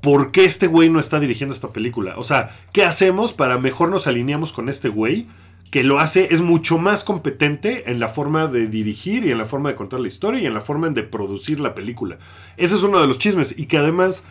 ¿por 0.00 0.32
qué 0.32 0.44
este 0.44 0.66
güey 0.66 0.88
no 0.88 1.00
está 1.00 1.20
dirigiendo 1.20 1.54
esta 1.54 1.72
película? 1.72 2.14
O 2.16 2.24
sea, 2.24 2.56
¿qué 2.72 2.84
hacemos 2.84 3.32
para 3.32 3.58
mejor 3.58 3.90
nos 3.90 4.06
alineamos 4.06 4.52
con 4.52 4.68
este 4.68 4.88
güey? 4.88 5.26
Que 5.70 5.82
lo 5.82 5.98
hace, 5.98 6.28
es 6.32 6.40
mucho 6.40 6.78
más 6.78 7.02
competente 7.04 7.90
en 7.90 7.98
la 8.00 8.08
forma 8.08 8.46
de 8.46 8.68
dirigir 8.68 9.24
y 9.26 9.30
en 9.32 9.38
la 9.38 9.44
forma 9.44 9.68
de 9.70 9.74
contar 9.74 10.00
la 10.00 10.08
historia 10.08 10.40
y 10.40 10.46
en 10.46 10.54
la 10.54 10.60
forma 10.60 10.88
de 10.90 11.02
producir 11.02 11.60
la 11.60 11.74
película. 11.74 12.18
Ese 12.56 12.76
es 12.76 12.82
uno 12.82 13.00
de 13.00 13.06
los 13.08 13.18
chismes. 13.18 13.58
Y 13.58 13.66
que 13.66 13.78
además 13.78 14.24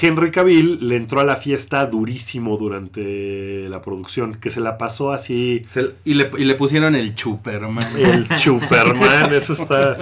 Henry 0.00 0.30
Cavill 0.30 0.86
le 0.88 0.96
entró 0.96 1.20
a 1.20 1.24
la 1.24 1.36
fiesta 1.36 1.84
durísimo 1.86 2.56
durante 2.56 3.68
la 3.68 3.82
producción, 3.82 4.34
que 4.34 4.50
se 4.50 4.60
la 4.60 4.78
pasó 4.78 5.12
así. 5.12 5.62
Se- 5.64 5.92
y, 6.04 6.14
le, 6.14 6.30
y 6.38 6.44
le 6.44 6.54
pusieron 6.54 6.94
el 6.94 7.16
Superman. 7.16 7.86
El 7.96 8.38
Superman, 8.38 9.32
eso 9.34 9.54
está. 9.54 9.96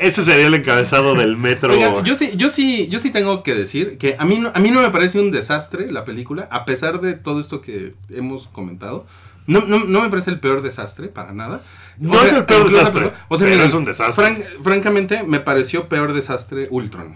Ese 0.00 0.22
sería 0.22 0.46
el 0.46 0.54
encabezado 0.54 1.14
del 1.14 1.36
metro. 1.36 1.74
Yo 2.02 2.16
sí, 2.16 2.32
yo 2.36 2.48
sí, 2.48 2.88
yo 2.88 2.98
sí 2.98 3.10
tengo 3.10 3.42
que 3.42 3.54
decir 3.54 3.98
que 3.98 4.16
a 4.18 4.24
mí, 4.24 4.38
no, 4.38 4.50
a 4.54 4.58
mí 4.58 4.70
no 4.70 4.80
me 4.82 4.90
parece 4.90 5.20
un 5.20 5.30
desastre 5.30 5.90
la 5.92 6.04
película, 6.04 6.48
a 6.50 6.64
pesar 6.64 7.00
de 7.00 7.14
todo 7.14 7.40
esto 7.40 7.60
que 7.60 7.94
hemos 8.10 8.48
comentado. 8.48 9.06
No, 9.46 9.60
no, 9.66 9.80
no 9.84 10.00
me 10.00 10.08
parece 10.08 10.30
el 10.30 10.40
peor 10.40 10.62
desastre, 10.62 11.08
para 11.08 11.32
nada. 11.32 11.62
No 11.98 12.22
es 12.22 12.32
el 12.32 12.44
peor 12.46 12.70
desastre, 12.70 13.12
O 13.28 13.36
sea, 13.36 13.46
pero 13.46 13.50
miren, 13.56 13.66
es 13.68 13.74
un 13.74 13.84
desastre. 13.84 14.24
fran- 14.24 14.44
francamente, 14.62 15.22
me 15.22 15.40
pareció 15.40 15.88
peor 15.88 16.12
desastre 16.14 16.68
Ultron. 16.70 17.14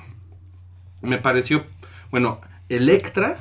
Me 1.01 1.19
pareció, 1.19 1.65
bueno, 2.11 2.41
Electra. 2.69 3.39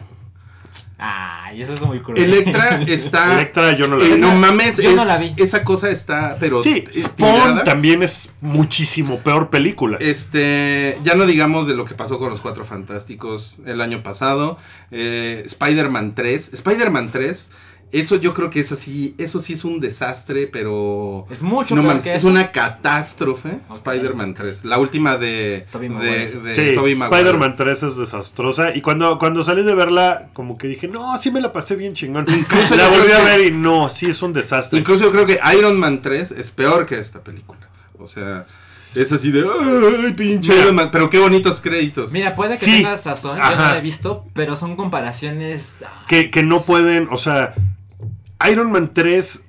Ay, 0.99 1.61
eso 1.61 1.75
es 1.75 1.81
muy 1.81 1.99
cruel. 2.01 2.23
Electra 2.23 2.81
está. 2.87 3.33
Electra 3.35 3.73
yo 3.75 3.87
no 3.87 3.97
la 3.97 4.05
eh, 4.05 4.13
vi. 4.15 4.19
no 4.19 4.33
mames, 4.33 4.77
Yo 4.77 4.95
no 4.95 5.05
la 5.05 5.17
vi. 5.17 5.33
esa 5.37 5.63
cosa 5.63 5.89
está, 5.91 6.37
pero. 6.39 6.59
Sí, 6.61 6.85
Spawn 6.91 7.63
también 7.65 8.01
es 8.01 8.31
muchísimo 8.41 9.19
peor 9.19 9.49
película. 9.51 9.97
Este, 9.99 10.97
ya 11.03 11.13
no 11.13 11.27
digamos 11.27 11.67
de 11.67 11.75
lo 11.75 11.85
que 11.85 11.93
pasó 11.93 12.17
con 12.17 12.31
los 12.31 12.41
Cuatro 12.41 12.65
Fantásticos 12.65 13.57
el 13.67 13.81
año 13.81 14.01
pasado. 14.01 14.57
Eh, 14.89 15.43
Spider-Man 15.45 16.15
3. 16.15 16.53
Spider-Man 16.53 17.09
3, 17.11 17.51
eso 17.91 18.17
yo 18.17 18.33
creo 18.33 18.49
que 18.49 18.59
es 18.59 18.71
así, 18.71 19.15
eso 19.17 19.39
sí 19.39 19.53
es 19.53 19.63
un 19.63 19.79
desastre, 19.79 20.47
pero... 20.47 21.25
Es 21.29 21.41
mucho 21.41 21.75
no 21.75 21.83
que 21.93 21.99
es 21.99 22.07
esto. 22.17 22.27
una 22.27 22.51
catástrofe. 22.51 23.59
Ok. 23.69 23.77
Spider-Man 23.77 24.33
3, 24.33 24.65
la 24.65 24.77
última 24.77 25.17
de... 25.17 25.65
Tobey 25.71 25.89
Maguire. 25.89 26.39
de 26.41 26.53
sí. 26.53 26.61
Spider-Man 26.71 27.55
3 27.55 27.83
es 27.83 27.97
desastrosa. 27.97 28.75
Y 28.75 28.81
cuando, 28.81 29.17
cuando 29.17 29.41
salí 29.43 29.63
de 29.63 29.73
verla, 29.75 30.29
como 30.33 30.57
que 30.57 30.67
dije, 30.67 30.87
no, 30.87 31.17
sí 31.17 31.31
me 31.31 31.39
la 31.41 31.51
pasé 31.51 31.75
bien 31.75 31.93
chingón. 31.93 32.25
Incluso 32.27 32.75
la 32.75 32.89
volví 32.89 33.11
a 33.11 33.23
ver 33.23 33.41
y 33.47 33.51
no, 33.51 33.87
sí 33.89 34.07
es 34.07 34.21
un 34.21 34.33
desastre. 34.33 34.79
Incluso 34.79 35.05
yo 35.05 35.11
creo 35.11 35.25
que 35.25 35.39
Iron 35.57 35.79
Man 35.79 36.01
3 36.01 36.31
es 36.31 36.51
peor 36.51 36.85
que 36.85 36.99
esta 36.99 37.21
película. 37.23 37.59
O 37.99 38.05
sea, 38.07 38.45
es 38.95 39.11
así 39.11 39.31
de... 39.31 39.41
¡Ay, 40.03 40.13
pinche 40.13 40.51
Mira. 40.51 40.63
Iron 40.63 40.75
Man! 40.75 40.89
Pero 40.91 41.09
qué 41.09 41.19
bonitos 41.19 41.61
créditos. 41.61 42.11
Mira, 42.11 42.35
puede 42.35 42.51
que 42.51 42.65
Sí. 42.65 42.71
tengas 42.77 43.05
razón, 43.05 43.37
yo 43.37 43.43
no 43.49 43.55
la 43.61 43.77
he 43.77 43.81
visto, 43.81 44.23
pero 44.33 44.55
son 44.55 44.75
comparaciones. 44.75 45.77
ah, 45.85 46.05
que, 46.07 46.29
que 46.31 46.43
no 46.43 46.63
pueden, 46.63 47.07
o 47.11 47.17
sea, 47.17 47.53
Iron 48.49 48.71
Man 48.71 48.91
3 48.93 49.43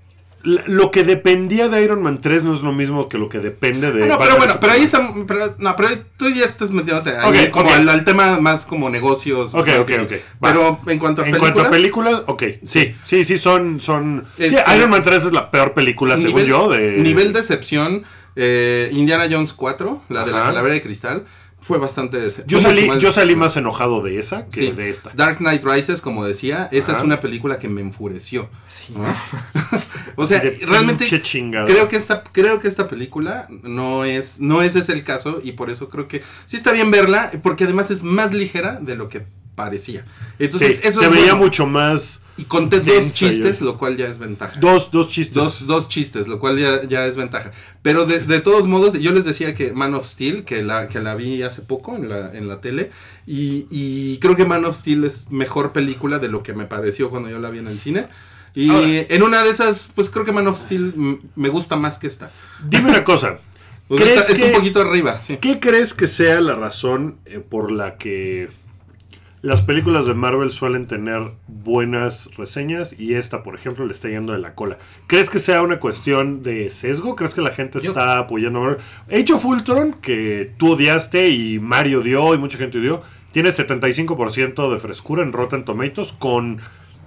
la- 0.44 0.62
lo 0.66 0.92
que 0.92 1.02
dependía 1.02 1.68
de 1.68 1.82
Iron 1.82 2.00
Man 2.00 2.20
3 2.20 2.44
no 2.44 2.54
es 2.54 2.62
lo 2.62 2.72
mismo 2.72 3.08
que 3.08 3.18
lo 3.18 3.28
que 3.28 3.38
depende 3.40 3.90
de. 3.90 4.04
Ah, 4.04 4.06
no, 4.06 4.18
pero 4.20 4.36
bueno, 4.36 4.54
pero 4.60 4.72
ahí 4.72 4.82
está. 4.82 5.12
Pero, 5.26 5.54
no, 5.58 5.74
pero 5.76 5.88
tú 6.16 6.28
ya 6.30 6.44
estás 6.44 6.70
metiéndote 6.70 7.10
ahí 7.16 7.46
Ok, 7.46 7.50
como 7.50 7.66
ok. 7.68 7.74
Al, 7.76 7.88
al 7.88 8.04
tema 8.04 8.38
más 8.40 8.64
como 8.64 8.88
negocios. 8.88 9.52
Ok, 9.54 9.68
ok, 9.80 9.90
ok. 10.04 10.12
Va. 10.12 10.48
Pero 10.52 10.80
en 10.86 10.98
cuanto 11.00 11.22
a 11.22 11.24
En 11.24 11.32
películas. 11.32 11.52
cuanto 11.52 11.60
a 11.62 11.70
películas, 11.70 12.22
ok, 12.26 12.42
sí, 12.64 12.94
sí, 13.04 13.24
sí, 13.24 13.36
son. 13.36 13.80
son 13.80 14.24
sí, 14.36 14.44
Este- 14.44 14.76
Iron 14.76 14.90
Man 14.90 15.02
3 15.02 15.26
es 15.26 15.32
la 15.32 15.50
peor 15.50 15.74
película, 15.74 16.16
según 16.16 16.36
nivel, 16.36 16.46
yo. 16.46 16.68
De... 16.68 16.98
nivel 16.98 17.32
de 17.32 17.40
excepción, 17.40 18.04
eh, 18.36 18.88
Indiana 18.92 19.26
Jones 19.28 19.52
4, 19.52 20.02
la 20.08 20.24
de 20.24 20.30
la 20.30 20.44
calavera 20.44 20.74
de 20.74 20.82
cristal, 20.82 21.24
fue 21.68 21.76
bastante 21.78 22.18
Yo 22.46 22.58
fue 22.58 22.70
salí, 22.70 22.88
yo 22.98 23.12
salí 23.12 23.36
más 23.36 23.56
enojado 23.58 24.02
de 24.02 24.18
esa 24.18 24.46
que 24.48 24.56
Sí. 24.60 24.70
de 24.72 24.88
esta. 24.88 25.10
Dark 25.14 25.36
Knight 25.36 25.62
Rises, 25.62 26.00
como 26.00 26.24
decía, 26.24 26.66
esa 26.72 26.92
Ajá. 26.92 27.00
es 27.02 27.04
una 27.04 27.20
película 27.20 27.58
que 27.58 27.68
me 27.68 27.82
enfureció. 27.82 28.48
Sí. 28.66 28.94
¿no? 28.96 29.04
o 30.16 30.26
sea, 30.26 30.40
de 30.40 30.58
realmente 30.66 31.06
creo 31.06 31.86
que 31.88 31.96
esta 31.96 32.22
creo 32.22 32.58
que 32.58 32.68
esta 32.68 32.88
película 32.88 33.46
no 33.62 34.04
es 34.06 34.40
no 34.40 34.62
ese 34.62 34.78
es 34.78 34.88
el 34.88 35.04
caso 35.04 35.40
y 35.44 35.52
por 35.52 35.68
eso 35.70 35.90
creo 35.90 36.08
que 36.08 36.22
sí 36.46 36.56
está 36.56 36.72
bien 36.72 36.90
verla 36.90 37.30
porque 37.42 37.64
además 37.64 37.90
es 37.90 38.02
más 38.02 38.32
ligera 38.32 38.78
de 38.80 38.96
lo 38.96 39.10
que 39.10 39.26
parecía. 39.54 40.06
Entonces, 40.38 40.76
Sí, 40.76 40.88
eso 40.88 41.00
se 41.00 41.06
es 41.06 41.10
veía 41.12 41.32
bueno. 41.32 41.44
mucho 41.44 41.66
más. 41.66 42.22
Y 42.38 42.44
conté 42.44 42.80
dos 42.80 43.12
chistes, 43.12 43.60
lo 43.60 43.76
cual 43.76 43.96
ya 43.96 44.06
es 44.06 44.18
ventaja. 44.18 44.58
Dos, 44.60 44.90
dos 44.90 45.08
chistes. 45.08 45.34
Dos, 45.34 45.66
dos 45.66 45.88
chistes, 45.88 46.28
lo 46.28 46.38
cual 46.38 46.58
ya, 46.58 46.84
ya 46.88 47.04
es 47.06 47.16
ventaja. 47.16 47.50
Pero 47.82 48.06
de, 48.06 48.20
de 48.20 48.40
todos 48.40 48.66
modos, 48.66 48.94
yo 48.94 49.12
les 49.12 49.24
decía 49.24 49.54
que 49.54 49.72
Man 49.72 49.94
of 49.94 50.06
Steel, 50.06 50.44
que 50.44 50.62
la, 50.62 50.88
que 50.88 51.00
la 51.00 51.14
vi 51.16 51.42
hace 51.42 51.62
poco 51.62 51.96
en 51.96 52.08
la, 52.08 52.32
en 52.32 52.48
la 52.48 52.60
tele, 52.60 52.90
y, 53.26 53.66
y 53.70 54.18
creo 54.18 54.36
que 54.36 54.44
Man 54.46 54.64
of 54.64 54.76
Steel 54.78 55.04
es 55.04 55.30
mejor 55.30 55.72
película 55.72 56.18
de 56.18 56.28
lo 56.28 56.42
que 56.42 56.54
me 56.54 56.64
pareció 56.64 57.10
cuando 57.10 57.28
yo 57.28 57.38
la 57.38 57.50
vi 57.50 57.58
en 57.58 57.66
el 57.66 57.78
cine. 57.78 58.06
Y 58.54 58.70
Ahora- 58.70 58.88
en 58.88 59.22
una 59.22 59.42
de 59.42 59.50
esas, 59.50 59.92
pues 59.94 60.08
creo 60.08 60.24
que 60.24 60.32
Man 60.32 60.46
of 60.46 60.58
Steel 60.58 61.20
me 61.36 61.48
gusta 61.48 61.76
más 61.76 61.98
que 61.98 62.06
esta. 62.06 62.30
Dime 62.68 62.90
una 62.90 63.04
cosa. 63.04 63.36
O 63.90 63.96
sea, 63.96 64.04
¿Crees 64.04 64.28
está- 64.28 64.32
es 64.34 64.42
un 64.42 64.52
poquito 64.52 64.82
arriba, 64.82 65.22
sí. 65.22 65.38
¿Qué 65.38 65.58
crees 65.60 65.94
que 65.94 66.06
sea 66.08 66.42
la 66.42 66.54
razón 66.54 67.16
eh, 67.24 67.38
por 67.40 67.72
la 67.72 67.96
que 67.96 68.48
las 69.40 69.62
películas 69.62 70.06
de 70.06 70.14
Marvel 70.14 70.50
suelen 70.50 70.86
tener 70.86 71.30
buenas 71.46 72.28
reseñas 72.36 72.94
y 72.98 73.14
esta, 73.14 73.42
por 73.42 73.54
ejemplo, 73.54 73.86
le 73.86 73.92
está 73.92 74.08
yendo 74.08 74.32
de 74.32 74.40
la 74.40 74.54
cola? 74.54 74.78
¿Crees 75.06 75.30
que 75.30 75.38
sea 75.38 75.62
una 75.62 75.78
cuestión 75.78 76.42
de 76.42 76.70
sesgo? 76.70 77.14
¿Crees 77.16 77.34
que 77.34 77.40
la 77.42 77.50
gente 77.52 77.78
Yo- 77.80 77.90
está 77.90 78.18
apoyando 78.18 78.58
a 78.58 78.62
Marvel? 78.62 79.32
Of 79.32 79.44
Ultron, 79.44 79.92
que 79.94 80.52
tú 80.56 80.72
odiaste 80.72 81.28
y 81.28 81.58
Mario 81.60 82.00
odió 82.00 82.34
y 82.34 82.38
mucha 82.38 82.58
gente 82.58 82.78
odió, 82.78 83.02
tiene 83.30 83.50
75% 83.50 84.72
de 84.72 84.78
frescura 84.80 85.22
en 85.22 85.32
Rotten 85.32 85.64
Tomatoes 85.64 86.12
con 86.12 86.58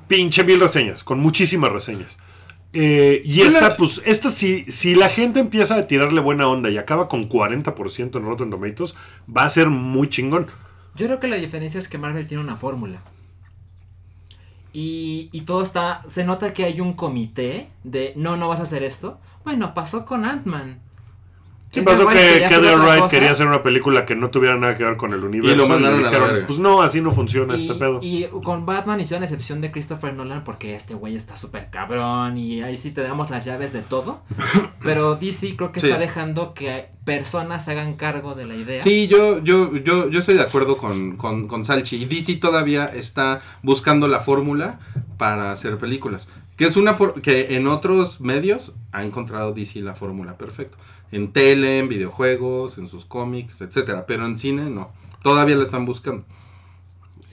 pinche 0.08 0.44
mil 0.44 0.60
reseñas, 0.60 1.04
con 1.04 1.20
muchísimas 1.20 1.72
reseñas. 1.72 2.18
Eh, 2.74 3.22
y 3.26 3.42
esta, 3.42 3.76
pues, 3.76 4.02
esta 4.06 4.30
si, 4.30 4.64
si 4.72 4.96
la 4.96 5.10
gente 5.10 5.42
empieza 5.42 5.76
a 5.76 5.88
tirarle 5.88 6.22
buena 6.22 6.48
onda 6.48 6.70
y 6.70 6.78
acaba 6.78 7.10
con 7.10 7.28
40% 7.28 8.16
en 8.18 8.26
Rotten 8.26 8.50
Tomatoes, 8.50 8.96
va 9.36 9.44
a 9.44 9.50
ser 9.50 9.70
muy 9.70 10.08
chingón. 10.08 10.48
Yo 10.96 11.06
creo 11.06 11.20
que 11.20 11.28
la 11.28 11.38
diferencia 11.38 11.80
es 11.80 11.88
que 11.88 11.98
Marvel 11.98 12.28
tiene 12.28 12.44
una 12.44 12.58
fórmula. 12.58 13.02
Y, 14.74 15.30
y 15.32 15.42
todo 15.42 15.62
está. 15.62 16.02
Se 16.08 16.24
nota 16.24 16.54
que 16.54 16.64
hay 16.66 16.80
un 16.82 16.94
comité 16.94 17.70
de 17.84 18.14
no, 18.16 18.38
no 18.38 18.48
vas 18.48 18.60
a 18.60 18.64
hacer 18.64 18.84
esto. 18.84 19.20
Bueno, 19.44 19.74
pasó 19.74 20.06
con 20.06 20.26
Ant-Man. 20.26 20.80
Sí, 21.72 21.82
pasó 21.82 22.06
que, 22.08 22.16
quería 22.16 22.48
otra 22.60 22.76
Wright 22.76 23.08
quería 23.10 23.32
hacer 23.32 23.48
una 23.48 23.64
película 23.64 24.06
que 24.06 24.16
no 24.16 24.30
tuviera 24.30 24.58
nada 24.58 24.76
que 24.76 24.84
ver 24.84 24.98
con 24.98 25.14
el 25.14 25.24
universo. 25.24 25.56
lo 25.56 25.64
le 25.64 25.70
mandaron 25.70 26.00
a 26.00 26.02
la 26.04 26.10
dijeron, 26.20 26.44
pues 26.46 26.60
no, 26.60 26.82
así 26.82 27.00
no 27.00 27.12
funciona 27.12 27.56
Y, 27.56 27.62
este 27.62 27.76
pedo. 27.76 28.00
y 28.02 28.26
con 28.44 28.66
Batman 28.66 29.00
hicieron 29.00 29.24
excepción 29.24 29.62
de 29.62 29.72
Christopher 29.72 30.14
Nolan 30.14 30.44
porque 30.44 30.76
este 30.76 30.96
güey 30.96 31.16
está 31.16 31.36
súper 31.38 31.70
cabrón 31.70 32.38
y 32.38 32.62
ahí 32.62 32.76
sí 32.76 32.92
te 32.92 33.02
damos 33.02 33.30
las 33.30 33.46
llaves 33.46 33.72
de 33.72 33.82
todo. 33.82 34.22
Pero 34.84 35.16
DC 35.16 35.56
creo 35.56 35.72
que 35.72 35.80
Sí. 35.80 35.88
está 35.88 35.98
dejando 36.00 36.54
que 36.54 36.90
personas 37.06 37.64
se 37.66 37.72
hagan 37.72 37.94
cargo 37.96 38.36
de 38.36 38.46
la 38.46 38.56
idea. 38.56 38.80
Sí, 38.82 39.08
yo, 39.08 39.40
yo, 39.44 39.76
yo, 39.78 40.10
yo 40.10 40.20
estoy 40.20 40.36
de 40.36 40.42
acuerdo 40.42 40.76
con, 40.78 41.16
con, 41.18 41.48
con 41.48 41.64
Salchi. 41.66 41.96
Y 41.98 42.06
DC 42.06 42.36
todavía 42.36 42.86
está 42.86 43.42
buscando 43.64 44.08
la 44.08 44.20
fórmula 44.20 44.80
para 45.22 45.52
hacer 45.52 45.78
películas. 45.78 46.32
Que 46.58 46.66
es 46.66 46.76
una 46.78 46.96
for- 46.96 47.22
que 47.22 47.56
en 47.56 47.68
otros 47.68 48.22
medios 48.22 48.74
ha 48.92 49.04
encontrado 49.04 49.54
DC 49.54 49.80
la 49.82 49.94
fórmula 49.94 50.36
perfecta. 50.36 50.78
En 51.12 51.32
tele, 51.32 51.78
en 51.78 51.88
videojuegos, 51.90 52.80
en 52.80 52.88
sus 52.88 53.06
cómics, 53.06 53.62
etcétera. 53.62 54.06
Pero 54.08 54.26
en 54.26 54.36
cine 54.36 54.72
no. 54.72 54.92
Todavía 55.22 55.56
la 55.58 55.64
están 55.64 55.86
buscando. 55.86 56.26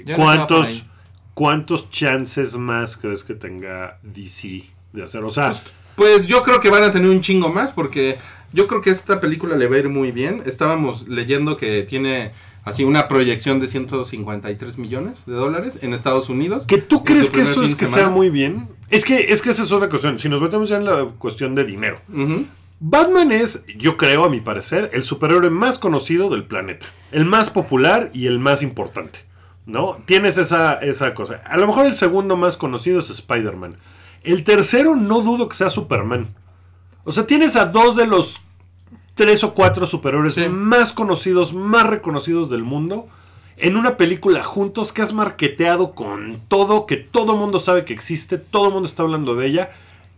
Yo 0.05 0.17
¿Cuántos. 0.17 0.85
¿Cuántos 1.33 1.89
chances 1.89 2.59
más 2.59 2.99
crees 2.99 3.25
que 3.25 3.33
tenga 3.33 3.99
DC 4.03 4.65
de 4.93 5.03
hacer? 5.05 5.25
O 5.25 5.31
sea, 5.31 5.55
Pues 5.97 6.27
yo 6.27 6.43
creo 6.43 6.61
que 6.61 6.69
van 6.69 6.83
a 6.85 6.93
tener 6.93 7.09
un 7.09 7.23
chingo 7.23 7.49
más 7.49 7.71
porque 7.71 8.19
yo 8.53 8.67
creo 8.67 8.83
que 8.83 8.91
esta 8.91 9.19
película 9.19 9.57
le 9.57 9.67
va 9.67 9.77
a 9.77 9.79
ir 9.79 9.89
muy 9.89 10.13
bien. 10.13 10.43
Estábamos 10.45 11.09
leyendo 11.09 11.57
que 11.57 11.85
tiene 11.85 12.33
así 12.69 12.85
una 12.85 13.09
proyección 13.09 13.61
de 13.61 13.67
153 13.67 14.79
millones 14.79 15.27
de 15.27 15.35
dólares 15.35 15.81
en 15.83 15.95
Estados 15.95 16.29
Unidos. 16.29 16.67
¿que 16.67 16.79
tú 16.79 17.05
crees 17.05 17.31
que 17.31 17.43
eso 17.43 17.63
es 17.63 17.75
que 17.75 17.87
semana. 17.87 18.09
sea 18.09 18.11
muy 18.11 18.31
bien? 18.31 18.69
Es 18.91 19.05
que, 19.05 19.33
es 19.33 19.43
que 19.43 19.51
esa 19.51 19.63
es 19.63 19.73
otra 19.73 19.89
cuestión. 19.89 20.19
Si 20.19 20.29
nos 20.29 20.41
metemos 20.41 20.69
ya 20.69 20.77
en 20.77 20.85
la 20.85 21.05
cuestión 21.19 21.55
de 21.55 21.65
dinero. 21.65 22.01
Batman 22.81 23.33
es, 23.33 23.65
yo 23.77 23.97
creo, 23.97 24.25
a 24.25 24.31
mi 24.31 24.41
parecer, 24.41 24.91
el 24.93 25.03
superhéroe 25.03 25.51
más 25.51 25.79
conocido 25.79 26.31
del 26.31 26.45
planeta. 26.45 26.87
El 27.11 27.25
más 27.25 27.51
popular 27.51 28.11
y 28.15 28.27
el 28.27 28.39
más 28.39 28.63
importante. 28.63 29.21
¿No? 29.67 29.99
Tienes 30.07 30.39
esa, 30.39 30.75
esa 30.75 31.13
cosa. 31.13 31.43
A 31.45 31.57
lo 31.59 31.67
mejor 31.67 31.87
el 31.87 31.95
segundo 31.95 32.37
más 32.37 32.57
conocido 32.57 33.01
es 33.01 33.11
Spider-Man. 33.11 33.77
El 34.23 34.45
tercero 34.45 34.97
no 34.97 35.21
dudo 35.21 35.49
que 35.49 35.57
sea 35.57 35.69
Superman. 35.71 36.35
O 37.05 37.13
sea, 37.13 37.27
tienes 37.27 37.57
a 37.57 37.67
dos 37.67 37.97
de 37.97 38.07
los 38.07 38.41
tres 39.19 39.43
o 39.45 39.53
cuatro 39.53 39.85
superhéroes 39.87 40.37
Sí. 40.37 40.49
más 40.49 40.93
conocidos, 40.95 41.53
más 41.53 41.87
reconocidos 41.87 42.49
del 42.49 42.63
mundo. 42.63 43.09
En 43.57 43.77
una 43.77 43.97
película 43.97 44.45
juntos 44.45 44.93
que 44.93 45.03
has 45.03 45.13
marketeado 45.13 45.97
con 45.97 46.41
todo, 46.47 46.87
que 46.87 46.97
todo 46.97 47.37
mundo 47.37 47.59
sabe 47.59 47.85
que 47.85 47.93
existe, 47.93 48.39
todo 48.39 48.69
el 48.69 48.73
mundo 48.75 48.89
está 48.89 49.03
hablando 49.03 49.35
de 49.35 49.47
ella. 49.49 49.71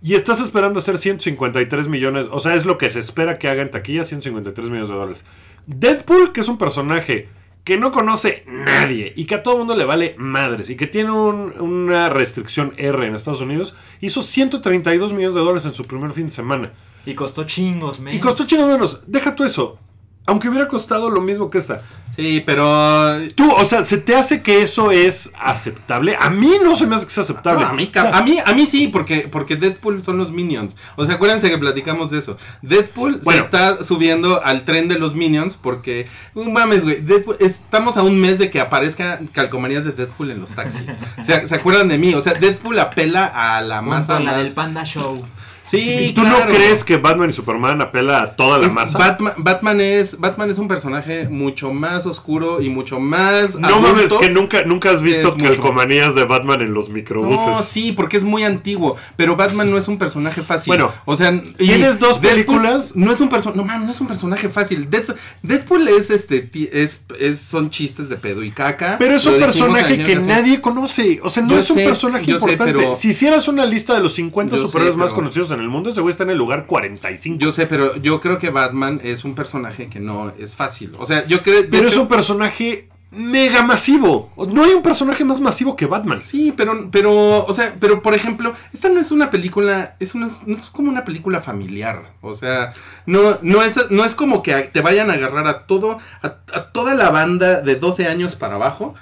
Y 0.03 0.15
estás 0.15 0.41
esperando 0.41 0.79
hacer 0.79 0.99
153 0.99 1.89
millones, 1.89 2.29
o 2.31 2.39
sea, 2.41 2.55
es 2.55 2.67
lo 2.67 2.77
que 2.79 2.91
se 2.91 3.01
espera 3.01 3.39
que 3.39 3.49
haga 3.49 3.63
en 3.63 3.71
taquilla, 3.71 4.05
153 4.05 4.69
millones 4.69 4.89
de 4.91 4.95
dólares. 4.95 5.25
Deadpool, 5.67 6.33
que 6.33 6.41
es 6.43 6.49
un 6.49 6.59
personaje 6.59 7.29
que 7.65 7.79
no 7.79 7.93
conoce 7.93 8.45
nadie 8.47 9.13
y 9.17 9.25
que 9.27 9.35
a 9.37 9.43
todo 9.43 9.59
mundo 9.59 9.75
le 9.77 9.85
vale 9.85 10.15
madres 10.19 10.71
y 10.71 10.77
que 10.77 10.87
tiene 10.87 11.11
un- 11.11 11.53
una 11.61 12.09
restricción 12.09 12.73
R 12.79 13.07
en 13.07 13.15
Estados 13.15 13.41
Unidos, 13.43 13.75
hizo 14.01 14.23
132 14.23 15.13
millones 15.13 15.35
de 15.35 15.41
dólares 15.41 15.65
en 15.67 15.75
su 15.75 15.85
primer 15.85 16.11
fin 16.13 16.27
de 16.27 16.31
semana. 16.33 16.73
Y 17.07 17.15
costó 17.15 17.45
chingos, 17.45 18.01
men. 18.01 18.15
Y 18.15 18.21
costó 18.21 18.45
chingo 18.47 18.67
menos. 18.67 19.01
Deja 19.07 19.35
tú 19.35 19.45
eso. 19.45 19.79
Aunque 20.27 20.49
hubiera 20.49 20.69
costado 20.69 21.11
lo 21.11 21.21
mismo 21.23 21.51
que 21.51 21.59
esta. 21.59 21.83
Sí, 22.15 22.43
pero 22.45 23.19
Tú, 23.35 23.51
o 23.53 23.65
sea, 23.65 23.83
¿se 23.85 23.97
te 23.97 24.15
hace 24.15 24.43
que 24.43 24.63
eso 24.63 24.91
es 24.93 25.33
aceptable? 25.41 26.17
A 26.21 26.29
mí 26.29 26.53
no 26.63 26.77
se 26.77 26.87
me 26.87 26.95
hace 26.95 27.07
que 27.07 27.11
sea 27.13 27.23
aceptable. 27.23 27.65
No, 27.65 27.71
a, 27.71 27.73
mí, 27.73 27.89
O 27.89 28.01
sea, 28.01 28.17
a, 28.17 28.23
mí, 28.23 28.37
a 28.45 28.53
mí 28.53 28.67
sí, 28.67 28.89
porque, 28.89 29.29
porque 29.33 29.57
Deadpool 29.57 30.03
son 30.03 30.19
los 30.19 30.31
Minions. 30.31 30.77
O 30.97 31.07
sea, 31.07 31.15
acuérdense 31.17 31.49
que 31.49 31.57
platicamos 31.59 32.11
de 32.11 32.19
eso. 32.19 32.37
Deadpool 32.63 33.21
Bueno. 33.25 33.41
se 33.41 33.45
está 33.45 33.83
subiendo 33.83 34.45
al 34.45 34.65
tren 34.65 34.89
de 34.89 34.99
los 34.99 35.15
Minions 35.15 35.57
porque, 35.57 36.07
no 36.35 36.45
mames, 36.45 36.85
güey, 36.85 37.01
Deadpool- 37.05 37.37
estamos 37.41 37.97
a 37.97 38.03
un 38.03 38.21
mes 38.21 38.39
de 38.39 38.51
que 38.51 38.61
aparezcan 38.61 39.27
calcomanías 39.29 39.85
de 39.85 39.93
Deadpool 39.93 40.31
en 40.33 40.41
los 40.41 40.51
taxis. 40.51 40.97
¿Se, 41.25 41.47
se 41.47 41.55
acuerdan 41.55 41.89
de 41.89 41.99
mí? 41.99 42.15
O 42.15 42.21
sea, 42.21 42.35
Deadpool 42.35 42.79
apela 42.79 43.25
a 43.25 43.63
la 43.63 43.79
Junto 43.79 43.91
masa 43.91 44.17
a 44.19 44.21
la 44.21 44.33
más- 44.33 44.45
del 44.45 44.55
Panda 44.55 44.85
Show. 44.85 45.27
Sí, 45.71 46.07
¿Y 46.09 46.13
tú 46.13 46.23
claro. 46.23 46.47
no 46.47 46.47
crees 46.53 46.83
que 46.85 46.97
Batman 46.97 47.31
y 47.31 47.33
Superman 47.33 47.81
apela 47.81 48.23
a 48.23 48.37
toda 48.37 48.59
la 48.59 48.67
Es- 48.67 48.73
masa? 48.73 48.99
Batman, 48.99 49.33
Batman 49.37 49.81
es 49.81 50.19
Batman 50.19 50.51
es 50.51 50.59
un 50.59 50.69
personaje 50.69 51.29
mucho 51.29 51.73
más 51.73 52.07
oscuro 52.07 52.61
y 52.61 52.69
mucho 52.69 52.99
más 52.99 53.57
no 53.57 53.69
adulto. 53.69 53.89
mames, 53.89 54.13
que 54.15 54.31
nunca, 54.31 54.65
nunca 54.65 54.91
has 54.91 55.01
visto 55.03 55.29
Es 55.29 55.37
mucho. 55.37 55.51
calcomanías 55.53 56.15
de 56.15 56.25
Batman 56.25 56.61
en 56.63 56.75
los 56.75 56.89
microbuses. 56.89 57.47
No, 57.47 57.63
sí, 57.63 57.93
porque 57.93 58.17
es 58.17 58.25
muy 58.25 58.43
antiguo. 58.45 58.97
Pero 59.17 59.37
Batman 59.37 59.71
no 59.71 59.79
es 59.79 59.87
un 59.89 59.99
personaje 59.99 60.43
fácil. 60.43 60.71
Bueno, 60.71 60.93
o 61.05 61.17
sea, 61.17 61.31
¿tienes 61.57 61.99
dos 62.01 62.21
Deadpool 62.21 62.31
películas? 62.31 62.97
No 62.97 63.13
es 63.13 63.21
un 63.21 63.29
personaje. 63.29 63.57
No 63.59 63.65
mames, 63.65 63.87
no 63.87 63.93
es 63.93 64.01
un 64.01 64.07
personaje 64.09 64.49
fácil. 64.49 64.89
Dead- 64.91 65.15
Deadpool 65.43 65.89
es 65.89 66.11
este. 66.11 66.49
Es, 66.73 67.05
es, 67.19 67.39
son 67.41 67.71
chistes 67.71 68.09
de 68.09 68.17
pedo 68.17 68.43
y 68.43 68.51
caca. 68.51 68.97
Pero 68.99 69.15
es 69.15 69.27
un 69.27 69.39
personaje 69.39 70.03
que 70.03 70.17
nadie 70.17 70.61
conoce. 70.61 71.21
O 71.23 71.31
sea, 71.31 71.43
no 71.43 71.51
Yo 71.51 71.59
es 71.59 71.71
un 71.71 71.77
sé, 71.77 71.85
personaje 71.85 72.25
sé, 72.27 72.31
importante. 72.33 72.73
pero- 72.73 72.95
Si 72.95 73.09
hicieras 73.11 73.47
una 73.49 73.65
lista 73.67 73.95
de 73.95 74.01
los 74.01 74.15
50 74.15 74.57
Yo 74.57 74.63
sé, 74.63 74.67
superhéroes 74.69 74.97
más 74.97 75.13
conocidos 75.13 75.51
en 75.53 75.60
el 75.61 75.69
mundo, 75.69 75.91
ese 75.91 76.01
güey 76.01 76.11
está 76.11 76.25
en 76.25 76.31
el 76.31 76.39
lugar 76.39 76.67
45. 76.67 77.39
Yo 77.39 77.53
sé, 77.53 77.67
pero 77.67 77.97
yo 77.97 78.21
creo 78.21 78.39
que 78.39 78.51
Batman 78.51 79.01
es 79.03 79.25
un 79.25 79.35
personaje 79.35 79.89
que 79.89 80.01
no 80.01 80.31
es 80.39 80.55
fácil. 80.55 80.95
O 80.99 81.07
sea, 81.07 81.27
yo 81.27 81.43
creo. 81.43 81.65
pero 81.71 81.89
es 81.89 81.97
un 81.97 82.09
personaje 82.09 82.89
mega 83.11 83.63
masivo. 83.63 84.33
No 84.53 84.65
hay 84.65 84.73
un 84.73 84.83
personaje 84.83 85.25
más 85.25 85.41
masivo 85.41 85.77
que 85.77 85.87
Batman. 85.87 86.21
Sí, 86.21 86.53
pero, 86.57 86.91
pero, 86.91 87.45
o 87.45 87.53
sea, 87.53 87.75
pero 87.81 88.03
por 88.03 88.15
ejemplo, 88.15 88.55
esta 88.73 88.89
no 88.89 89.01
es 89.01 89.11
una 89.11 89.31
película, 89.31 89.97
es 89.99 90.15
una, 90.15 90.29
no 90.47 90.55
es 90.55 90.67
como 90.67 90.91
una 90.91 91.05
película 91.05 91.41
familiar. 91.41 92.13
O 92.21 92.35
sea, 92.35 92.73
no, 93.07 93.39
no 93.43 93.63
es, 93.63 93.91
no 93.91 94.05
es 94.05 94.15
como 94.15 94.43
que 94.43 94.55
te 94.73 94.81
vayan 94.81 95.11
a 95.11 95.15
agarrar 95.15 95.47
a 95.49 95.67
todo, 95.67 95.99
a, 96.23 96.27
a 96.27 96.73
toda 96.73 96.95
la 96.95 97.11
banda 97.11 97.61
de 97.61 97.77
12 97.77 98.07
años 98.07 98.37
para 98.37 98.55
abajo 98.55 98.95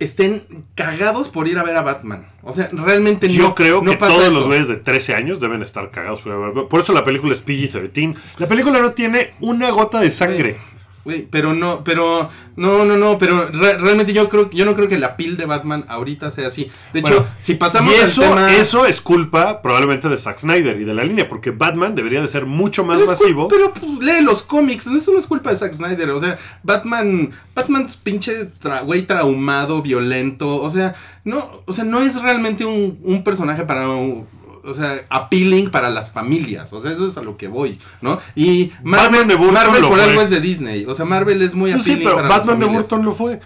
estén 0.00 0.42
cagados 0.74 1.28
por 1.28 1.48
ir 1.48 1.58
a 1.58 1.62
ver 1.64 1.76
a 1.76 1.82
Batman. 1.82 2.26
O 2.42 2.52
sea, 2.52 2.68
realmente 2.72 3.28
Yo 3.28 3.42
no, 3.48 3.54
creo 3.54 3.82
no 3.82 3.90
que 3.92 3.96
todos 3.96 4.22
eso. 4.22 4.30
los 4.30 4.46
güeyes 4.46 4.68
de 4.68 4.76
13 4.76 5.14
años 5.14 5.40
deben 5.40 5.62
estar 5.62 5.90
cagados. 5.90 6.20
Por, 6.20 6.68
por 6.68 6.80
eso 6.80 6.92
la 6.92 7.04
película 7.04 7.32
es 7.32 7.44
PG-13. 7.44 8.14
La 8.38 8.46
película 8.48 8.78
no 8.80 8.92
tiene 8.92 9.34
una 9.40 9.70
gota 9.70 10.00
de 10.00 10.10
sangre. 10.10 10.56
Güey, 11.04 11.26
pero 11.30 11.52
no, 11.52 11.84
pero 11.84 12.30
no, 12.56 12.84
no, 12.86 12.96
no, 12.96 13.18
pero 13.18 13.48
re- 13.50 13.76
realmente 13.76 14.14
yo 14.14 14.28
creo, 14.30 14.50
yo 14.50 14.64
no 14.64 14.74
creo 14.74 14.88
que 14.88 14.96
la 14.96 15.16
pil 15.18 15.36
de 15.36 15.44
Batman 15.44 15.84
ahorita 15.88 16.30
sea 16.30 16.46
así. 16.46 16.70
De 16.94 17.00
hecho, 17.00 17.26
si 17.38 17.56
pasamos 17.56 17.92
y 17.92 17.96
al 17.96 18.02
eso, 18.04 18.22
tema, 18.22 18.54
eso 18.54 18.86
es 18.86 19.02
culpa 19.02 19.60
probablemente 19.60 20.08
de 20.08 20.16
Zack 20.16 20.38
Snyder 20.38 20.80
y 20.80 20.84
de 20.84 20.94
la 20.94 21.04
línea, 21.04 21.28
porque 21.28 21.50
Batman 21.50 21.94
debería 21.94 22.22
de 22.22 22.28
ser 22.28 22.46
mucho 22.46 22.84
más 22.84 22.96
Pero 22.98 23.10
masivo. 23.10 23.48
Pero 23.48 23.74
pues, 23.74 23.98
lee 24.00 24.22
los 24.22 24.40
cómics, 24.42 24.86
eso 24.86 25.12
no 25.12 25.18
es 25.18 25.26
culpa 25.26 25.50
de 25.50 25.56
Zack 25.56 25.74
Snyder. 25.74 26.08
O 26.10 26.20
sea, 26.20 26.38
Batman, 26.62 27.32
Batman 27.54 27.82
es 27.82 27.96
pinche 27.96 28.48
tra- 28.62 28.82
güey 28.82 29.02
traumado, 29.02 29.82
violento. 29.82 30.56
O 30.62 30.70
sea, 30.70 30.94
no, 31.24 31.62
o 31.66 31.72
sea, 31.74 31.84
no 31.84 32.00
es 32.00 32.20
realmente 32.22 32.64
un, 32.64 32.98
un 33.02 33.22
personaje 33.24 33.64
para 33.64 33.88
un- 33.90 34.26
o 34.64 34.74
sea, 34.74 35.04
appealing 35.08 35.70
para 35.70 35.90
las 35.90 36.12
familias. 36.12 36.72
O 36.72 36.80
sea, 36.80 36.92
eso 36.92 37.06
es 37.06 37.16
a 37.18 37.22
lo 37.22 37.36
que 37.36 37.48
voy, 37.48 37.78
¿no? 38.00 38.20
Y 38.34 38.72
Marvel, 38.82 39.26
Batman 39.26 39.52
Marvel 39.52 39.82
por 39.82 39.92
fue. 39.98 40.02
algo 40.02 40.22
es 40.22 40.30
de 40.30 40.40
Disney. 40.40 40.84
O 40.86 40.94
sea, 40.94 41.04
Marvel 41.04 41.42
es 41.42 41.54
muy 41.54 41.72
Pues 41.72 41.84
sí, 41.84 41.92
appealing 41.92 42.08
pero 42.08 42.16
para 42.16 42.36
Batman 42.36 42.58
de. 42.60 42.66
Burton 42.66 43.04
lo 43.04 43.12
fue. 43.12 43.40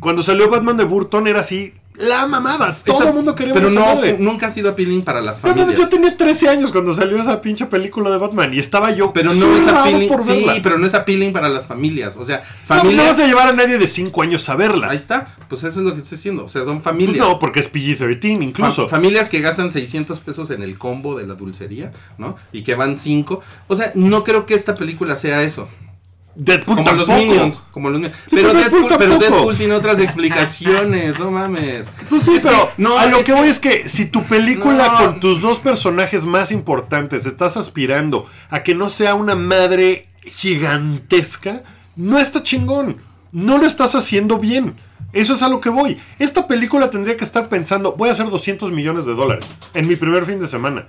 Cuando 0.00 0.22
salió 0.22 0.48
Batman 0.48 0.76
de 0.76 0.84
Burton 0.84 1.26
era 1.26 1.40
así, 1.40 1.74
la 1.98 2.26
mamada. 2.26 2.76
Todo 2.84 3.08
el 3.08 3.14
mundo 3.14 3.34
quería 3.34 3.52
Pero 3.54 3.68
esa 3.68 3.80
no, 3.80 3.86
madre. 3.96 4.16
nunca 4.18 4.46
ha 4.46 4.50
sido 4.50 4.70
appealing 4.70 5.02
para 5.02 5.20
las 5.20 5.42
No, 5.42 5.48
no, 5.50 5.54
familias. 5.62 5.80
yo 5.80 5.88
tenía 5.88 6.16
13 6.16 6.48
años 6.48 6.70
cuando 6.72 6.94
salió 6.94 7.20
esa 7.20 7.40
pinche 7.40 7.66
película 7.66 8.08
de 8.10 8.18
Batman 8.18 8.54
y 8.54 8.58
estaba 8.58 8.90
yo 8.92 9.12
Pero 9.12 9.32
no 9.34 9.56
es 9.56 9.66
appealing, 9.66 10.08
por 10.08 10.22
sí, 10.22 10.28
verla. 10.30 10.56
pero 10.62 10.78
no 10.78 10.86
es 10.86 10.94
appealing 10.94 11.32
para 11.32 11.48
las 11.48 11.66
familias. 11.66 12.16
O 12.16 12.24
sea, 12.24 12.36
No, 12.38 12.42
no 12.76 12.80
familias. 12.82 13.06
vas 13.08 13.18
a 13.20 13.26
llevar 13.26 13.48
a 13.48 13.52
nadie 13.52 13.78
de 13.78 13.86
5 13.86 14.22
años 14.22 14.48
a 14.48 14.54
verla. 14.54 14.90
Ahí 14.90 14.96
está, 14.96 15.34
pues 15.48 15.64
eso 15.64 15.80
es 15.80 15.86
lo 15.86 15.94
que 15.94 16.00
estoy 16.02 16.16
diciendo. 16.16 16.44
O 16.44 16.48
sea, 16.48 16.64
son 16.64 16.76
Pues 16.76 16.84
familias. 16.84 17.16
no, 17.18 17.38
porque 17.38 17.60
es 17.60 17.72
PG-13 17.72 18.42
incluso. 18.42 18.86
Fa- 18.86 18.96
familias 18.96 19.28
que 19.28 19.40
gastan 19.40 19.70
600 19.70 20.20
pesos 20.20 20.50
en 20.50 20.62
el 20.62 20.78
combo 20.78 21.16
de 21.18 21.26
la 21.26 21.34
dulcería, 21.34 21.92
¿no? 22.16 22.36
Y 22.52 22.62
que 22.62 22.74
van 22.76 22.96
5. 22.96 23.42
O 23.66 23.76
sea, 23.76 23.90
no 23.94 24.22
creo 24.24 24.46
que 24.46 24.54
esta 24.54 24.74
película 24.76 25.16
sea 25.16 25.42
eso. 25.42 25.68
Deadpool 26.40 26.76
Como 26.76 26.84
tampoco. 26.88 27.10
los 27.12 27.18
Minions. 27.24 27.62
Como 27.72 27.90
los 27.90 28.00
Minions. 28.00 28.16
Sí, 28.28 28.36
pero, 28.36 28.48
pero 28.50 28.58
Deadpool, 28.60 28.80
Deadpool 28.88 28.98
pero. 28.98 29.18
Deadpool 29.18 29.56
tiene 29.56 29.74
otras 29.74 29.98
explicaciones, 30.00 31.18
no 31.18 31.30
mames. 31.32 31.90
Pues 32.08 32.22
sí, 32.22 32.36
Es 32.36 32.42
que- 32.44 32.48
pero 32.48 32.70
no, 32.76 32.96
a 32.98 33.06
lo 33.06 33.20
que 33.24 33.32
voy 33.32 33.48
es 33.48 33.58
que 33.58 33.88
si 33.88 34.06
tu 34.06 34.22
película 34.24 34.88
No. 34.88 34.98
con 34.98 35.20
tus 35.20 35.40
dos 35.40 35.58
personajes 35.58 36.24
más 36.26 36.52
importantes 36.52 37.26
estás 37.26 37.56
aspirando 37.56 38.26
a 38.50 38.62
que 38.62 38.74
no 38.76 38.88
sea 38.88 39.14
una 39.14 39.34
madre 39.34 40.08
gigantesca, 40.22 41.62
no 41.96 42.18
está 42.18 42.42
chingón. 42.42 42.98
No 43.32 43.58
lo 43.58 43.66
estás 43.66 43.94
haciendo 43.94 44.38
bien. 44.38 44.74
Eso 45.12 45.32
es 45.34 45.42
a 45.42 45.48
lo 45.48 45.60
que 45.60 45.70
voy. 45.70 45.98
Esta 46.18 46.46
película 46.46 46.90
tendría 46.90 47.16
que 47.16 47.24
estar 47.24 47.48
pensando, 47.48 47.92
voy 47.96 48.10
a 48.10 48.12
hacer 48.12 48.28
200 48.30 48.70
millones 48.72 49.06
de 49.06 49.14
dólares 49.14 49.56
en 49.74 49.88
mi 49.88 49.96
primer 49.96 50.24
fin 50.26 50.38
de 50.38 50.46
semana. 50.46 50.86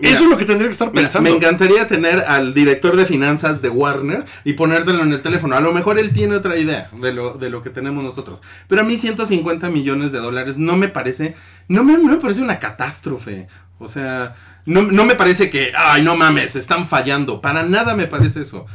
Mira, 0.00 0.14
Eso 0.14 0.24
es 0.24 0.30
lo 0.30 0.36
que 0.36 0.44
tendría 0.44 0.68
que 0.68 0.72
estar 0.72 0.88
Mira, 0.90 1.02
pensando. 1.02 1.30
me 1.30 1.36
encantaría 1.36 1.86
tener 1.86 2.20
al 2.20 2.54
director 2.54 2.96
de 2.96 3.04
finanzas 3.04 3.62
de 3.62 3.68
Warner 3.68 4.24
y 4.44 4.52
ponértelo 4.52 5.02
en 5.02 5.12
el 5.12 5.20
teléfono. 5.20 5.56
A 5.56 5.60
lo 5.60 5.72
mejor 5.72 5.98
él 5.98 6.12
tiene 6.12 6.36
otra 6.36 6.56
idea 6.56 6.90
de 7.00 7.12
lo, 7.12 7.34
de 7.34 7.50
lo 7.50 7.62
que 7.62 7.70
tenemos 7.70 8.04
nosotros. 8.04 8.42
Pero 8.68 8.82
a 8.82 8.84
mí 8.84 8.96
150 8.96 9.68
millones 9.70 10.12
de 10.12 10.18
dólares 10.18 10.56
no 10.56 10.76
me 10.76 10.88
parece, 10.88 11.34
no 11.68 11.84
me, 11.84 11.94
no 11.94 12.04
me 12.12 12.16
parece 12.16 12.42
una 12.42 12.58
catástrofe. 12.58 13.48
O 13.78 13.88
sea, 13.88 14.36
no, 14.66 14.82
no 14.82 15.04
me 15.04 15.14
parece 15.14 15.50
que, 15.50 15.72
ay, 15.76 16.02
no 16.02 16.16
mames, 16.16 16.56
están 16.56 16.86
fallando. 16.86 17.40
Para 17.40 17.62
nada 17.62 17.94
me 17.94 18.06
parece 18.06 18.42
eso. 18.42 18.66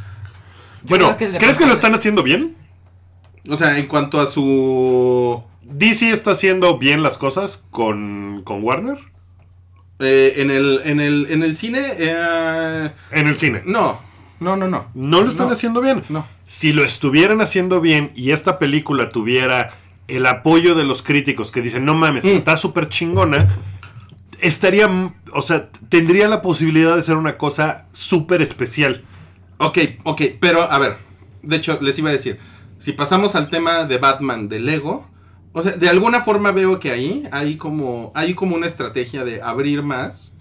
bueno, 0.83 1.15
que 1.17 1.29
¿crees 1.31 1.57
que 1.57 1.65
lo 1.65 1.73
están 1.73 1.95
haciendo 1.95 2.23
bien? 2.23 2.55
O 3.47 3.57
sea, 3.57 3.77
en 3.77 3.87
cuanto 3.87 4.19
a 4.19 4.27
su... 4.27 5.43
DC 5.63 6.11
está 6.11 6.31
haciendo 6.31 6.77
bien 6.77 7.03
las 7.03 7.17
cosas 7.17 7.63
con, 7.71 8.41
con 8.43 8.63
Warner 8.63 9.12
eh, 9.99 10.33
en, 10.37 10.51
el, 10.51 10.81
en, 10.85 10.99
el, 10.99 11.27
en 11.29 11.43
el 11.43 11.55
cine... 11.55 11.81
eh, 11.97 12.91
en 13.11 13.27
el 13.27 13.37
cine. 13.37 13.61
no, 13.65 13.99
no, 14.39 14.55
no, 14.57 14.67
no. 14.67 14.87
No 14.93 15.21
lo 15.21 15.29
están 15.29 15.47
No. 15.47 15.53
haciendo 15.53 15.81
bien. 15.81 16.03
No. 16.09 16.27
Si 16.47 16.73
lo 16.73 16.83
estuvieran 16.83 17.41
haciendo 17.41 17.79
bien 17.81 18.11
y 18.15 18.31
esta 18.31 18.59
película 18.59 19.09
tuviera 19.09 19.71
el 20.07 20.25
apoyo 20.25 20.75
de 20.75 20.83
los 20.83 21.01
críticos 21.01 21.51
que 21.51 21.61
dicen, 21.61 21.85
no 21.85 21.93
mames, 21.93 22.25
Mm. 22.25 22.29
está 22.29 22.57
súper 22.57 22.89
chingona, 22.89 23.47
estaría, 24.41 24.89
o 25.33 25.41
sea, 25.41 25.69
tendría 25.89 26.27
la 26.27 26.41
posibilidad 26.41 26.95
de 26.95 27.01
ser 27.03 27.15
una 27.15 27.37
cosa 27.37 27.85
súper 27.91 28.41
especial. 28.41 29.01
Ok, 29.57 29.77
ok, 30.03 30.21
pero 30.39 30.69
a 30.69 30.77
ver, 30.79 30.97
de 31.41 31.55
hecho 31.55 31.79
les 31.81 31.97
iba 31.99 32.09
a 32.09 32.13
decir, 32.13 32.37
si 32.79 32.91
pasamos 32.91 33.35
al 33.35 33.49
tema 33.49 33.85
de 33.85 33.97
Batman 33.97 34.49
de 34.49 34.59
Lego, 34.59 35.07
o 35.53 35.63
sea, 35.63 35.71
de 35.73 35.89
alguna 35.89 36.21
forma 36.21 36.51
veo 36.51 36.79
que 36.79 36.91
ahí 36.91 37.27
hay 37.31 37.55
como, 37.57 38.11
hay 38.15 38.33
como 38.33 38.55
una 38.55 38.67
estrategia 38.67 39.23
de 39.23 39.41
abrir 39.41 39.83
más, 39.83 40.37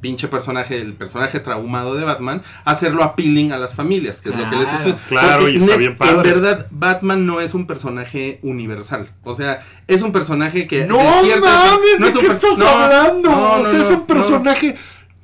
pinche 0.00 0.28
personaje, 0.28 0.80
el 0.82 0.92
personaje 0.92 1.40
traumado 1.40 1.94
de 1.94 2.04
Batman, 2.04 2.42
hacerlo 2.66 3.02
appealing 3.02 3.52
a 3.52 3.56
las 3.58 3.74
familias, 3.74 4.20
que 4.20 4.28
es 4.28 4.36
lo 4.36 4.50
que 4.50 4.56
les 4.56 4.70
estoy... 4.70 4.92
Claro, 5.08 5.40
porque 5.44 5.54
y 5.54 5.56
está 5.56 5.76
bien 5.78 5.96
padre. 5.96 6.14
En 6.16 6.22
verdad, 6.22 6.66
Batman 6.70 7.24
no 7.26 7.40
es 7.40 7.54
un 7.54 7.66
personaje 7.66 8.38
universal, 8.42 9.08
o 9.22 9.34
sea, 9.34 9.64
es 9.88 10.02
un 10.02 10.12
personaje 10.12 10.66
que... 10.66 10.84
No 10.84 10.98
de 10.98 11.10
cierta- 11.22 11.46
mames, 11.46 12.00
no 12.00 12.06
¿de 12.06 12.12
es 12.12 12.18
qué 12.18 12.26
estás 12.26 12.58
no, 12.58 12.68
hablando? 12.68 13.30
no, 13.30 13.52
o 13.52 13.58
no, 13.58 13.64
sea, 13.64 13.80
es 13.80 13.90
un 13.90 14.06
personaje... 14.06 14.76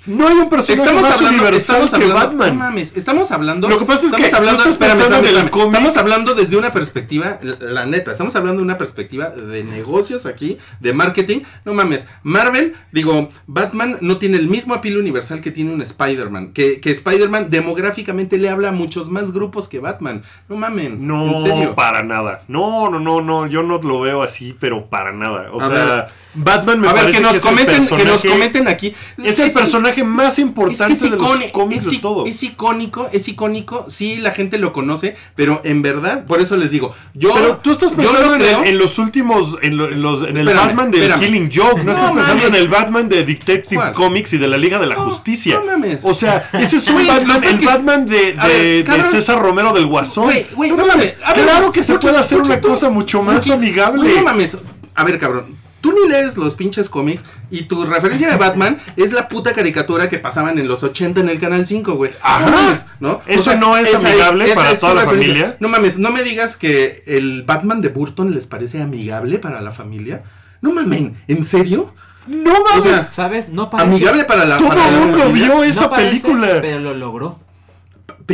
No 0.07 0.27
hay 0.27 0.35
un 0.39 0.49
personaje 0.49 0.81
Estamos 0.83 1.03
más 1.03 1.17
hablando, 1.17 1.43
universal 1.43 1.83
estamos 1.85 1.91
que 1.91 1.97
hablando, 1.97 2.37
Batman. 2.39 2.49
no 2.59 2.65
mames, 2.65 2.97
estamos 2.97 3.31
hablando. 3.33 3.69
Lo 3.69 3.79
que 3.79 3.85
pasa 3.85 4.07
es 4.07 4.13
que 4.13 4.35
hablando, 4.35 4.53
estás 4.63 4.69
espérame, 4.69 4.93
pensando 4.97 5.17
espérame, 5.17 5.19
en 5.19 5.29
el 5.29 5.45
espérame. 5.47 5.51
cómic. 5.51 5.75
Estamos 5.75 5.97
hablando 5.99 6.35
desde 6.35 6.57
una 6.57 6.73
perspectiva, 6.73 7.39
la, 7.43 7.57
la 7.71 7.87
neta, 7.87 8.13
estamos 8.13 8.35
hablando 8.35 8.61
de 8.61 8.65
una 8.65 8.79
perspectiva 8.79 9.29
de 9.29 9.63
negocios 9.63 10.25
aquí, 10.25 10.57
de 10.81 10.93
marketing. 10.95 11.41
No 11.67 11.75
mames, 11.75 12.09
Marvel, 12.23 12.75
digo, 12.93 13.29
Batman 13.47 13.99
no 14.01 14.17
tiene 14.17 14.39
el 14.39 14.49
mismo 14.49 14.73
apilo 14.73 15.01
universal 15.01 15.43
que 15.43 15.51
tiene 15.51 15.75
un 15.75 15.83
Spider-Man. 15.83 16.55
Que, 16.55 16.81
que 16.81 16.91
Spider-Man 16.93 17.51
demográficamente 17.51 18.39
le 18.39 18.49
habla 18.49 18.71
a 18.71 18.73
muchos 18.73 19.11
más 19.11 19.33
grupos 19.33 19.69
que 19.69 19.81
Batman. 19.81 20.23
No 20.49 20.57
mamen, 20.57 21.07
No, 21.07 21.27
en 21.33 21.37
serio. 21.37 21.75
para 21.75 22.03
nada. 22.03 22.43
No, 22.49 22.89
no, 22.89 23.01
no, 23.01 23.21
no, 23.21 23.47
yo 23.47 23.63
no 23.63 23.79
lo 23.83 24.01
veo 24.01 24.23
así, 24.23 24.57
pero 24.59 24.87
para 24.87 25.13
nada. 25.13 25.51
O 25.53 25.61
A 25.61 25.69
sea, 25.69 25.85
ver. 25.85 26.05
Batman 26.33 26.81
me 26.81 26.89
a 26.89 26.93
ver, 26.93 27.03
parece 27.03 27.19
que 27.19 27.25
nos 27.25 27.37
es 27.37 27.45
el 27.45 27.51
comenten, 27.51 27.87
que 27.99 28.05
nos 28.05 28.23
comenten 28.23 28.69
aquí. 28.69 28.95
Es 29.19 29.39
el 29.41 29.53
personaje 29.53 29.90
más 30.05 30.39
importante 30.39 30.93
es 30.95 30.99
que 31.01 31.07
es 31.07 31.11
de 31.13 31.17
los 31.19 31.51
cómics 31.53 31.85
es 31.87 31.91
de 31.91 31.99
todo. 31.99 32.27
Es 32.27 32.43
icónico, 32.43 33.09
es 33.13 33.29
icónico. 33.29 33.87
Sí, 33.89 34.17
la 34.17 34.31
gente 34.33 34.59
lo 34.59 34.73
conoce, 34.73 35.17
pero 35.37 35.61
en 35.65 35.83
verdad, 35.83 36.25
por 36.27 36.41
eso 36.41 36.57
les 36.57 36.71
digo, 36.71 36.95
yo. 37.15 37.33
Pero 37.35 37.57
tú 37.59 37.71
estás 37.71 37.91
yo 37.91 37.97
pensando 37.97 38.27
no 38.29 38.35
en, 38.35 38.41
creo- 38.41 38.63
el- 38.63 38.69
en 38.69 38.79
los 38.79 38.99
últimos, 38.99 39.57
en, 39.63 39.77
lo- 39.77 39.89
en 39.89 40.03
los, 40.03 40.23
en 40.23 40.37
el 40.37 40.49
Espérame, 40.49 40.67
Batman 40.69 40.91
de 40.91 40.99
espérame. 40.99 41.21
Killing 41.21 41.51
Joke, 41.53 41.79
no, 41.79 41.85
No 41.85 41.93
estás 41.93 42.11
pensando 42.13 42.35
mames. 42.45 42.49
en 42.49 42.55
el 42.55 42.69
Batman 42.69 43.09
de 43.09 43.25
Detective 43.25 43.77
¿Cuál? 43.77 43.93
Comics 43.93 44.33
y 44.35 44.39
de 44.39 44.49
la 44.49 44.57
Liga 44.59 44.79
de 44.79 44.87
la 44.87 44.95
No, 44.95 45.03
Justicia. 45.03 45.59
no 45.61 45.67
mames. 45.67 46.01
O 46.05 46.15
sea, 46.15 46.49
ese 46.55 46.77
es 46.77 46.89
un 46.91 47.07
Batman, 47.07 47.45
el 47.45 47.59
que- 47.59 47.67
Batman 47.67 48.07
de, 48.07 48.35
a 48.39 48.49
de- 48.49 48.55
ver, 48.59 48.77
de 48.79 48.85
cabrón. 48.85 49.11
César 49.11 49.39
Romero 49.41 49.73
del 49.73 49.87
Guasón. 49.87 50.33
No 50.57 50.87
mames. 50.87 51.17
Ver, 51.19 51.45
claro 51.45 51.73
que 51.73 51.83
se 51.83 51.99
puede 51.99 52.17
hacer 52.17 52.41
una 52.41 52.61
cosa 52.61 52.91
mucho 52.91 53.23
más 53.23 53.49
amigable. 53.51 54.15
no 54.17 54.23
mames. 54.23 54.57
A 54.95 55.05
ver, 55.05 55.19
cabrón. 55.19 55.60
Tú 55.81 55.93
ni 55.93 56.09
lees 56.11 56.37
los 56.37 56.55
pinches 56.55 56.89
cómics 56.91 57.23
y 57.51 57.63
tu 57.63 57.85
referencia 57.85 58.31
de 58.31 58.37
Batman 58.37 58.79
es 58.97 59.13
la 59.13 59.29
puta 59.29 59.53
caricatura 59.53 60.09
que 60.09 60.19
pasaban 60.19 60.59
en 60.59 60.69
los 60.69 60.83
80 60.83 61.21
en 61.21 61.29
el 61.29 61.39
Canal 61.41 61.67
5, 61.67 61.95
güey. 61.95 62.11
Ajá. 62.23 62.47
No 62.51 62.53
mames, 62.53 62.87
¿no? 63.01 63.23
Eso 63.27 63.57
no 63.57 63.77
es 63.77 63.95
amigable 63.95 64.55
para 64.55 64.75
toda 64.79 64.95
la 64.95 65.01
referencia. 65.05 65.33
familia. 65.35 65.57
No 65.61 65.69
mames, 65.69 65.99
no 65.99 66.11
me 66.11 66.23
digas 66.23 66.57
que 66.57 67.03
el 67.07 67.45
Batman 67.45 67.81
de 67.81 67.89
Burton 67.89 68.35
les 68.35 68.47
parece 68.47 68.83
amigable 68.83 69.39
para 69.39 69.61
la 69.63 69.73
familia. 69.73 70.23
No 70.61 70.73
mamen, 70.73 71.17
¿en 71.29 71.43
serio? 71.45 71.95
No 72.27 72.53
O 72.53 72.65
mames, 72.65 72.85
sea, 72.85 73.09
¿Sabes? 73.11 73.49
No 73.49 73.71
parece. 73.71 73.89
amigable 73.97 74.25
para 74.27 74.45
la, 74.45 74.59
todo 74.59 74.69
para 74.69 74.91
la 74.91 74.99
mundo 74.99 75.33
vio 75.33 75.47
no 75.47 75.65
esa 75.65 75.89
parece, 75.89 76.23
película. 76.29 76.59
Pero 76.61 76.79
lo 76.81 76.95
logró. 76.95 77.41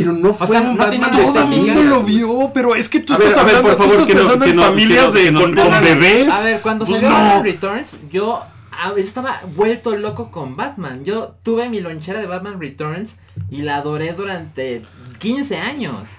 Pero 0.01 0.13
no 0.13 0.33
fue 0.33 0.47
sea, 0.47 0.61
un 0.61 0.77
no 0.77 0.83
Batman 0.83 1.11
Todo 1.11 1.39
el 1.41 1.47
mundo 1.47 1.83
lo 1.83 2.03
vio, 2.03 2.51
pero 2.53 2.75
es 2.75 2.89
que 2.89 2.99
tú 3.01 3.13
A 3.13 3.17
ver, 3.17 3.27
estás 3.29 3.43
a 3.43 3.45
ver, 3.45 3.55
hablando, 3.57 3.77
por 3.77 3.85
tú 3.87 3.89
favor, 3.93 4.01
estás 4.01 4.07
que 4.07 4.37
no- 4.37 4.43
que 4.43 4.49
en 4.51 4.55
no- 4.55 4.63
familias 4.63 5.11
que 5.11 5.31
no- 5.31 5.39
de, 5.39 5.45
con, 5.55 5.55
con 5.71 5.81
bebés. 5.81 6.29
A 6.33 6.43
ver, 6.43 6.61
cuando 6.61 6.85
Pues 6.85 6.99
salió 6.99 7.09
no. 7.09 7.15
Batman 7.23 7.43
Returns, 7.43 7.97
yo 8.11 8.41
ah, 8.71 8.91
estaba 8.97 9.41
vuelto 9.55 9.95
loco 9.95 10.31
con 10.31 10.55
Batman. 10.55 11.03
Yo 11.03 11.35
tuve 11.43 11.67
mi 11.69 11.79
lonchera 11.81 12.19
de 12.19 12.27
Batman 12.27 12.59
Returns 12.61 13.17
y 13.49 13.61
la 13.63 13.77
adoré 13.77 14.13
durante 14.13 14.83
15 15.19 15.57
años. 15.57 16.09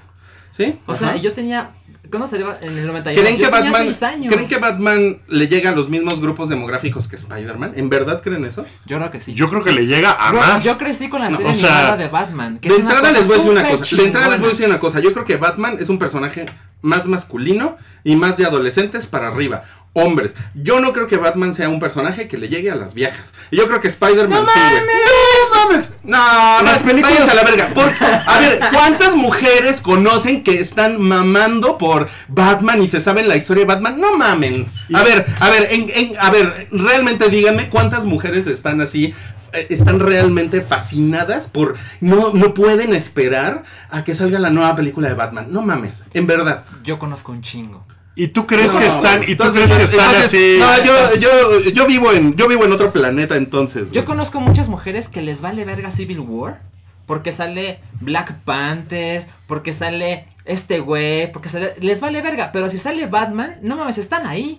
¿Sí? 0.51 0.79
O 0.87 0.95
sea, 0.95 1.11
Ajá. 1.11 1.17
yo 1.19 1.33
tenía. 1.33 1.71
¿Cuándo 2.11 2.27
salió 2.27 2.55
en 2.63 2.79
el 2.79 2.87
92? 2.87 3.23
¿Creen 3.23 3.39
yo 3.39 3.47
que, 3.51 3.53
tenía 3.57 3.71
Batman, 3.71 3.83
6 3.93 4.03
años. 4.03 4.33
¿Creen 4.33 4.49
que 4.49 4.57
Batman 4.57 5.19
le 5.29 5.49
llega 5.49 5.71
a 5.71 5.75
los 5.75 5.89
mismos 5.89 6.21
grupos 6.21 6.49
demográficos 6.49 7.07
que 7.07 7.17
Spider-Man? 7.17 7.73
¿En 7.77 7.89
verdad 7.91 8.23
creen 8.23 8.45
eso? 8.45 8.65
Yo 8.87 8.97
creo 8.99 9.11
que 9.11 9.21
sí. 9.21 9.35
Yo 9.35 9.49
creo 9.51 9.63
que 9.63 9.73
le 9.73 9.87
llega 9.87 10.11
a 10.19 10.33
Yo- 10.33 10.39
más. 10.39 10.65
yo 10.65 10.79
crecí 10.79 11.09
con 11.09 11.21
la 11.21 11.29
No, 11.31 11.37
serie 11.37 11.53
o 11.53 11.55
sea, 11.55 11.71
animada 11.75 11.97
de 11.99 12.09
Batman. 12.09 12.59
que 12.59 12.69
De 12.71 12.77
entrada 12.77 13.13
les 13.13 13.27
voy 13.27 13.35
a 13.35 13.37
decir 13.39 13.51
una 13.53 13.69
cosa. 13.69 13.97
De 13.97 14.05
entrada 14.05 14.29
les 14.29 14.41
voy 14.41 14.49
a 14.49 14.51
decir 14.53 14.67
una 14.67 14.81
cosa. 14.81 15.01
Yo 15.01 15.13
creo 15.13 15.25
que 15.25 15.37
Batman 15.37 15.77
es 15.79 15.89
un 15.89 15.99
personaje 15.99 16.47
más 16.81 17.07
masculino 17.07 17.77
y 18.05 18.17
más 18.17 18.37
de 18.37 18.47
adolescentes 18.47 19.07
para 19.07 19.29
arriba. 19.29 19.65
Hombres. 19.95 20.37
Yo 20.55 20.81
no 20.81 20.93
creo 20.93 21.07
que 21.07 21.17
Batman 21.17 21.53
sea 21.55 21.69
un 21.69 21.81
personaje 21.81 22.29
que 22.29 22.39
le 22.39 22.49
llegue 22.49 22.71
a 22.71 22.75
las 22.77 22.95
viejas. 22.95 23.33
Y 23.51 23.57
yo 23.57 23.67
creo 23.67 23.81
que 23.81 23.89
Spider-Man 23.89 24.47
sí. 24.47 24.61
¡No 24.61 25.65
mames! 25.69 25.91
No, 26.05 26.17
Las 26.63 26.79
películas- 26.79 27.11
váyanse 27.13 27.31
a 27.33 27.35
la 27.35 27.43
verga. 27.45 27.69
Por- 27.75 27.91
a 28.27 28.39
ver, 28.39 28.61
¿cuántas 28.73 29.17
mujeres 29.17 29.81
conocen 29.81 30.43
que 30.45 30.61
están 30.61 31.01
mamando 31.01 31.79
por 31.79 32.09
Batman 32.29 32.83
y 32.83 32.89
se 32.89 33.01
saben 33.01 33.29
la 33.29 33.37
historia 33.37 33.63
de 33.63 33.69
Batman? 33.69 34.01
No 34.01 34.17
mamen. 34.17 34.67
A 34.95 35.03
ver, 35.03 35.27
a 35.41 35.51
ver, 35.51 35.69
en- 35.71 35.91
en- 35.95 36.13
a 36.19 36.31
ver, 36.31 36.69
realmente 36.71 37.29
díganme 37.29 37.69
cuántas 37.69 38.05
mujeres 38.07 38.47
están 38.47 38.81
así. 38.81 39.15
eh, 39.55 39.67
Están 39.71 39.99
realmente 40.01 40.61
fascinadas 40.61 41.49
por. 41.49 41.75
No, 42.03 42.33
no 42.35 42.53
pueden 42.53 42.93
esperar 42.95 43.65
a 43.91 44.05
que 44.05 44.15
salga 44.15 44.39
la 44.39 44.51
nueva 44.51 44.77
película 44.77 45.09
de 45.09 45.15
Batman. 45.15 45.47
No 45.51 45.63
mames, 45.63 46.05
en 46.13 46.27
verdad. 46.27 46.65
Yo 46.85 46.99
conozco 46.99 47.33
un 47.33 47.41
chingo. 47.43 47.87
¿Y 48.19 48.29
tú 48.29 48.47
crees 48.47 48.75
No, 48.75 48.81
que 48.81 48.87
están, 48.87 49.23
y 49.23 49.27
tú 49.27 49.45
entonces- 49.45 49.63
crees 49.65 49.77
que 49.79 49.85
están 49.97 50.15
entonces- 50.15 50.25
así? 50.27 50.59
No, 50.59 50.85
yo, 50.85 51.21
yo, 51.21 51.61
yo 51.71 51.87
vivo 51.87 52.13
en, 52.13 52.35
yo 52.37 52.49
vivo 52.49 52.65
en 52.65 52.73
otro 52.73 52.93
planeta 52.93 53.37
entonces. 53.37 53.89
Yo 53.93 54.01
güey. 54.03 54.05
conozco 54.07 54.41
muchas 54.41 54.69
mujeres 54.69 55.09
que 55.09 55.23
les 55.23 55.41
vale 55.41 55.65
verga 55.65 55.91
Civil 55.91 56.21
War. 56.21 56.61
Porque 57.07 57.33
sale 57.33 57.81
Black 58.01 58.35
Panther. 58.45 59.27
Porque 59.47 59.73
sale 59.73 60.27
este 60.45 60.81
güey. 60.81 61.31
Porque 61.33 61.49
sale. 61.49 61.73
Les 61.81 62.01
vale 62.01 62.21
verga. 62.21 62.51
Pero 62.53 62.69
si 62.69 62.77
sale 62.77 63.07
Batman, 63.07 63.57
no 63.63 63.77
mames, 63.77 63.97
están 63.99 64.27
ahí. 64.27 64.59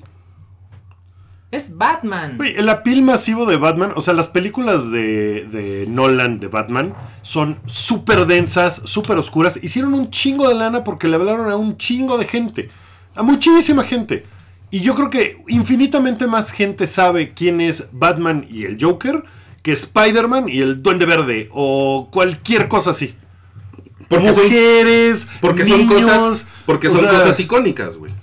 Es 1.52 1.76
Batman. 1.78 2.38
Güey, 2.38 2.56
el 2.58 2.70
apil 2.70 3.02
masivo 3.02 3.46
de 3.48 3.58
Batman, 3.58 3.92
o 3.96 4.02
sea, 4.02 4.14
las 4.14 4.28
películas 4.28 4.92
de, 4.92 5.46
de 5.46 5.86
Nolan 5.88 6.40
de 6.40 6.48
Batman 6.48 6.94
son 7.24 7.58
súper 7.66 8.28
densas, 8.28 8.84
súper 8.86 9.18
oscuras. 9.18 9.60
Hicieron 9.62 9.96
un 9.96 10.12
chingo 10.12 10.48
de 10.48 10.54
lana 10.56 10.84
porque 10.84 11.08
le 11.08 11.16
hablaron 11.16 11.50
a 11.50 11.56
un 11.56 11.76
chingo 11.76 12.18
de 12.20 12.26
gente. 12.26 12.70
A 13.20 13.24
muchísima 13.24 13.84
gente. 13.84 14.26
Y 14.72 14.80
yo 14.80 14.96
creo 14.96 15.10
que 15.10 15.42
infinitamente 15.48 16.26
más 16.28 16.52
gente 16.52 16.88
sabe 16.88 17.34
quién 17.34 17.60
es 17.60 17.88
Batman 17.92 18.46
y 18.50 18.64
el 18.64 18.78
Joker 18.80 19.24
que 19.62 19.74
Spider-Man 19.74 20.48
y 20.48 20.62
el 20.62 20.82
Duende 20.82 21.06
Verde 21.06 21.50
o 21.52 22.08
cualquier 22.12 22.68
cosa 22.70 22.92
así. 22.92 23.14
Porque 24.08 24.32
son- 24.34 24.44
Mujeres, 24.44 25.28
Porque 25.42 25.66
son 25.66 25.80
niños, 25.80 26.06
cosas, 26.06 26.46
porque 26.66 26.90
son 26.90 27.02
sea, 27.02 27.10
cosas 27.12 27.40
icónicas, 27.40 27.98
güey. 27.98 28.14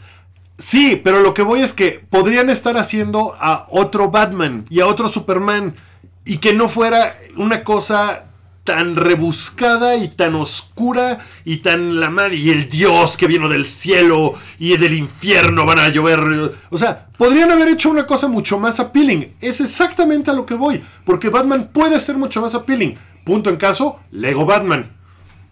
Sí, 0.59 0.99
pero 1.05 1.21
lo 1.21 1.35
que 1.35 1.43
voy 1.43 1.61
es 1.61 1.75
que 1.75 2.01
podrían 2.09 2.49
estar 2.49 2.79
haciendo 2.79 3.37
a 3.39 3.67
otro 3.69 4.11
Batman 4.11 4.65
y 4.71 4.81
a 4.81 4.87
otro 4.87 5.09
Superman 5.09 5.77
y 6.25 6.39
que 6.39 6.55
no 6.55 6.69
fuera 6.69 7.19
una 7.37 7.63
cosa 7.65 8.31
tan 8.67 8.97
rebuscada 8.97 9.97
y 9.97 10.09
tan 10.09 10.35
oscura 10.35 11.19
y 11.45 11.59
tan 11.59 12.01
la 12.01 12.11
madre 12.11 12.35
y 12.35 12.51
el 12.51 12.69
dios 12.69 13.17
que 13.17 13.29
vino 13.29 13.49
del 13.49 13.64
cielo 13.64 14.35
y 14.59 14.77
del 14.77 14.93
infierno 14.93 15.64
van 15.64 15.79
a 15.79 15.89
llover. 15.89 16.53
O 16.69 16.77
sea, 16.77 17.07
podrían 17.17 17.51
haber 17.51 17.69
hecho 17.69 17.89
una 17.89 18.07
cosa 18.07 18.29
mucho 18.29 18.59
más 18.59 18.81
appealing. 18.81 19.33
Es 19.41 19.61
exactamente 19.62 20.31
a 20.31 20.35
lo 20.35 20.45
que 20.45 20.55
voy, 20.55 20.83
porque 21.05 21.31
Batman 21.31 21.71
puede 21.73 21.99
ser 22.01 22.19
mucho 22.19 22.43
más 22.43 22.55
appealing. 22.55 22.99
Punto 23.25 23.49
en 23.49 23.57
caso, 23.57 24.01
Lego 24.11 24.45
Batman. 24.45 24.91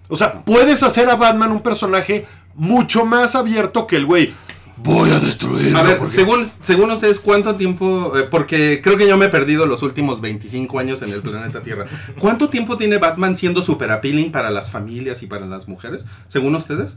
O 0.08 0.16
sea, 0.16 0.44
puedes 0.44 0.82
hacer 0.82 1.08
a 1.08 1.16
Batman 1.16 1.52
un 1.52 1.62
personaje 1.62 2.26
mucho 2.54 3.04
más 3.04 3.36
abierto 3.36 3.86
que 3.86 3.96
el 3.96 4.06
güey. 4.06 4.34
Voy 4.76 5.10
a 5.10 5.20
destruirlo. 5.20 5.78
A 5.78 5.82
ver, 5.82 5.98
porque-". 5.98 6.12
según, 6.12 6.44
según 6.44 6.90
ustedes, 6.90 7.20
¿cuánto 7.20 7.54
tiempo? 7.56 8.16
eh, 8.16 8.24
porque 8.30 8.80
creo 8.82 8.96
que 8.96 9.06
yo 9.08 9.16
me 9.16 9.26
he 9.26 9.28
perdido 9.28 9.66
los 9.66 9.82
últimos 9.82 10.20
25 10.20 10.78
años 10.78 11.02
en 11.02 11.10
el 11.10 11.22
planeta 11.22 11.62
Tierra. 11.62 11.86
¿Cuánto 12.18 12.48
tiempo 12.48 12.76
tiene 12.76 12.98
Batman 12.98 13.36
siendo 13.36 13.62
super 13.62 13.90
appealing 13.90 14.32
para 14.32 14.50
las 14.50 14.70
familias 14.70 15.22
y 15.22 15.26
para 15.26 15.46
las 15.46 15.68
mujeres? 15.68 16.06
Según 16.28 16.54
ustedes. 16.54 16.96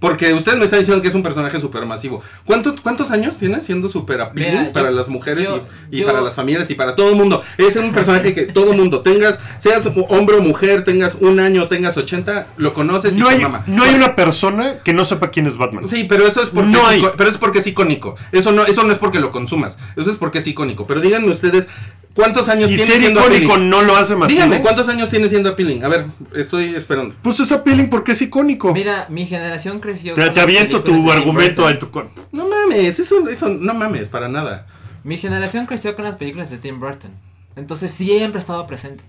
Porque 0.00 0.32
ustedes 0.32 0.58
me 0.58 0.64
están 0.64 0.78
diciendo 0.78 1.02
que 1.02 1.08
es 1.08 1.14
un 1.14 1.24
personaje 1.24 1.58
super 1.58 1.84
masivo. 1.84 2.22
¿Cuánto, 2.44 2.76
¿Cuántos 2.82 3.10
años 3.10 3.36
tiene 3.36 3.60
siendo 3.60 3.88
super 3.88 4.20
appealing 4.20 4.52
Mira, 4.52 4.66
yo- 4.66 4.72
para 4.72 4.90
las 4.92 5.08
mujeres 5.08 5.48
yo- 5.48 5.64
y, 5.90 5.96
y 5.96 6.00
yo- 6.00 6.06
para 6.06 6.20
las 6.20 6.36
familias 6.36 6.70
y 6.70 6.74
para 6.76 6.94
todo 6.94 7.10
el 7.10 7.16
mundo? 7.16 7.42
Es 7.56 7.74
un 7.76 7.92
personaje 7.92 8.32
que 8.32 8.42
todo 8.42 8.70
el 8.70 8.78
mundo, 8.78 9.00
tengas, 9.00 9.40
seas 9.58 9.88
hombre 10.08 10.36
o 10.36 10.40
mujer, 10.40 10.84
tengas 10.84 11.16
un 11.20 11.40
año, 11.40 11.66
tengas 11.66 11.96
80, 11.96 12.46
lo 12.58 12.74
conoces 12.74 13.16
y 13.16 13.18
no 13.18 13.26
te 13.26 13.34
hay, 13.34 13.40
mama. 13.42 13.64
no 13.66 13.82
hay 13.82 13.94
una 13.94 14.14
persona 14.14 14.74
que 14.84 14.92
no 14.92 15.04
sepa 15.04 15.30
quién 15.30 15.48
es 15.48 15.56
Batman. 15.56 15.88
Sí, 15.88 16.04
pero 16.08 16.26
eso 16.28 16.42
es 16.42 16.50
porque 16.50 16.70
No 16.70 16.78
es 16.80 16.86
hay. 16.86 17.02
pero 17.16 17.28
es 17.30 17.36
porque 17.38 17.58
es 17.58 17.66
icónico. 17.66 18.14
Eso 18.30 18.52
no, 18.52 18.64
eso 18.66 18.84
no 18.84 18.92
es 18.92 18.98
porque 18.98 19.18
lo 19.18 19.32
consumas. 19.32 19.78
Eso 19.96 20.12
es 20.12 20.16
porque 20.16 20.38
es 20.38 20.46
icónico. 20.46 20.86
Pero 20.86 21.00
díganme 21.00 21.32
ustedes, 21.32 21.68
¿cuántos 22.18 22.48
años 22.48 22.68
y 22.70 22.74
tiene 22.74 22.90
ser 22.90 23.00
siendo 23.00 23.20
icónico 23.20 23.52
appealing? 23.52 23.70
no 23.70 23.82
lo 23.82 23.94
hace 23.96 24.16
masivo. 24.16 24.42
Díganme, 24.42 24.60
¿cuántos 24.60 24.88
años 24.88 25.08
tiene 25.08 25.28
siendo 25.28 25.50
appealing? 25.50 25.84
A 25.84 25.88
ver, 25.88 26.06
estoy 26.34 26.74
esperando. 26.74 27.14
Pues 27.22 27.38
es 27.38 27.52
appealing 27.52 27.88
porque 27.88 28.12
es 28.12 28.22
icónico. 28.22 28.74
Mira, 28.74 29.06
mi 29.08 29.24
generación 29.24 29.78
creció. 29.78 30.14
te 30.14 30.22
con 30.22 30.34
te 30.34 30.40
las 30.40 30.44
aviento 30.48 30.82
películas 30.82 31.04
tu 31.04 31.12
argumento 31.12 31.70
en 31.70 31.78
tu 31.78 31.90
cuerpo. 31.92 32.10
No 32.32 32.48
mames, 32.48 32.98
eso, 32.98 33.28
eso 33.28 33.48
no 33.48 33.72
mames, 33.72 34.08
para 34.08 34.28
nada. 34.28 34.66
Mi 35.04 35.16
generación 35.16 35.66
creció 35.66 35.94
con 35.94 36.04
las 36.04 36.16
películas 36.16 36.50
de 36.50 36.58
Tim 36.58 36.80
Burton. 36.80 37.12
Entonces 37.54 37.92
siempre 37.92 38.38
ha 38.38 38.40
estado 38.40 38.66
presente. 38.66 39.04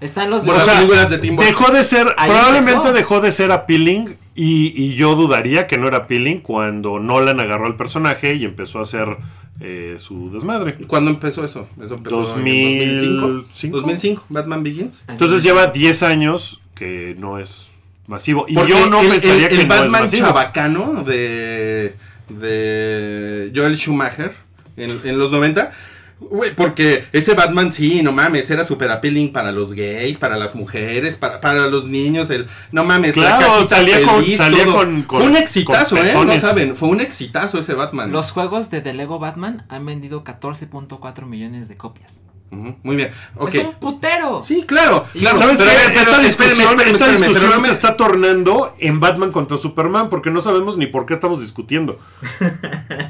Están 0.00 0.30
los 0.30 0.44
Bueno, 0.44 0.54
O 0.54 0.56
las 0.58 0.64
sea, 0.66 0.76
películas 0.76 1.10
de 1.10 1.18
Tim 1.18 1.36
Burton. 1.36 1.54
Dejó 1.54 1.72
de 1.72 1.84
ser, 1.84 2.14
Ahí 2.16 2.30
probablemente 2.30 2.72
empezó. 2.72 2.92
dejó 2.92 3.20
de 3.20 3.32
ser 3.32 3.52
appealing 3.52 4.16
y, 4.34 4.72
y 4.82 4.94
yo 4.94 5.14
dudaría 5.14 5.66
que 5.66 5.78
no 5.78 5.88
era 5.88 5.98
appealing 5.98 6.40
cuando 6.40 6.98
Nolan 6.98 7.40
agarró 7.40 7.66
al 7.66 7.76
personaje 7.76 8.34
y 8.34 8.44
empezó 8.44 8.78
a 8.80 8.82
hacer 8.82 9.16
eh, 9.60 9.96
su 9.98 10.30
desmadre. 10.30 10.74
¿Cuándo 10.86 11.10
empezó 11.10 11.44
eso? 11.44 11.68
Eso 11.82 11.94
empezó 11.94 12.16
2005. 12.18 13.26
en 13.26 13.36
2005. 13.42 13.76
2005, 13.76 14.24
Batman 14.28 14.62
Begins. 14.62 15.04
Entonces 15.08 15.38
es. 15.38 15.42
lleva 15.44 15.66
10 15.68 16.02
años 16.02 16.60
que 16.74 17.14
no 17.18 17.38
es 17.38 17.68
masivo. 18.06 18.44
Y 18.48 18.54
Porque 18.54 18.70
yo 18.72 18.86
no 18.88 19.00
el, 19.00 19.08
pensaría 19.08 19.46
el- 19.46 19.56
que 19.56 19.62
el 19.62 19.68
no 19.68 19.74
es 19.74 19.80
Batman 19.80 20.02
masivo. 20.02 20.26
chabacano 20.26 21.04
de, 21.04 21.94
de 22.28 23.52
Joel 23.54 23.76
Schumacher 23.76 24.34
en, 24.76 24.90
en 25.04 25.18
los 25.18 25.32
90. 25.32 25.72
Güey, 26.18 26.54
porque 26.54 27.04
ese 27.12 27.34
Batman 27.34 27.70
sí, 27.70 28.02
no 28.02 28.10
mames, 28.10 28.50
era 28.50 28.64
super 28.64 28.90
appealing 28.90 29.32
para 29.34 29.52
los 29.52 29.74
gays, 29.74 30.16
para 30.16 30.36
las 30.38 30.54
mujeres, 30.54 31.14
para, 31.16 31.42
para 31.42 31.66
los 31.66 31.86
niños, 31.88 32.30
el 32.30 32.46
no 32.72 32.84
mames, 32.84 33.18
la 33.18 33.36
Claro, 33.36 33.52
cajita 33.52 33.76
salía 33.76 34.02
con- 34.02 34.24
salía 34.30 34.64
todo. 34.64 34.74
con- 34.76 35.02
con- 35.02 35.20
fue 35.20 35.28
un 35.30 35.36
exitazo, 35.36 35.96
eh, 35.98 36.12
no 36.14 36.38
saben, 36.38 36.74
fue 36.74 36.88
un 36.88 37.00
exitazo 37.02 37.58
ese 37.58 37.74
Batman. 37.74 38.12
Los 38.12 38.30
juegos 38.30 38.70
de 38.70 38.80
The 38.80 38.94
Lego 38.94 39.18
Batman 39.18 39.66
han 39.68 39.84
vendido 39.84 40.24
14.4 40.24 41.26
millones 41.26 41.68
de 41.68 41.76
copias. 41.76 42.22
Muy 42.50 42.96
bien. 42.96 43.10
Ok. 43.36 43.54
Es 43.54 43.64
un 43.64 43.74
putero. 43.74 44.42
Sí, 44.42 44.62
claro, 44.66 45.06
claro. 45.12 45.38
¿Sabes 45.38 45.58
pero 45.58 45.70
pero 45.86 46.00
esta 46.00 46.18
discusión, 46.20 46.80
espérame, 46.80 47.24
esta 47.24 47.60
se 47.64 47.72
está 47.72 47.96
tornando 47.96 48.74
en 48.78 49.00
Batman 49.00 49.32
contra 49.32 49.56
Superman 49.56 50.08
porque 50.08 50.30
no 50.30 50.40
sabemos 50.40 50.76
ni 50.76 50.86
por 50.86 51.06
qué 51.06 51.14
estamos 51.14 51.40
discutiendo. 51.40 51.98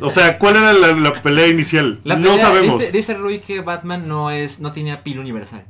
O 0.00 0.10
sea, 0.10 0.38
¿cuál 0.38 0.56
era 0.56 0.72
la, 0.72 0.92
la 0.92 1.22
pelea 1.22 1.48
inicial? 1.48 2.00
La 2.04 2.16
no 2.16 2.38
sabemos. 2.38 2.78
Dice, 2.78 2.92
dice 2.92 3.14
Rui 3.14 3.40
que 3.40 3.60
Batman 3.60 4.08
no 4.08 4.30
es 4.30 4.60
no 4.60 4.72
tiene 4.72 4.96
pila 4.98 5.20
universal. 5.20 5.64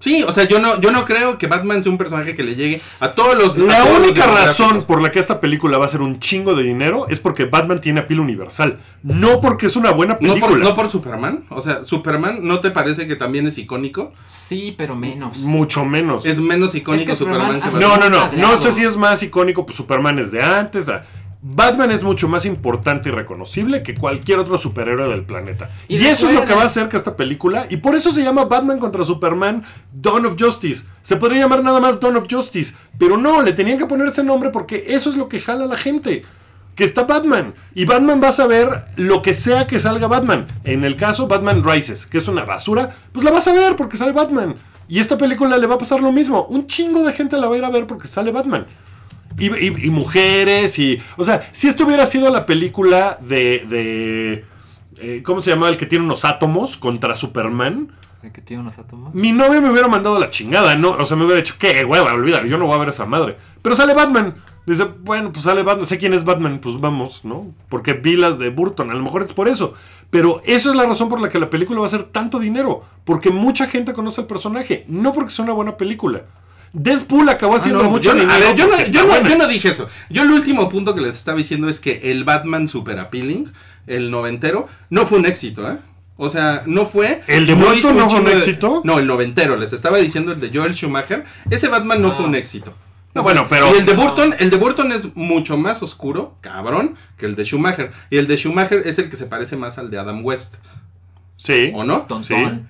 Sí, 0.00 0.22
o 0.22 0.32
sea, 0.32 0.48
yo 0.48 0.58
no, 0.58 0.80
yo 0.80 0.90
no 0.92 1.04
creo 1.04 1.36
que 1.38 1.46
Batman 1.46 1.82
sea 1.82 1.92
un 1.92 1.98
personaje 1.98 2.34
que 2.34 2.42
le 2.42 2.56
llegue 2.56 2.80
a 3.00 3.12
todos 3.12 3.36
los. 3.36 3.58
La 3.58 3.84
todos 3.84 3.98
los 4.00 4.08
única 4.10 4.26
razón 4.26 4.82
por 4.84 5.02
la 5.02 5.12
que 5.12 5.18
esta 5.18 5.40
película 5.40 5.76
va 5.76 5.84
a 5.84 5.88
ser 5.88 6.00
un 6.00 6.18
chingo 6.18 6.54
de 6.54 6.62
dinero 6.62 7.06
es 7.10 7.20
porque 7.20 7.44
Batman 7.44 7.80
tiene 7.82 8.00
apil 8.00 8.18
universal. 8.18 8.80
No 9.02 9.40
porque 9.42 9.66
es 9.66 9.76
una 9.76 9.90
buena 9.92 10.14
No 10.14 10.18
película. 10.20 10.46
por, 10.48 10.58
no 10.58 10.74
por 10.74 10.88
Superman. 10.88 11.44
O 11.50 11.60
sea, 11.60 11.84
Superman, 11.84 12.38
¿no 12.42 12.60
te 12.60 12.70
parece 12.70 13.06
que 13.06 13.14
también 13.14 13.46
es 13.46 13.58
icónico? 13.58 14.12
Sí, 14.26 14.74
pero 14.76 14.96
menos. 14.96 15.38
Mucho 15.40 15.84
menos. 15.84 16.24
Es 16.24 16.38
menos 16.40 16.74
icónico 16.74 17.02
Es 17.12 17.16
que 17.18 17.18
Superman, 17.18 17.60
Superman 17.60 17.60
que 17.60 17.68
hace- 17.68 17.78
Batman. 17.86 18.10
No, 18.10 18.26
no, 18.26 18.32
no. 18.32 18.54
No 18.54 18.60
sé 18.60 18.72
si 18.72 18.84
es 18.84 18.96
más 18.96 19.22
icónico, 19.22 19.66
pues 19.66 19.76
Superman 19.76 20.18
es 20.18 20.30
de 20.30 20.42
antes. 20.42 20.86
Batman 21.42 21.90
es 21.90 22.02
mucho 22.02 22.28
más 22.28 22.44
importante 22.44 23.08
y 23.08 23.12
reconocible 23.12 23.82
que 23.82 23.94
cualquier 23.94 24.38
otro 24.38 24.58
superhéroe 24.58 25.08
del 25.08 25.24
planeta. 25.24 25.70
Y, 25.88 25.96
Y 25.96 26.06
eso 26.06 26.28
es 26.28 26.34
lo 26.34 26.44
que 26.44 26.54
va 26.54 26.62
a 26.62 26.66
hacer 26.66 26.88
que 26.90 26.98
esta 26.98 27.16
película, 27.16 27.66
y 27.70 27.78
por 27.78 27.94
eso 27.94 28.10
se 28.10 28.22
llama 28.22 28.44
Batman 28.44 28.78
contra 28.78 29.04
Superman 29.04 29.62
Dawn 29.92 30.26
of 30.26 30.36
Justice. 30.38 30.84
Se 31.00 31.16
podría 31.16 31.40
llamar 31.42 31.64
nada 31.64 31.80
más 31.80 31.98
Dawn 31.98 32.16
of 32.16 32.26
Justice, 32.30 32.74
pero 32.98 33.16
no, 33.16 33.40
le 33.40 33.52
tenían 33.52 33.78
que 33.78 33.86
poner 33.86 34.08
ese 34.08 34.22
nombre 34.22 34.50
porque 34.50 34.84
eso 34.88 35.08
es 35.08 35.16
lo 35.16 35.28
que 35.28 35.40
jala 35.40 35.64
a 35.64 35.68
la 35.68 35.78
gente. 35.78 36.24
Que 36.74 36.84
está 36.84 37.04
Batman. 37.04 37.54
Y 37.74 37.84
Batman 37.86 38.20
va 38.22 38.28
a 38.28 38.32
saber 38.32 38.86
lo 38.96 39.22
que 39.22 39.32
sea 39.32 39.66
que 39.66 39.80
salga 39.80 40.06
Batman. 40.08 40.46
En 40.64 40.84
el 40.84 40.96
caso 40.96 41.26
Batman 41.26 41.64
Rises, 41.64 42.06
que 42.06 42.18
es 42.18 42.28
una 42.28 42.44
basura, 42.44 42.94
pues 43.12 43.24
la 43.24 43.30
vas 43.30 43.48
a 43.48 43.52
ver 43.52 43.76
porque 43.76 43.96
sale 43.96 44.12
Batman. 44.12 44.56
Y 44.88 44.98
esta 44.98 45.16
película 45.16 45.56
le 45.56 45.66
va 45.66 45.76
a 45.76 45.78
pasar 45.78 46.00
lo 46.00 46.12
mismo. 46.12 46.44
Un 46.44 46.66
chingo 46.66 47.02
de 47.02 47.12
gente 47.12 47.38
la 47.38 47.48
va 47.48 47.54
a 47.54 47.58
ir 47.58 47.64
a 47.64 47.70
ver 47.70 47.86
porque 47.86 48.08
sale 48.08 48.30
Batman. 48.30 48.66
Y, 49.40 49.46
y- 49.46 49.86
y 49.86 49.90
mujeres 49.90 50.78
y... 50.78 51.00
O 51.16 51.24
sea, 51.24 51.48
si 51.52 51.66
esto 51.68 51.84
hubiera 51.84 52.06
sido 52.06 52.30
la 52.30 52.46
película 52.46 53.18
de... 53.20 53.64
de 53.68 54.44
eh, 55.02 55.22
¿Cómo 55.24 55.40
se 55.42 55.50
llamaba 55.50 55.70
el 55.70 55.76
que 55.78 55.86
tiene 55.86 56.04
unos 56.04 56.24
átomos 56.24 56.76
contra 56.76 57.14
Superman? 57.16 57.90
¿De 58.22 58.30
que 58.30 58.42
tiene 58.42 58.60
unos 58.62 58.76
átomos? 58.78 59.14
Mi 59.14 59.32
novia 59.32 59.60
me 59.62 59.70
hubiera 59.70 59.88
mandado 59.88 60.18
la 60.18 60.28
chingada, 60.28 60.76
¿no? 60.76 60.90
O 60.90 61.06
sea, 61.06 61.16
me 61.16 61.24
hubiera 61.24 61.40
dicho, 61.40 61.54
qué 61.58 61.84
hueva, 61.86 62.12
olvídalo, 62.12 62.46
yo 62.46 62.58
no 62.58 62.66
voy 62.66 62.74
a 62.76 62.78
ver 62.78 62.90
esa 62.90 63.06
madre. 63.06 63.36
Pero 63.62 63.74
sale 63.74 63.94
Batman. 63.94 64.34
Dice, 64.66 64.84
bueno, 64.84 65.32
pues 65.32 65.44
sale 65.46 65.62
Batman, 65.62 65.86
sé 65.86 65.96
quién 65.96 66.12
es 66.12 66.24
Batman, 66.24 66.58
pues 66.62 66.78
vamos, 66.78 67.24
¿no? 67.24 67.46
Porque 67.70 67.94
vi 67.94 68.16
las 68.16 68.38
de 68.38 68.50
Burton, 68.50 68.90
a 68.90 68.94
lo 68.94 69.02
mejor 69.02 69.22
es 69.22 69.32
por 69.32 69.48
eso. 69.48 69.72
Pero 70.10 70.42
esa 70.44 70.68
es 70.68 70.76
la 70.76 70.84
razón 70.84 71.08
por 71.08 71.18
la 71.20 71.30
que 71.30 71.38
la 71.38 71.48
película 71.48 71.80
va 71.80 71.86
a 71.86 71.90
ser 71.90 72.04
tanto 72.04 72.38
dinero. 72.38 72.84
Porque 73.04 73.30
mucha 73.30 73.66
gente 73.66 73.94
conoce 73.94 74.20
el 74.20 74.26
personaje, 74.26 74.84
no 74.86 75.14
porque 75.14 75.30
sea 75.30 75.46
una 75.46 75.54
buena 75.54 75.78
película. 75.78 76.24
Deadpool 76.72 77.28
acabó 77.28 77.56
haciendo 77.56 77.80
Ah, 77.80 77.84
no, 77.84 77.90
mucho 77.90 78.10
yo, 78.10 78.14
no- 78.14 78.20
dinero. 78.20 78.34
a 78.44 78.48
ver, 78.48 78.56
yo, 78.56 78.66
no, 78.66 78.76
yo 78.84 79.06
no- 79.06 79.28
yo 79.28 79.36
no 79.36 79.48
dije 79.48 79.68
eso. 79.68 79.88
Yo 80.08 80.22
el 80.22 80.30
último 80.30 80.68
punto 80.68 80.94
que 80.94 81.00
les 81.00 81.16
estaba 81.16 81.38
diciendo 81.38 81.68
es 81.68 81.80
que 81.80 82.10
el 82.12 82.24
Batman 82.24 82.68
Super 82.68 82.98
Appealing, 82.98 83.52
el 83.86 84.10
noventero, 84.10 84.68
no 84.88 85.04
fue 85.06 85.18
un 85.18 85.26
éxito, 85.26 85.68
¿eh? 85.70 85.78
O 86.16 86.28
sea, 86.28 86.62
no 86.66 86.84
fue. 86.86 87.22
¿El 87.26 87.46
de 87.46 87.54
Burton 87.54 87.78
hizo 87.78 87.92
no 87.94 88.08
fue 88.10 88.18
un 88.20 88.26
de- 88.26 88.32
éxito? 88.34 88.82
no, 88.84 88.98
el 88.98 89.06
noventero. 89.06 89.56
Les 89.56 89.72
estaba 89.72 89.96
diciendo 89.98 90.32
el 90.32 90.38
de 90.40 90.50
Joel 90.52 90.74
Schumacher. 90.74 91.24
Ese 91.50 91.68
Batman 91.68 92.02
no 92.02 92.12
fue 92.12 92.26
un 92.26 92.34
éxito. 92.34 92.74
No, 93.14 93.22
bueno, 93.24 93.46
pero- 93.48 93.74
Y 93.74 93.78
el 93.78 93.86
de 93.86 93.94
Burton, 93.94 94.34
el 94.38 94.50
de 94.50 94.56
Burton 94.56 94.92
es 94.92 95.16
mucho 95.16 95.56
más 95.56 95.82
oscuro, 95.82 96.36
cabrón, 96.42 96.94
que 97.16 97.26
el 97.26 97.34
de 97.36 97.44
Schumacher. 97.44 97.90
Y 98.10 98.18
el 98.18 98.26
de 98.28 98.36
Schumacher 98.36 98.82
es 98.84 98.98
el 99.00 99.10
que 99.10 99.16
se 99.16 99.26
parece 99.26 99.56
más 99.56 99.78
al 99.78 99.90
de 99.90 99.98
Adam 99.98 100.24
West. 100.24 100.56
Sí. 101.36 101.72
¿O 101.74 101.84
no? 101.84 102.02
Tontón. 102.02 102.68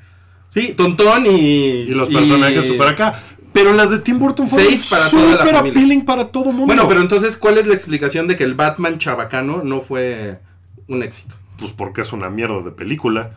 Sí, 0.48 0.74
tontón 0.76 1.26
y. 1.26 1.30
Y 1.36 1.86
los 1.88 2.08
personajes 2.08 2.66
super 2.66 2.88
acá. 2.88 3.20
Pero 3.52 3.72
las 3.72 3.90
de 3.90 3.98
Tim 3.98 4.18
Burton 4.18 4.48
fueron 4.48 4.78
familia. 4.78 5.58
appealing 5.58 6.04
para 6.04 6.28
todo 6.28 6.52
mundo. 6.52 6.66
Bueno, 6.66 6.88
pero 6.88 7.00
entonces, 7.00 7.36
¿cuál 7.36 7.58
es 7.58 7.66
la 7.66 7.74
explicación 7.74 8.28
de 8.28 8.36
que 8.36 8.44
el 8.44 8.54
Batman 8.54 8.98
chabacano 8.98 9.62
no 9.64 9.80
fue 9.80 10.40
un 10.86 11.02
éxito? 11.02 11.34
Pues 11.58 11.72
porque 11.72 12.02
es 12.02 12.12
una 12.12 12.30
mierda 12.30 12.62
de 12.62 12.70
película. 12.70 13.32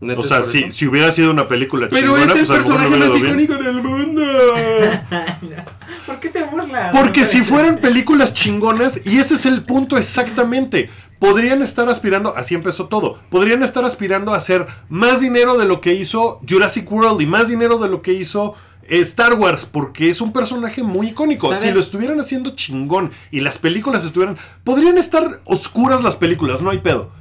¿Neta 0.00 0.20
O 0.20 0.22
sea, 0.22 0.42
si, 0.42 0.70
si 0.70 0.86
hubiera 0.86 1.12
sido 1.12 1.30
una 1.30 1.46
película 1.46 1.88
Pero 1.90 2.14
chingona, 2.14 2.24
es 2.24 2.38
el 2.38 2.46
pues 2.46 2.58
personaje 2.58 2.96
más 2.96 3.14
icónico 3.14 3.54
del 3.54 3.82
mundo. 3.82 4.22
¿Por 6.06 6.20
qué 6.20 6.30
te 6.30 6.42
burlas? 6.42 6.96
Porque 6.96 7.24
si 7.26 7.42
fueran 7.42 7.78
películas 7.78 8.32
chingonas, 8.32 9.00
y 9.04 9.18
ese 9.18 9.34
es 9.34 9.44
el 9.44 9.62
punto 9.62 9.98
exactamente, 9.98 10.88
podrían 11.18 11.60
estar 11.60 11.88
aspirando, 11.90 12.34
así 12.34 12.54
empezó 12.54 12.86
todo, 12.88 13.20
podrían 13.28 13.62
estar 13.62 13.84
aspirando 13.84 14.32
a 14.32 14.38
hacer 14.38 14.66
más 14.88 15.20
dinero 15.20 15.58
de 15.58 15.66
lo 15.66 15.82
que 15.82 15.94
hizo 15.94 16.40
Jurassic 16.48 16.90
World 16.90 17.20
y 17.20 17.26
más 17.26 17.48
dinero 17.48 17.78
de 17.78 17.90
lo 17.90 18.00
que 18.00 18.14
hizo 18.14 18.54
Star 18.90 19.34
Wars, 19.34 19.64
porque 19.64 20.08
es 20.08 20.20
un 20.20 20.32
personaje 20.32 20.82
muy 20.82 21.08
icónico. 21.08 21.56
Si 21.58 21.70
lo 21.70 21.80
estuvieran 21.80 22.18
haciendo 22.20 22.50
chingón 22.50 23.12
y 23.30 23.40
las 23.40 23.58
películas 23.58 24.04
estuvieran, 24.04 24.36
podrían 24.64 24.98
estar 24.98 25.40
oscuras 25.44 26.02
las 26.02 26.16
películas, 26.16 26.60
no 26.60 26.70
hay 26.70 26.78
pedo. 26.78 27.12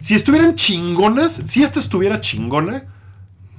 Si 0.00 0.14
estuvieran 0.14 0.54
chingonas, 0.54 1.32
si 1.32 1.62
esta 1.62 1.80
estuviera 1.80 2.20
chingona, 2.20 2.84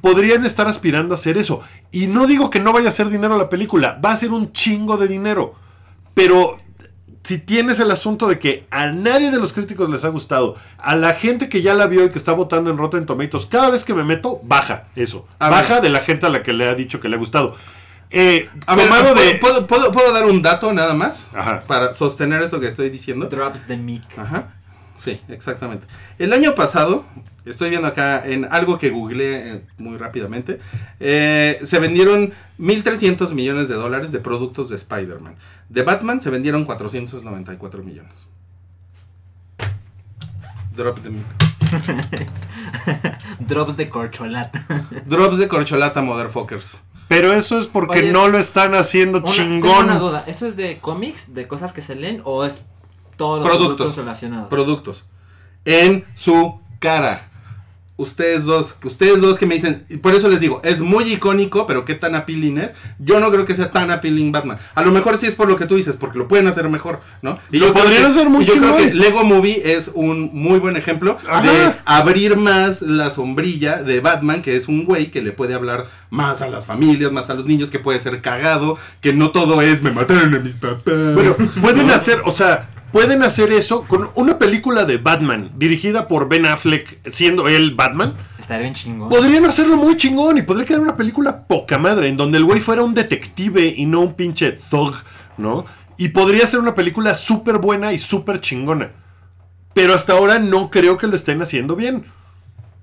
podrían 0.01 0.45
estar 0.45 0.68
aspirando 0.68 1.14
a 1.14 1.18
hacer 1.18 1.38
eso. 1.38 1.62
Y 1.91 2.08
no 2.08 2.28
digo 2.28 2.49
que 2.49 2.60
no 2.60 2.74
vaya 2.74 2.86
a 2.86 2.89
hacer 2.89 3.10
dinero 3.10 3.38
la 3.38 3.49
película, 3.49 3.99
va 4.03 4.12
a 4.12 4.18
ser 4.18 4.32
un 4.32 4.51
chingo 4.51 4.97
de 4.97 5.08
dinero. 5.08 5.55
Pero 6.14 6.60
si 7.28 7.40
tienes 7.40 7.80
el 7.82 7.92
asunto 7.92 8.28
de 8.28 8.40
que 8.40 8.66
a 8.72 8.88
nadie 8.88 9.32
de 9.32 9.38
los 9.38 9.52
críticos 9.52 9.90
les 9.90 10.06
ha 10.06 10.08
gustado, 10.10 10.56
a 10.78 10.96
la 10.96 11.14
gente 11.14 11.50
que 11.50 11.62
ya 11.62 11.74
la 11.74 11.88
vio 11.88 12.06
y 12.06 12.10
que 12.10 12.18
está 12.18 12.32
votando 12.32 12.70
en 12.72 12.78
Rotten 12.78 13.06
Tomatoes, 13.06 13.46
cada 13.48 13.70
vez 13.70 13.84
que 13.84 13.94
me 13.94 14.04
meto, 14.06 14.40
baja 14.44 14.86
eso. 14.96 15.28
A 15.40 15.50
baja 15.50 15.76
ver. 15.76 15.84
de 15.84 15.90
la 15.90 16.00
gente 16.02 16.26
a 16.26 16.30
la 16.30 16.42
que 16.42 16.54
le 16.54 16.68
ha 16.70 16.74
dicho 16.74 17.00
que 17.02 17.10
le 17.10 17.16
ha 17.18 17.20
gustado. 17.20 17.56
Eh, 18.10 18.50
A 18.66 18.76
ver, 18.76 18.86
tomado 18.86 19.14
¿puedo, 19.14 19.26
de... 19.28 19.36
puedo, 19.36 19.68
puedo- 19.68 19.92
puedo 19.92 20.14
dar 20.14 20.26
un 20.26 20.42
dato 20.42 20.72
nada 20.72 20.94
más? 20.94 21.28
Ajá. 21.34 21.60
Para 21.68 21.92
sostener 21.94 22.42
esto 22.42 22.62
que 22.62 22.68
estoy 22.70 22.90
diciendo. 22.90 23.26
Drops 23.28 23.68
the 23.68 23.76
mic. 23.76 24.04
Ajá. 24.18 24.54
Sí, 24.96 25.20
exactamente. 25.28 25.86
El 26.18 26.32
año 26.32 26.56
pasado, 26.56 27.04
estoy 27.52 27.70
viendo 27.70 27.88
acá 27.88 28.26
en 28.26 28.45
algo 28.52 28.78
que 28.78 28.89
googleé 28.89 29.54
eh, 29.56 29.62
muy 29.78 29.98
rápidamente, 29.98 30.60
eh, 31.00 31.60
se 31.64 31.80
vendieron 31.80 32.34
1.300 32.60 33.34
millones 33.34 33.68
de 33.68 33.76
dólares 33.76 34.12
de 34.12 34.20
productos 34.20 34.70
de 34.70 34.76
Spider-Man. 34.76 35.36
De 35.70 35.84
Batman 35.84 36.22
se 36.22 36.30
vendieron 36.30 36.66
494 36.66 37.84
millones. 37.84 38.28
Drop 40.76 41.00
the. 41.02 41.10
Drops 43.39 43.78
de 43.78 43.89
corcholata. 43.89 44.64
Drops 45.06 45.38
de 45.38 45.48
corcholata, 45.48 46.02
motherfuckers. 46.02 46.80
Pero 47.08 47.34
eso 47.34 47.58
es 47.60 47.68
porque 47.68 48.00
Oye, 48.00 48.12
no 48.12 48.28
lo 48.28 48.38
están 48.38 48.76
haciendo 48.76 49.20
Una, 49.20 49.28
tengo 49.28 49.38
chingón. 49.62 49.86
una 49.86 49.98
duda. 49.98 50.24
¿Eso 50.28 50.45
es 50.45 50.56
de 50.56 50.80
cómics, 50.80 51.34
de 51.34 51.48
cosas 51.48 51.74
que 51.74 51.82
se 51.82 51.95
leen 51.95 52.22
o 52.26 52.45
es 52.45 52.64
todos 53.16 53.39
los 53.39 53.48
Productos. 53.48 53.78
productos, 53.78 53.98
relacionados? 53.98 54.50
Productos. 54.50 55.06
En 55.66 56.06
su 56.16 56.60
cara. 56.80 57.30
Ustedes 58.00 58.43
dos, 58.43 58.76
ustedes 58.84 59.22
dos 59.22 59.39
que 59.39 59.48
me 59.48 59.56
dicen, 59.56 59.84
y 59.89 59.98
por 59.98 60.14
eso 60.14 60.30
les 60.30 60.39
digo, 60.39 60.62
es 60.64 60.82
muy 60.82 61.12
icónico, 61.14 61.66
pero 61.66 61.84
qué 61.84 61.95
tan 61.95 62.14
appealing 62.14 62.60
es. 62.60 62.76
Yo 63.00 63.20
no 63.20 63.32
creo 63.32 63.43
que 63.45 63.56
sea 63.56 63.72
tan 63.72 63.89
appealing 63.89 64.32
Batman. 64.32 64.60
A 64.76 64.84
lo 64.84 64.91
mejor 64.91 65.18
sí 65.18 65.26
es 65.26 65.34
por 65.34 65.48
lo 65.50 65.56
que 65.58 65.66
tú 65.66 65.76
dices, 65.78 65.95
porque 65.95 66.20
lo 66.20 66.28
pueden 66.28 66.45
hacer 66.45 66.70
mejor, 66.70 67.02
¿no? 67.24 67.39
Y 67.52 67.58
Lo 67.58 67.68
yo 67.68 67.74
podrían 67.74 68.04
que- 68.04 68.08
hacer 68.10 68.28
y 68.39 68.45
yo 68.45 68.54
creo 68.58 68.78
que 68.78 68.93
Lego 68.93 69.24
Movie 69.24 69.74
es 69.74 69.89
un 69.95 70.30
muy 70.32 70.60
buen 70.60 70.78
ejemplo 70.78 71.18
Ajá. 71.28 71.41
de 71.41 71.74
abrir 71.86 72.38
más 72.38 72.84
la 72.84 73.10
sombrilla 73.10 73.82
de 73.82 74.00
Batman, 74.00 74.43
que 74.43 74.56
es 74.56 74.68
un 74.68 74.86
güey 74.86 75.10
que 75.10 75.24
le 75.24 75.32
puede 75.32 75.56
hablar 75.56 75.88
más 76.12 76.43
a 76.43 76.50
las 76.50 76.68
familias, 76.68 77.12
más 77.12 77.32
a 77.32 77.34
los 77.34 77.48
niños, 77.48 77.72
que 77.72 77.80
puede 77.80 78.00
ser 78.00 78.22
cagado, 78.22 78.78
que 79.02 79.12
no 79.12 79.32
todo 79.32 79.64
es 79.64 79.82
me 79.82 79.89
mataron 79.89 80.36
a 80.36 80.39
mis 80.39 80.58
papás. 80.58 80.84
Bueno, 80.86 81.34
pueden 81.62 81.89
hacer, 81.89 82.22
o 82.26 82.32
sea, 82.32 82.70
pueden 82.98 83.22
hacer 83.22 83.52
eso 83.52 83.84
con 83.84 84.10
una 84.16 84.39
película 84.39 84.84
de 84.84 84.98
Batman 84.98 85.52
dirigida 85.56 86.08
por 86.08 86.28
Ben 86.28 86.48
Affleck, 86.48 86.98
siendo 87.08 87.48
él 87.48 87.76
Batman. 87.76 88.16
Estaría 88.39 88.64
bien 88.64 88.74
chingón. 88.74 89.10
Podrían 89.10 89.45
hacerlo 89.45 89.78
muy 89.78 89.95
chingón 89.98 90.39
y 90.39 90.41
podría 90.41 90.66
quedar 90.66 90.82
una 90.82 90.98
película 90.98 91.45
poca 91.45 91.78
madre, 91.78 92.08
en 92.08 92.18
donde 92.18 92.39
el 92.39 92.45
güey 92.45 92.60
fuera 92.60 92.82
un 92.82 92.95
detective 92.95 93.72
y 93.78 93.86
no 93.86 94.02
un 94.02 94.16
pinche 94.16 94.54
thug, 94.72 94.95
¿no? 95.38 95.64
Y 95.95 96.08
podría 96.08 96.48
ser 96.48 96.60
una 96.60 96.74
película 96.74 97.14
súper 97.14 97.60
buena 97.60 97.93
y 97.93 98.00
súper 98.00 98.41
chingona. 98.41 98.89
Pero 99.76 99.93
hasta 99.93 100.14
ahora 100.14 100.39
no 100.39 100.72
creo 100.72 100.98
que 100.98 101.06
lo 101.06 101.16
estén 101.16 101.39
haciendo 101.43 101.76
bien. 101.76 102.04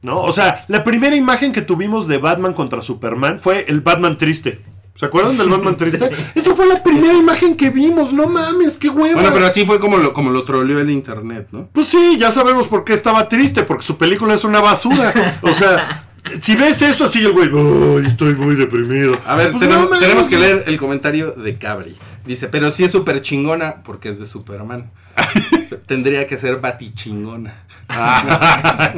¿No? 0.03 0.21
O 0.21 0.31
sea, 0.31 0.65
la 0.69 0.85
primera 0.85 1.17
imagen 1.17 1.51
que 1.51 1.63
tuvimos 1.63 2.07
de 2.07 2.19
Batman 2.19 2.55
contra 2.55 2.83
Superman 2.83 3.41
fue 3.41 3.65
el 3.67 3.81
Batman 3.81 4.17
triste. 4.17 4.61
¿Se 4.97 5.07
acuerdan 5.07 5.37
del 5.37 5.49
Batman 5.49 5.77
triste? 5.79 6.09
Esa 6.35 6.55
fue 6.55 6.67
la 6.67 6.83
primera 6.83 7.15
imagen 7.15 7.57
que 7.57 7.71
vimos, 7.71 8.13
no 8.13 8.27
mames, 8.29 8.77
qué 8.77 8.89
hueva. 8.89 9.15
Bueno, 9.21 9.31
pero 9.35 9.47
así 9.47 9.65
fue 9.67 9.81
como 9.81 9.97
lo, 9.99 10.13
como 10.13 10.31
lo 10.31 10.45
troleó 10.45 10.79
el 10.79 10.91
internet, 10.91 11.49
¿no? 11.53 11.69
Pues 11.73 11.87
sí, 11.87 12.17
ya 12.19 12.31
sabemos 12.31 12.67
por 12.69 12.85
qué 12.85 12.93
estaba 12.93 13.29
triste, 13.29 13.65
porque 13.65 13.83
su 13.85 13.97
película 13.99 14.35
es 14.35 14.45
una 14.45 14.61
basura. 14.61 15.13
O 15.43 15.53
sea, 15.53 16.07
si 16.41 16.55
ves 16.57 16.81
eso 16.83 17.05
así 17.07 17.19
el 17.25 17.33
güey, 17.33 17.49
"Ay, 17.53 18.07
estoy 18.07 18.35
muy 18.35 18.55
deprimido. 18.55 19.19
A 19.27 19.35
ver, 19.37 19.51
Pues 19.51 19.61
tenemos, 19.63 19.85
no 19.85 19.91
mames. 19.91 20.07
tenemos 20.09 20.29
que 20.29 20.39
leer 20.39 20.65
el 20.69 20.77
comentario 20.79 21.33
de 21.33 21.59
Cabri. 21.59 21.97
Dice, 22.25 22.49
pero 22.49 22.71
sí 22.73 22.85
es 22.85 22.93
súper 22.93 23.21
chingona 23.21 23.83
porque 23.85 24.09
es 24.09 24.19
de 24.19 24.27
Superman. 24.27 24.91
Tendría 25.79 26.27
que 26.27 26.37
ser 26.37 26.61
batichingona. 26.61 27.63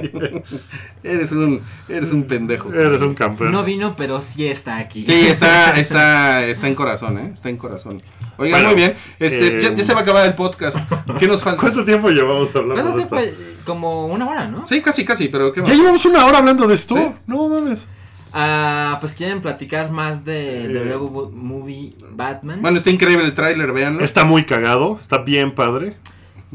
eres 1.03 1.33
un 1.33 1.61
eres 1.89 2.13
un 2.13 2.25
pendejo. 2.25 2.73
Eres 2.73 3.01
un 3.03 3.15
campeón. 3.15 3.51
No 3.53 3.65
vino, 3.65 3.97
pero 3.97 4.23
sí 4.23 4.47
está 4.47 4.79
aquí. 4.79 5.03
Sí, 5.03 5.13
está, 5.27 5.77
está, 5.77 6.45
está 6.47 6.69
en 6.69 6.75
corazón, 6.75 7.19
¿eh? 7.19 7.31
Está 7.35 7.49
en 7.49 7.57
corazón. 7.57 8.03
Oigan, 8.39 8.61
Bueno, 8.63 8.69
muy 8.69 8.77
bien. 8.77 8.95
Este, 9.19 9.59
eh, 9.59 9.63
ya, 9.63 9.75
ya 9.75 9.85
se 9.85 9.93
va 9.93 10.01
a 10.01 10.03
acabar 10.03 10.27
el 10.27 10.35
podcast. 10.35 10.77
¿Qué 11.19 11.27
nos 11.27 11.43
falta? 11.43 11.61
¿Cuánto 11.61 11.85
tiempo 11.85 12.11
llevamos 12.11 12.55
hablando 12.55 12.93
¿Cuánto 12.93 13.17
de 13.17 13.25
esto? 13.31 13.43
Como 13.65 14.07
una 14.07 14.29
hora, 14.29 14.47
¿no? 14.49 14.67
Sí, 14.67 14.81
casi, 14.81 15.05
casi, 15.05 15.29
pero 15.29 15.53
¿qué 15.53 15.61
más? 15.61 15.71
Ya 15.71 15.77
llevamos 15.77 16.05
una 16.07 16.25
hora 16.25 16.39
hablando 16.39 16.69
de 16.69 16.75
esto. 16.75 16.95
Sí. 16.95 17.09
No 17.27 17.49
mames. 17.49 17.87
Ah, 18.33 18.99
pues 19.01 19.15
quieren 19.15 19.41
platicar 19.41 19.91
más 19.91 20.25
de, 20.25 20.69
de 20.69 20.83
Eh. 20.83 20.85
Lego 20.85 21.31
Movie 21.33 21.95
Batman. 22.11 22.61
Bueno, 22.61 22.77
está 22.77 22.91
increíble 22.91 23.25
el 23.25 23.33
tráiler, 23.33 23.73
véanlo. 23.73 24.05
Está 24.05 24.25
muy 24.25 24.45
cagado, 24.45 24.99
está 25.01 25.19
bien 25.19 25.53
padre. 25.53 25.95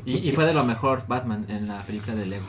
Y, 0.06 0.18
y 0.18 0.32
fue 0.32 0.46
de 0.46 0.54
lo 0.54 0.64
mejor 0.64 1.04
Batman 1.08 1.46
en 1.50 1.68
la 1.68 1.82
película 1.84 2.16
de 2.16 2.26
Lego. 2.26 2.46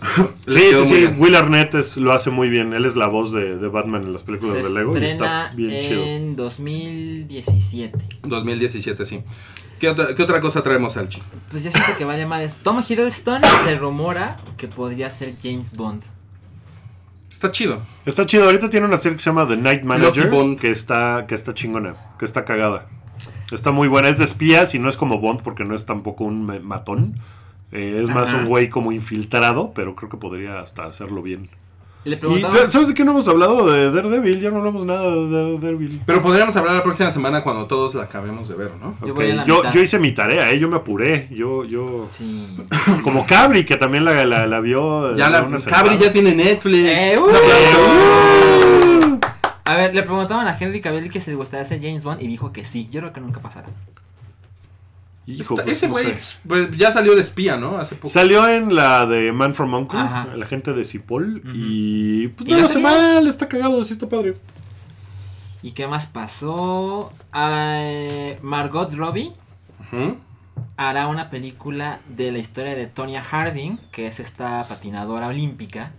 Sí, 0.46 0.58
sí, 0.58 0.84
sí. 0.86 1.06
Will 1.16 1.34
Arnett 1.36 1.74
es- 1.74 1.96
lo 1.96 2.12
hace 2.12 2.30
muy 2.30 2.50
bien. 2.50 2.72
Él 2.74 2.84
es 2.84 2.96
la 2.96 3.06
voz 3.06 3.32
de, 3.32 3.56
de 3.56 3.68
Batman 3.68 4.02
en 4.02 4.12
las 4.12 4.22
películas 4.24 4.56
Se 4.56 4.62
de 4.62 4.74
Lego 4.74 4.92
y 4.92 5.04
estrena 5.04 5.44
está 5.46 5.56
bien 5.56 5.80
chido. 5.88 6.04
en 6.04 6.36
2017. 6.36 7.98
2017, 8.24 9.06
sí. 9.06 9.22
¿Qué 9.78 9.88
otra, 9.88 10.14
qué 10.14 10.22
otra 10.22 10.40
cosa 10.40 10.62
traemos, 10.62 10.96
Alchi? 10.96 11.22
Pues 11.50 11.64
ya 11.64 11.70
siento 11.70 11.92
que 11.96 12.04
vale 12.04 12.26
más. 12.26 12.58
Tom 12.58 12.82
Hiddleston 12.86 13.40
se 13.64 13.76
rumora 13.76 14.36
que 14.56 14.68
podría 14.68 15.10
ser 15.10 15.34
James 15.42 15.74
Bond. 15.76 16.02
Está 17.32 17.50
chido. 17.50 17.82
Está 18.04 18.26
chido. 18.26 18.44
Ahorita 18.44 18.68
tiene 18.70 18.86
una 18.86 18.96
serie 18.96 19.16
que 19.16 19.22
se 19.22 19.30
llama 19.30 19.46
The 19.48 19.56
Night 19.56 19.82
Manager. 19.84 20.30
Bond. 20.30 20.58
Que 20.58 20.70
está, 20.70 21.24
que 21.26 21.34
está 21.34 21.54
chingona. 21.54 21.94
Que 22.18 22.24
está 22.24 22.44
cagada. 22.44 22.86
Está 23.50 23.70
muy 23.72 23.88
buena. 23.88 24.08
Es 24.08 24.18
de 24.18 24.24
espías 24.24 24.74
y 24.74 24.78
no 24.78 24.88
es 24.88 24.96
como 24.96 25.18
Bond 25.18 25.42
porque 25.42 25.64
no 25.64 25.74
es 25.74 25.86
tampoco 25.86 26.24
un 26.24 26.44
matón. 26.64 27.14
Eh, 27.72 28.00
es 28.02 28.08
más 28.10 28.32
un 28.32 28.44
güey 28.46 28.68
como 28.68 28.92
infiltrado, 28.92 29.72
pero 29.74 29.94
creo 29.96 30.08
que 30.08 30.16
podría 30.16 30.60
hasta 30.60 30.84
hacerlo 30.84 31.22
bien. 31.22 31.48
Le 32.04 32.16
Y, 32.16 32.18
preguntaba. 32.18 32.70
¿Sabes 32.70 32.88
de 32.88 32.94
qué 32.94 33.02
no 33.02 33.12
hemos 33.12 33.26
hablado? 33.28 33.70
De 33.72 33.90
Daredevil. 33.90 34.38
Ya 34.38 34.50
no 34.50 34.58
hablamos 34.58 34.84
nada 34.84 35.10
de 35.10 35.30
Daredevil. 35.58 36.02
Pero 36.04 36.20
podríamos 36.22 36.54
hablar 36.54 36.74
la 36.74 36.82
próxima 36.82 37.10
semana 37.10 37.42
cuando 37.42 37.66
todos 37.66 37.94
la 37.94 38.02
acabemos 38.04 38.46
de 38.46 38.54
ver, 38.56 38.72
¿no? 38.80 38.94
Yo 39.04 39.12
Ok, 39.12 39.16
voy 39.16 39.30
a 39.30 39.34
la 39.36 39.44
yo, 39.46 39.56
mitad. 39.56 39.72
yo 39.72 39.80
hice 39.80 39.98
mi 39.98 40.12
tarea, 40.12 40.50
¿eh? 40.52 40.58
yo 40.58 40.68
me 40.68 40.76
apuré. 40.76 41.28
Yo, 41.30 41.64
yo. 41.64 42.06
Sí. 42.10 42.56
Como 43.02 43.26
Cabri, 43.26 43.64
que 43.64 43.76
también 43.76 44.04
la, 44.04 44.24
la, 44.26 44.46
la 44.46 44.60
vio. 44.60 45.16
Ya 45.16 45.26
de 45.26 45.30
la 45.32 45.42
una 45.44 45.58
Cabri 45.58 45.96
ya 45.96 46.12
tiene 46.12 46.34
Netflix. 46.34 46.84
Eh, 46.86 47.16
Un 47.18 47.30
uh. 48.90 48.93
A 49.64 49.74
ver, 49.74 49.94
le 49.94 50.02
preguntaban 50.02 50.46
a 50.46 50.56
Henry 50.58 50.80
Cavill 50.80 51.10
que 51.10 51.20
si 51.20 51.30
le 51.30 51.36
gustaría 51.36 51.64
ser 51.66 51.80
James 51.80 52.04
Bond 52.04 52.20
y 52.22 52.26
dijo 52.26 52.52
que 52.52 52.64
sí. 52.64 52.88
Yo 52.90 53.00
creo 53.00 53.12
que 53.12 53.20
nunca 53.20 53.40
pasará. 53.40 53.68
Hijo, 55.26 55.54
Está- 55.54 55.64
pues, 55.64 55.76
ese 55.78 55.86
no 55.86 55.92
güey 55.94 56.04
sé. 56.16 56.36
pues, 56.46 56.76
ya 56.76 56.90
salió 56.90 57.14
de 57.14 57.22
espía, 57.22 57.56
¿no? 57.56 57.78
Hace 57.78 57.94
poco. 57.94 58.08
Salió 58.08 58.46
en 58.46 58.74
la 58.74 59.06
de 59.06 59.32
Man 59.32 59.54
from 59.54 59.72
Uncle, 59.72 59.98
Ajá. 59.98 60.28
la 60.36 60.44
gente 60.44 60.74
de 60.74 60.84
Cipoll. 60.84 61.40
Y 61.54 62.28
pues 62.28 62.46
¿Y 62.46 62.50
no 62.50 62.56
la 62.56 62.60
lo 62.62 62.64
hace 62.66 62.74
serie? 62.74 62.88
mal, 62.88 63.26
está 63.26 63.48
cagado, 63.48 63.82
sí 63.84 63.94
está 63.94 64.06
padre. 64.06 64.36
¿Y 65.62 65.70
qué 65.70 65.86
más 65.86 66.06
pasó? 66.06 67.10
Ah, 67.32 67.80
Margot 68.42 68.92
Robbie 68.92 69.32
Ujú. 69.90 70.18
hará 70.76 71.06
una 71.06 71.30
película 71.30 72.00
de 72.06 72.30
la 72.30 72.38
historia 72.38 72.74
de 72.74 72.86
Tonya 72.86 73.22
Harding, 73.24 73.78
que 73.92 74.06
es 74.06 74.20
esta 74.20 74.68
patinadora 74.68 75.28
olímpica, 75.28 75.92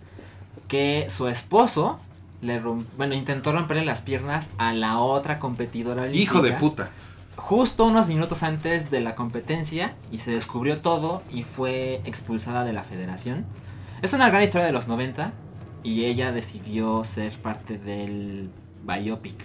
que 0.68 1.06
su 1.10 1.26
esposo 1.26 1.98
le 2.46 2.60
bueno, 2.60 3.14
intentó 3.14 3.52
romperle 3.52 3.84
las 3.84 4.02
piernas 4.02 4.50
a 4.58 4.72
la 4.72 4.98
otra 4.98 5.38
competidora 5.38 6.02
olímpica. 6.02 6.22
Hijo 6.22 6.42
de 6.42 6.52
puta. 6.52 6.90
Justo 7.36 7.84
unos 7.84 8.08
minutos 8.08 8.42
antes 8.42 8.90
de 8.90 9.00
la 9.00 9.14
competencia 9.14 9.94
y 10.10 10.18
se 10.18 10.30
descubrió 10.30 10.80
todo 10.80 11.22
y 11.30 11.42
fue 11.42 12.00
expulsada 12.04 12.64
de 12.64 12.72
la 12.72 12.82
federación. 12.82 13.44
Es 14.00 14.12
una 14.14 14.28
gran 14.28 14.42
historia 14.42 14.66
de 14.66 14.72
los 14.72 14.88
90 14.88 15.32
y 15.82 16.04
ella 16.04 16.32
decidió 16.32 17.04
ser 17.04 17.32
parte 17.32 17.78
del 17.78 18.50
biopic. 18.84 19.36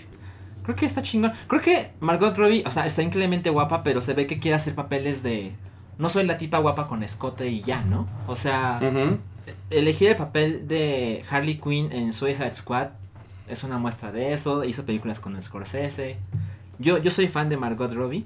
Creo 0.63 0.75
que 0.75 0.85
está 0.85 1.01
chingón. 1.01 1.33
Creo 1.47 1.61
que 1.61 1.91
Margot 1.99 2.37
Robbie, 2.37 2.63
o 2.65 2.71
sea, 2.71 2.85
está 2.85 3.01
increíblemente 3.01 3.49
guapa, 3.49 3.83
pero 3.83 3.99
se 4.01 4.13
ve 4.13 4.27
que 4.27 4.39
quiere 4.39 4.55
hacer 4.55 4.75
papeles 4.75 5.23
de... 5.23 5.55
No 5.97 6.09
soy 6.09 6.25
la 6.25 6.37
tipa 6.37 6.59
guapa 6.59 6.87
con 6.87 7.03
escote 7.03 7.47
y 7.49 7.61
ya, 7.61 7.81
¿no? 7.81 8.07
O 8.27 8.35
sea, 8.35 8.79
Ujú. 8.81 9.17
Elegir 9.69 10.09
el 10.09 10.15
papel 10.15 10.67
de 10.67 11.23
Harley 11.29 11.55
Quinn 11.59 11.91
en 11.91 12.13
Suicide 12.13 12.53
Squad 12.55 12.89
es 13.47 13.63
una 13.63 13.77
muestra 13.77 14.11
de 14.11 14.33
eso. 14.33 14.63
Hizo 14.63 14.85
películas 14.85 15.19
con 15.19 15.41
Scorsese. 15.41 16.17
Yo, 16.79 16.97
yo 16.97 17.11
soy 17.11 17.27
fan 17.27 17.49
de 17.49 17.57
Margot 17.57 17.91
Robbie. 17.93 18.25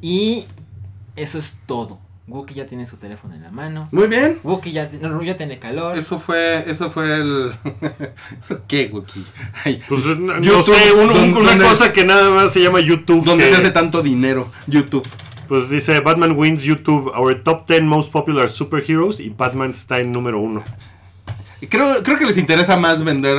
Y 0.00 0.44
eso 1.16 1.38
es 1.38 1.56
todo. 1.66 1.98
Wookie 2.28 2.54
ya 2.54 2.66
tiene 2.66 2.86
su 2.86 2.96
teléfono 2.96 3.34
en 3.34 3.42
la 3.42 3.50
mano. 3.50 3.88
Muy 3.90 4.06
bien. 4.06 4.38
Wookie 4.44 4.72
ya, 4.72 4.88
no, 5.00 5.22
ya 5.22 5.36
tiene 5.36 5.58
calor. 5.58 5.98
Eso 5.98 6.18
fue, 6.18 6.64
eso 6.70 6.88
fue 6.88 7.16
el... 7.16 7.52
¿Eso 8.40 8.60
qué, 8.68 8.88
Wookie? 8.92 9.24
Ay, 9.64 9.82
Pues 9.88 10.06
no, 10.06 10.14
no 10.38 10.40
YouTube, 10.40 10.74
sé, 10.74 10.92
un- 10.92 11.00
un- 11.10 11.32
donde- 11.34 11.40
una 11.40 11.58
cosa 11.68 11.92
que 11.92 12.04
nada 12.04 12.30
más 12.30 12.52
se 12.52 12.60
llama 12.60 12.80
YouTube. 12.80 13.24
donde 13.24 13.44
que- 13.44 13.50
se 13.50 13.56
hace 13.56 13.70
tanto 13.70 14.02
dinero, 14.02 14.50
YouTube. 14.66 15.06
Pues 15.52 15.68
dice 15.68 16.00
Batman 16.00 16.32
wins 16.32 16.64
YouTube, 16.64 17.12
our 17.14 17.34
top 17.34 17.66
10 17.68 17.82
most 17.82 18.10
popular 18.10 18.48
superheroes 18.48 19.20
y 19.20 19.28
Batman 19.28 19.72
está 19.72 19.98
en 20.00 20.10
número 20.10 20.40
uno. 20.40 20.64
Creo, 21.68 22.02
creo 22.02 22.16
que 22.16 22.24
les 22.24 22.38
interesa 22.38 22.78
más 22.78 23.04
vender 23.04 23.36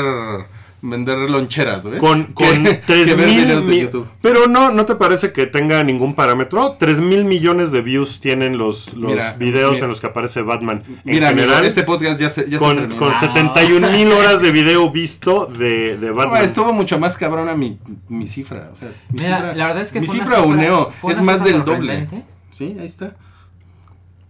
vender 0.85 1.17
loncheras, 1.29 1.85
¿eh? 1.85 1.97
Con, 1.97 2.25
con 2.33 2.63
que, 2.65 2.73
3 2.85 3.07
que 3.07 3.15
ver 3.15 3.27
mil 3.27 3.45
videos 3.45 3.65
de 3.65 3.71
mi- 3.71 3.79
YouTube. 3.81 4.07
Pero 4.21 4.47
no, 4.47 4.69
¿no 4.71 4.85
te 4.85 4.95
parece 4.95 5.31
que 5.31 5.45
tenga 5.47 5.83
ningún 5.83 6.13
parámetro? 6.13 6.75
3 6.77 6.99
mil 6.99 7.23
millones 7.25 7.71
de 7.71 7.81
views 7.81 8.19
tienen 8.19 8.57
los, 8.57 8.93
los 8.93 9.11
Mira, 9.13 9.33
videos 9.33 9.73
mira. 9.75 9.85
en 9.85 9.89
los 9.89 10.01
que 10.01 10.07
aparece 10.07 10.41
Batman. 10.41 10.83
En 10.85 10.93
Mira, 11.05 11.31
mira, 11.31 11.43
general, 11.43 11.65
este 11.65 11.83
podcast 11.83 12.19
ya 12.19 12.29
se, 12.29 12.43
ya 12.49 12.51
se 12.51 12.57
con, 12.59 12.75
terminó. 12.75 12.99
con 12.99 13.13
Ah. 13.13 13.19
71 13.19 13.89
mil 13.91 14.11
horas 14.11 14.41
de 14.41 14.51
video 14.51 14.91
visto 14.91 15.45
de, 15.45 15.97
de 15.97 16.07
No, 16.09 16.15
Batman. 16.15 16.43
estuvo 16.43 16.73
mucho 16.73 16.99
más 16.99 17.17
cabrona 17.17 17.55
mi, 17.55 17.79
mi 18.09 18.27
cifra. 18.27 18.69
O 18.71 18.75
sea, 18.75 18.89
mi 19.09 19.21
Mira, 19.21 19.37
cifra, 19.37 19.55
la 19.55 19.65
verdad 19.67 19.81
es 19.81 19.91
que 19.93 20.01
mi 20.01 20.07
fue 20.07 20.15
una 20.17 20.25
cifra 20.25 20.41
uneo 20.43 20.91
fue 20.91 21.13
es 21.13 21.19
una 21.19 21.31
más 21.31 21.43
del 21.43 21.63
doble. 21.63 22.07
Sí, 22.51 22.75
ahí 22.79 22.85
está. 22.85 23.15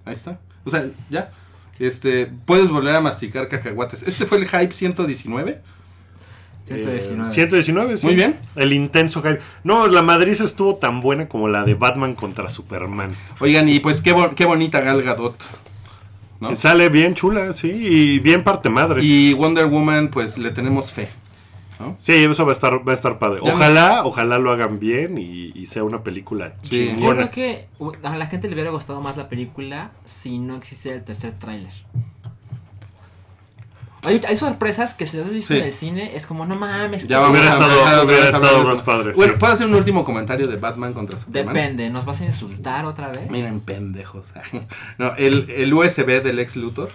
Ahí 0.05 0.13
está. 0.13 0.39
O 0.65 0.69
sea, 0.69 0.85
ya. 1.09 1.31
Este, 1.79 2.31
puedes 2.45 2.69
volver 2.69 2.95
a 2.95 3.01
masticar 3.01 3.47
cacahuates. 3.47 4.03
Este 4.03 4.25
fue 4.27 4.37
el 4.37 4.47
hype 4.47 4.71
119. 4.73 5.61
119. 6.67 7.29
119, 7.33 7.97
sí. 7.97 8.07
Muy 8.07 8.15
bien. 8.15 8.39
El 8.55 8.73
intenso 8.73 9.21
hype. 9.21 9.39
No, 9.63 9.87
la 9.87 10.01
Madrid 10.01 10.39
estuvo 10.41 10.75
tan 10.75 11.01
buena 11.01 11.27
como 11.27 11.47
la 11.47 11.63
de 11.63 11.73
Batman 11.75 12.15
contra 12.15 12.49
Superman. 12.49 13.11
Oigan, 13.39 13.67
y 13.69 13.79
pues 13.79 14.01
qué, 14.01 14.13
bo- 14.13 14.33
qué 14.35 14.45
bonita 14.45 14.79
Gal 14.81 15.01
Gadot. 15.03 15.35
¿no? 16.39 16.55
Sale 16.55 16.89
bien 16.89 17.13
chula, 17.13 17.53
sí, 17.53 17.69
y 17.71 18.19
bien 18.19 18.43
parte 18.43 18.69
madres. 18.69 19.03
Y 19.05 19.33
Wonder 19.33 19.65
Woman, 19.65 20.09
pues 20.09 20.37
le 20.37 20.51
tenemos 20.51 20.91
fe. 20.91 21.07
¿no? 21.79 21.95
Sí, 21.99 22.13
eso 22.13 22.45
va 22.45 22.51
a 22.51 22.53
estar, 22.53 22.87
va 22.87 22.91
a 22.91 22.95
estar 22.95 23.17
padre. 23.17 23.39
Ya 23.43 23.53
Ojalá, 23.53 24.01
ojalá 24.05 24.37
lo 24.39 24.51
hagan 24.51 24.79
bien 24.79 25.17
y, 25.17 25.51
y 25.55 25.65
sea 25.65 25.83
una 25.83 25.99
película 26.03 26.53
Sí. 26.61 26.85
Yo 26.87 26.91
chingona. 26.95 27.29
creo 27.29 27.31
que 27.31 27.67
a 28.07 28.15
la 28.17 28.27
gente 28.27 28.47
le 28.47 28.53
hubiera 28.53 28.71
gustado 28.71 28.99
más 29.01 29.15
la 29.17 29.27
película 29.29 29.91
si 30.05 30.37
no 30.37 30.55
existiera 30.55 30.97
el 30.97 31.03
tercer 31.03 31.33
tráiler. 31.33 31.71
Hay, 34.05 34.21
hay 34.27 34.37
sorpresas 34.37 34.93
que 34.93 35.05
si 35.05 35.17
las 35.17 35.27
has 35.27 35.33
visto 35.33 35.53
Sí. 35.53 35.59
en 35.59 35.65
el 35.65 35.73
cine 35.73 36.15
es 36.15 36.25
como, 36.25 36.45
no 36.45 36.55
mames. 36.55 37.03
Ya 37.03 37.07
que- 37.07 37.15
vamos 37.15 37.31
Hubiera 37.31 37.47
a 37.47 37.53
estado- 37.53 37.71
hablar 37.79 37.93
otra 37.93 38.03
hubiera 38.05 38.19
vez, 38.25 38.33
estado 38.33 38.45
hablar 38.47 38.63
de 38.63 38.69
más 38.69 38.75
eso. 38.75 38.85
padre, 38.85 39.11
sí. 39.11 39.15
Bueno, 39.17 39.33
¿puedo 39.39 39.53
hacer 39.53 39.67
un 39.67 39.75
último 39.75 40.03
comentario 40.05 40.47
de 40.47 40.55
Batman 40.57 40.93
contra 40.93 41.19
Superman? 41.19 41.53
Depende, 41.53 41.89
¿nos 41.89 42.05
vas 42.05 42.21
a 42.21 42.25
insultar 42.25 42.85
otra 42.85 43.09
vez? 43.09 43.29
Miren, 43.29 43.59
pendejos. 43.61 44.25
no, 44.97 45.15
el, 45.15 45.49
el 45.49 45.73
USB 45.73 46.21
del 46.21 46.39
ex 46.39 46.55
Luthor, 46.57 46.89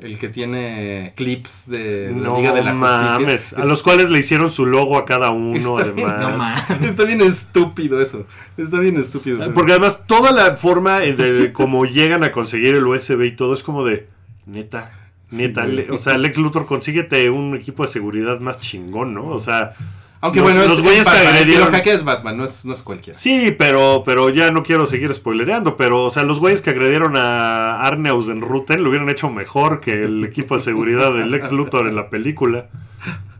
el 0.00 0.16
que 0.20 0.28
tiene 0.28 1.12
clips 1.16 1.68
de 1.68 2.10
la 2.12 2.16
No 2.16 2.36
Liga 2.38 2.52
de 2.52 2.62
la 2.62 2.72
mames. 2.72 3.42
Justicia. 3.46 3.58
A 3.62 3.66
los 3.66 3.82
cuales 3.82 4.10
le 4.10 4.20
hicieron 4.20 4.50
su 4.52 4.64
logo 4.64 4.96
a 4.96 5.04
cada 5.04 5.30
uno, 5.30 5.56
Está 5.80 5.90
bien, 5.90 6.08
además. 6.08 6.32
No 6.32 6.38
mames. 6.76 6.90
Está 6.90 7.04
bien 7.04 7.20
estúpido 7.20 8.00
eso. 8.00 8.24
Está 8.56 8.78
bien 8.78 8.96
estúpido. 8.96 9.52
Porque 9.54 9.72
además 9.72 10.04
toda 10.06 10.30
la 10.30 10.56
forma 10.56 11.00
de 11.00 11.52
cómo 11.52 11.84
llegan 11.84 12.22
a 12.22 12.30
conseguir 12.30 12.76
el 12.76 12.86
USB 12.86 13.22
y 13.24 13.32
todo 13.32 13.54
es 13.54 13.64
como 13.64 13.84
de 13.84 14.08
neta, 14.46 14.92
neta, 15.30 15.64
Sí, 15.66 15.72
le- 15.72 15.90
o 15.90 15.98
sea, 15.98 16.16
Lex 16.18 16.36
Luthor 16.38 16.66
consíguete 16.66 17.28
un 17.30 17.54
equipo 17.56 17.82
de 17.84 17.88
seguridad 17.92 18.40
más 18.40 18.58
chingón, 18.60 19.14
¿no? 19.14 19.26
O 19.28 19.40
sea, 19.40 19.74
Aunque 20.20 20.40
los- 20.40 20.48
bueno, 20.52 20.66
los 20.66 20.78
es, 20.78 20.82
güeyes 20.82 21.06
es 21.06 21.12
que 21.12 21.18
agredieron- 21.28 21.66
lo 21.66 21.70
hackea 21.76 21.94
es 21.94 22.04
Batman, 22.04 22.36
no 22.36 22.44
es, 22.44 22.64
no 22.64 22.74
es 22.74 22.82
cualquiera. 22.82 23.16
sí, 23.18 23.54
pero 23.56 24.02
pero 24.04 24.30
ya 24.30 24.50
no 24.50 24.62
quiero 24.64 24.86
seguir 24.86 25.14
spoilereando, 25.14 25.76
pero 25.76 26.04
o 26.04 26.10
sea, 26.10 26.24
los 26.24 26.40
güeyes 26.40 26.60
que 26.60 26.70
agredieron 26.70 27.16
a 27.16 27.82
Arneusenruten 27.86 28.82
lo 28.82 28.88
hubieran 28.88 29.08
hecho 29.10 29.30
mejor 29.30 29.80
que 29.80 30.02
el 30.04 30.24
equipo 30.24 30.56
de 30.56 30.60
seguridad 30.62 31.12
de 31.14 31.24
Lex 31.26 31.52
Luthor 31.52 31.86
en 31.86 31.94
la 31.96 32.08
película. 32.10 32.66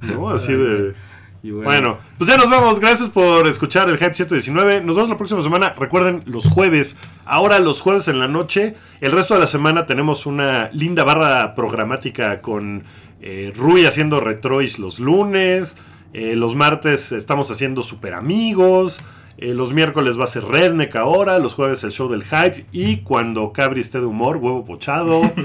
¿No? 0.02 0.30
Así 0.30 0.52
de 0.52 0.94
Y 1.42 1.50
Bueno, 1.52 1.98
pues 2.18 2.28
ya 2.28 2.36
nos 2.36 2.50
vamos. 2.50 2.80
Gracias 2.80 3.10
por 3.10 3.46
escuchar 3.46 3.88
el 3.88 3.96
Hype 3.98 4.14
119. 4.14 4.80
Nos 4.82 4.96
vemos 4.96 5.08
la 5.08 5.16
próxima 5.16 5.40
semana. 5.42 5.74
Recuerden, 5.78 6.22
los 6.26 6.48
jueves. 6.48 6.96
Ahora 7.24 7.58
los 7.60 7.80
jueves 7.80 8.08
en 8.08 8.18
la 8.18 8.26
noche. 8.28 8.74
El 9.00 9.12
resto 9.12 9.34
de 9.34 9.40
la 9.40 9.46
semana 9.46 9.86
tenemos 9.86 10.26
una 10.26 10.68
linda 10.72 11.04
barra 11.04 11.54
programática 11.54 12.40
con 12.42 12.82
eh, 13.20 13.52
Rui 13.56 13.86
haciendo 13.86 14.20
retrois 14.20 14.78
los 14.80 14.98
lunes. 14.98 15.76
Eh, 16.12 16.34
los 16.34 16.54
martes 16.56 17.12
estamos 17.12 17.50
haciendo 17.50 17.82
super 17.84 18.14
amigos. 18.14 19.00
Eh, 19.40 19.54
los 19.54 19.72
miércoles 19.72 20.18
va 20.18 20.24
a 20.24 20.26
ser 20.26 20.44
Redneck 20.44 20.96
ahora. 20.96 21.38
Los 21.38 21.54
jueves 21.54 21.84
el 21.84 21.92
show 21.92 22.08
del 22.08 22.24
Hype. 22.24 22.66
Y 22.72 22.98
cuando 22.98 23.52
Cabri 23.52 23.80
esté 23.80 24.00
de 24.00 24.06
humor, 24.06 24.38
huevo 24.38 24.64
pochado. 24.64 25.20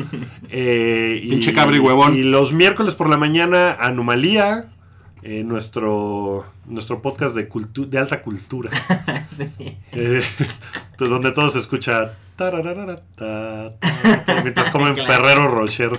Eh, 0.56 1.20
y- 1.24 1.30
Pinche 1.32 1.52
Cabri 1.54 1.80
huevón. 1.80 2.16
Y 2.16 2.22
los 2.22 2.54
miércoles 2.54 2.94
por 2.96 3.10
la 3.10 3.18
mañana, 3.18 3.76
Anomalía. 3.80 4.66
Eh, 5.24 5.44
nuestro, 5.44 6.46
nuestro 6.66 7.02
podcast 7.02 7.36
de, 7.36 7.50
cultu- 7.50 7.88
de 7.88 7.98
alta 7.98 8.22
cultura. 8.22 8.70
Sí. 9.36 9.50
Eh, 9.94 10.22
donde 11.00 11.32
todo 11.32 11.50
se 11.50 11.58
escucha. 11.60 12.14
mientras 14.44 14.70
comen 14.70 14.96
Ferrero 15.08 15.48
Rocher. 15.48 15.92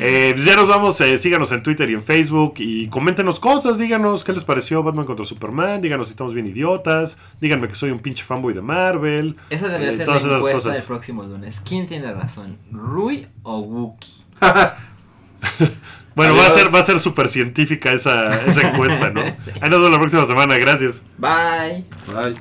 Eh, 0.00 0.30
pues 0.32 0.44
ya 0.44 0.56
nos 0.56 0.66
vamos, 0.66 1.00
eh, 1.00 1.18
síganos 1.18 1.52
en 1.52 1.62
Twitter 1.62 1.88
y 1.90 1.94
en 1.94 2.02
Facebook 2.02 2.54
y 2.58 2.88
coméntenos 2.88 3.38
cosas, 3.38 3.78
díganos 3.78 4.24
qué 4.24 4.32
les 4.32 4.42
pareció 4.42 4.82
Batman 4.82 5.04
contra 5.04 5.24
Superman, 5.26 5.80
díganos 5.80 6.06
si 6.08 6.12
estamos 6.12 6.32
bien 6.34 6.46
idiotas, 6.46 7.18
díganme 7.40 7.68
que 7.68 7.74
soy 7.76 7.90
un 7.90 7.98
pinche 8.00 8.24
fanboy 8.24 8.54
de 8.54 8.62
Marvel. 8.62 9.36
Esa 9.50 9.68
debería 9.68 9.92
ser 9.92 10.08
la 10.08 10.16
encuesta 10.16 10.52
cosas. 10.52 10.72
del 10.74 10.82
próximo 10.84 11.22
lunes. 11.24 11.60
¿Quién 11.64 11.86
tiene 11.86 12.12
razón? 12.12 12.56
¿Rui 12.72 13.26
o 13.42 13.58
Wookie? 13.60 14.12
Bueno, 16.14 16.36
va 16.36 16.46
a 16.46 16.50
ser, 16.50 16.72
va 16.72 16.78
a 16.78 16.84
ser 16.84 17.00
súper 17.00 17.28
científica 17.28 17.92
esa, 17.92 18.44
esa 18.46 18.68
encuesta, 18.68 19.10
¿no? 19.10 19.22
Sí. 19.38 19.50
Ahí 19.60 19.68
nos 19.68 19.80
vemos 19.80 19.90
la 19.90 19.98
próxima 19.98 20.26
semana, 20.26 20.56
gracias. 20.58 21.02
Bye. 21.18 21.84
Bye. 22.06 22.36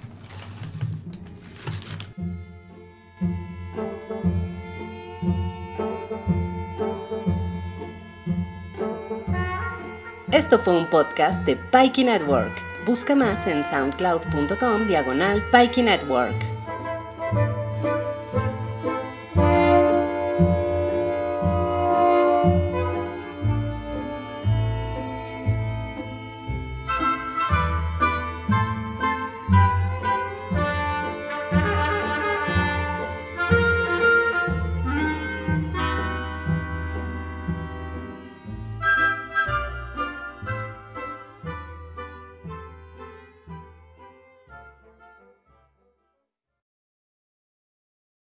Esto 10.31 10.57
fue 10.57 10.75
un 10.75 10.89
podcast 10.89 11.43
de 11.45 11.55
Pikey 11.55 12.05
Network. 12.05 12.53
Busca 12.85 13.15
más 13.15 13.45
en 13.45 13.63
soundcloud.com 13.63 14.87
diagonal 14.87 15.43
Pikey 15.51 15.83
Network. 15.83 16.52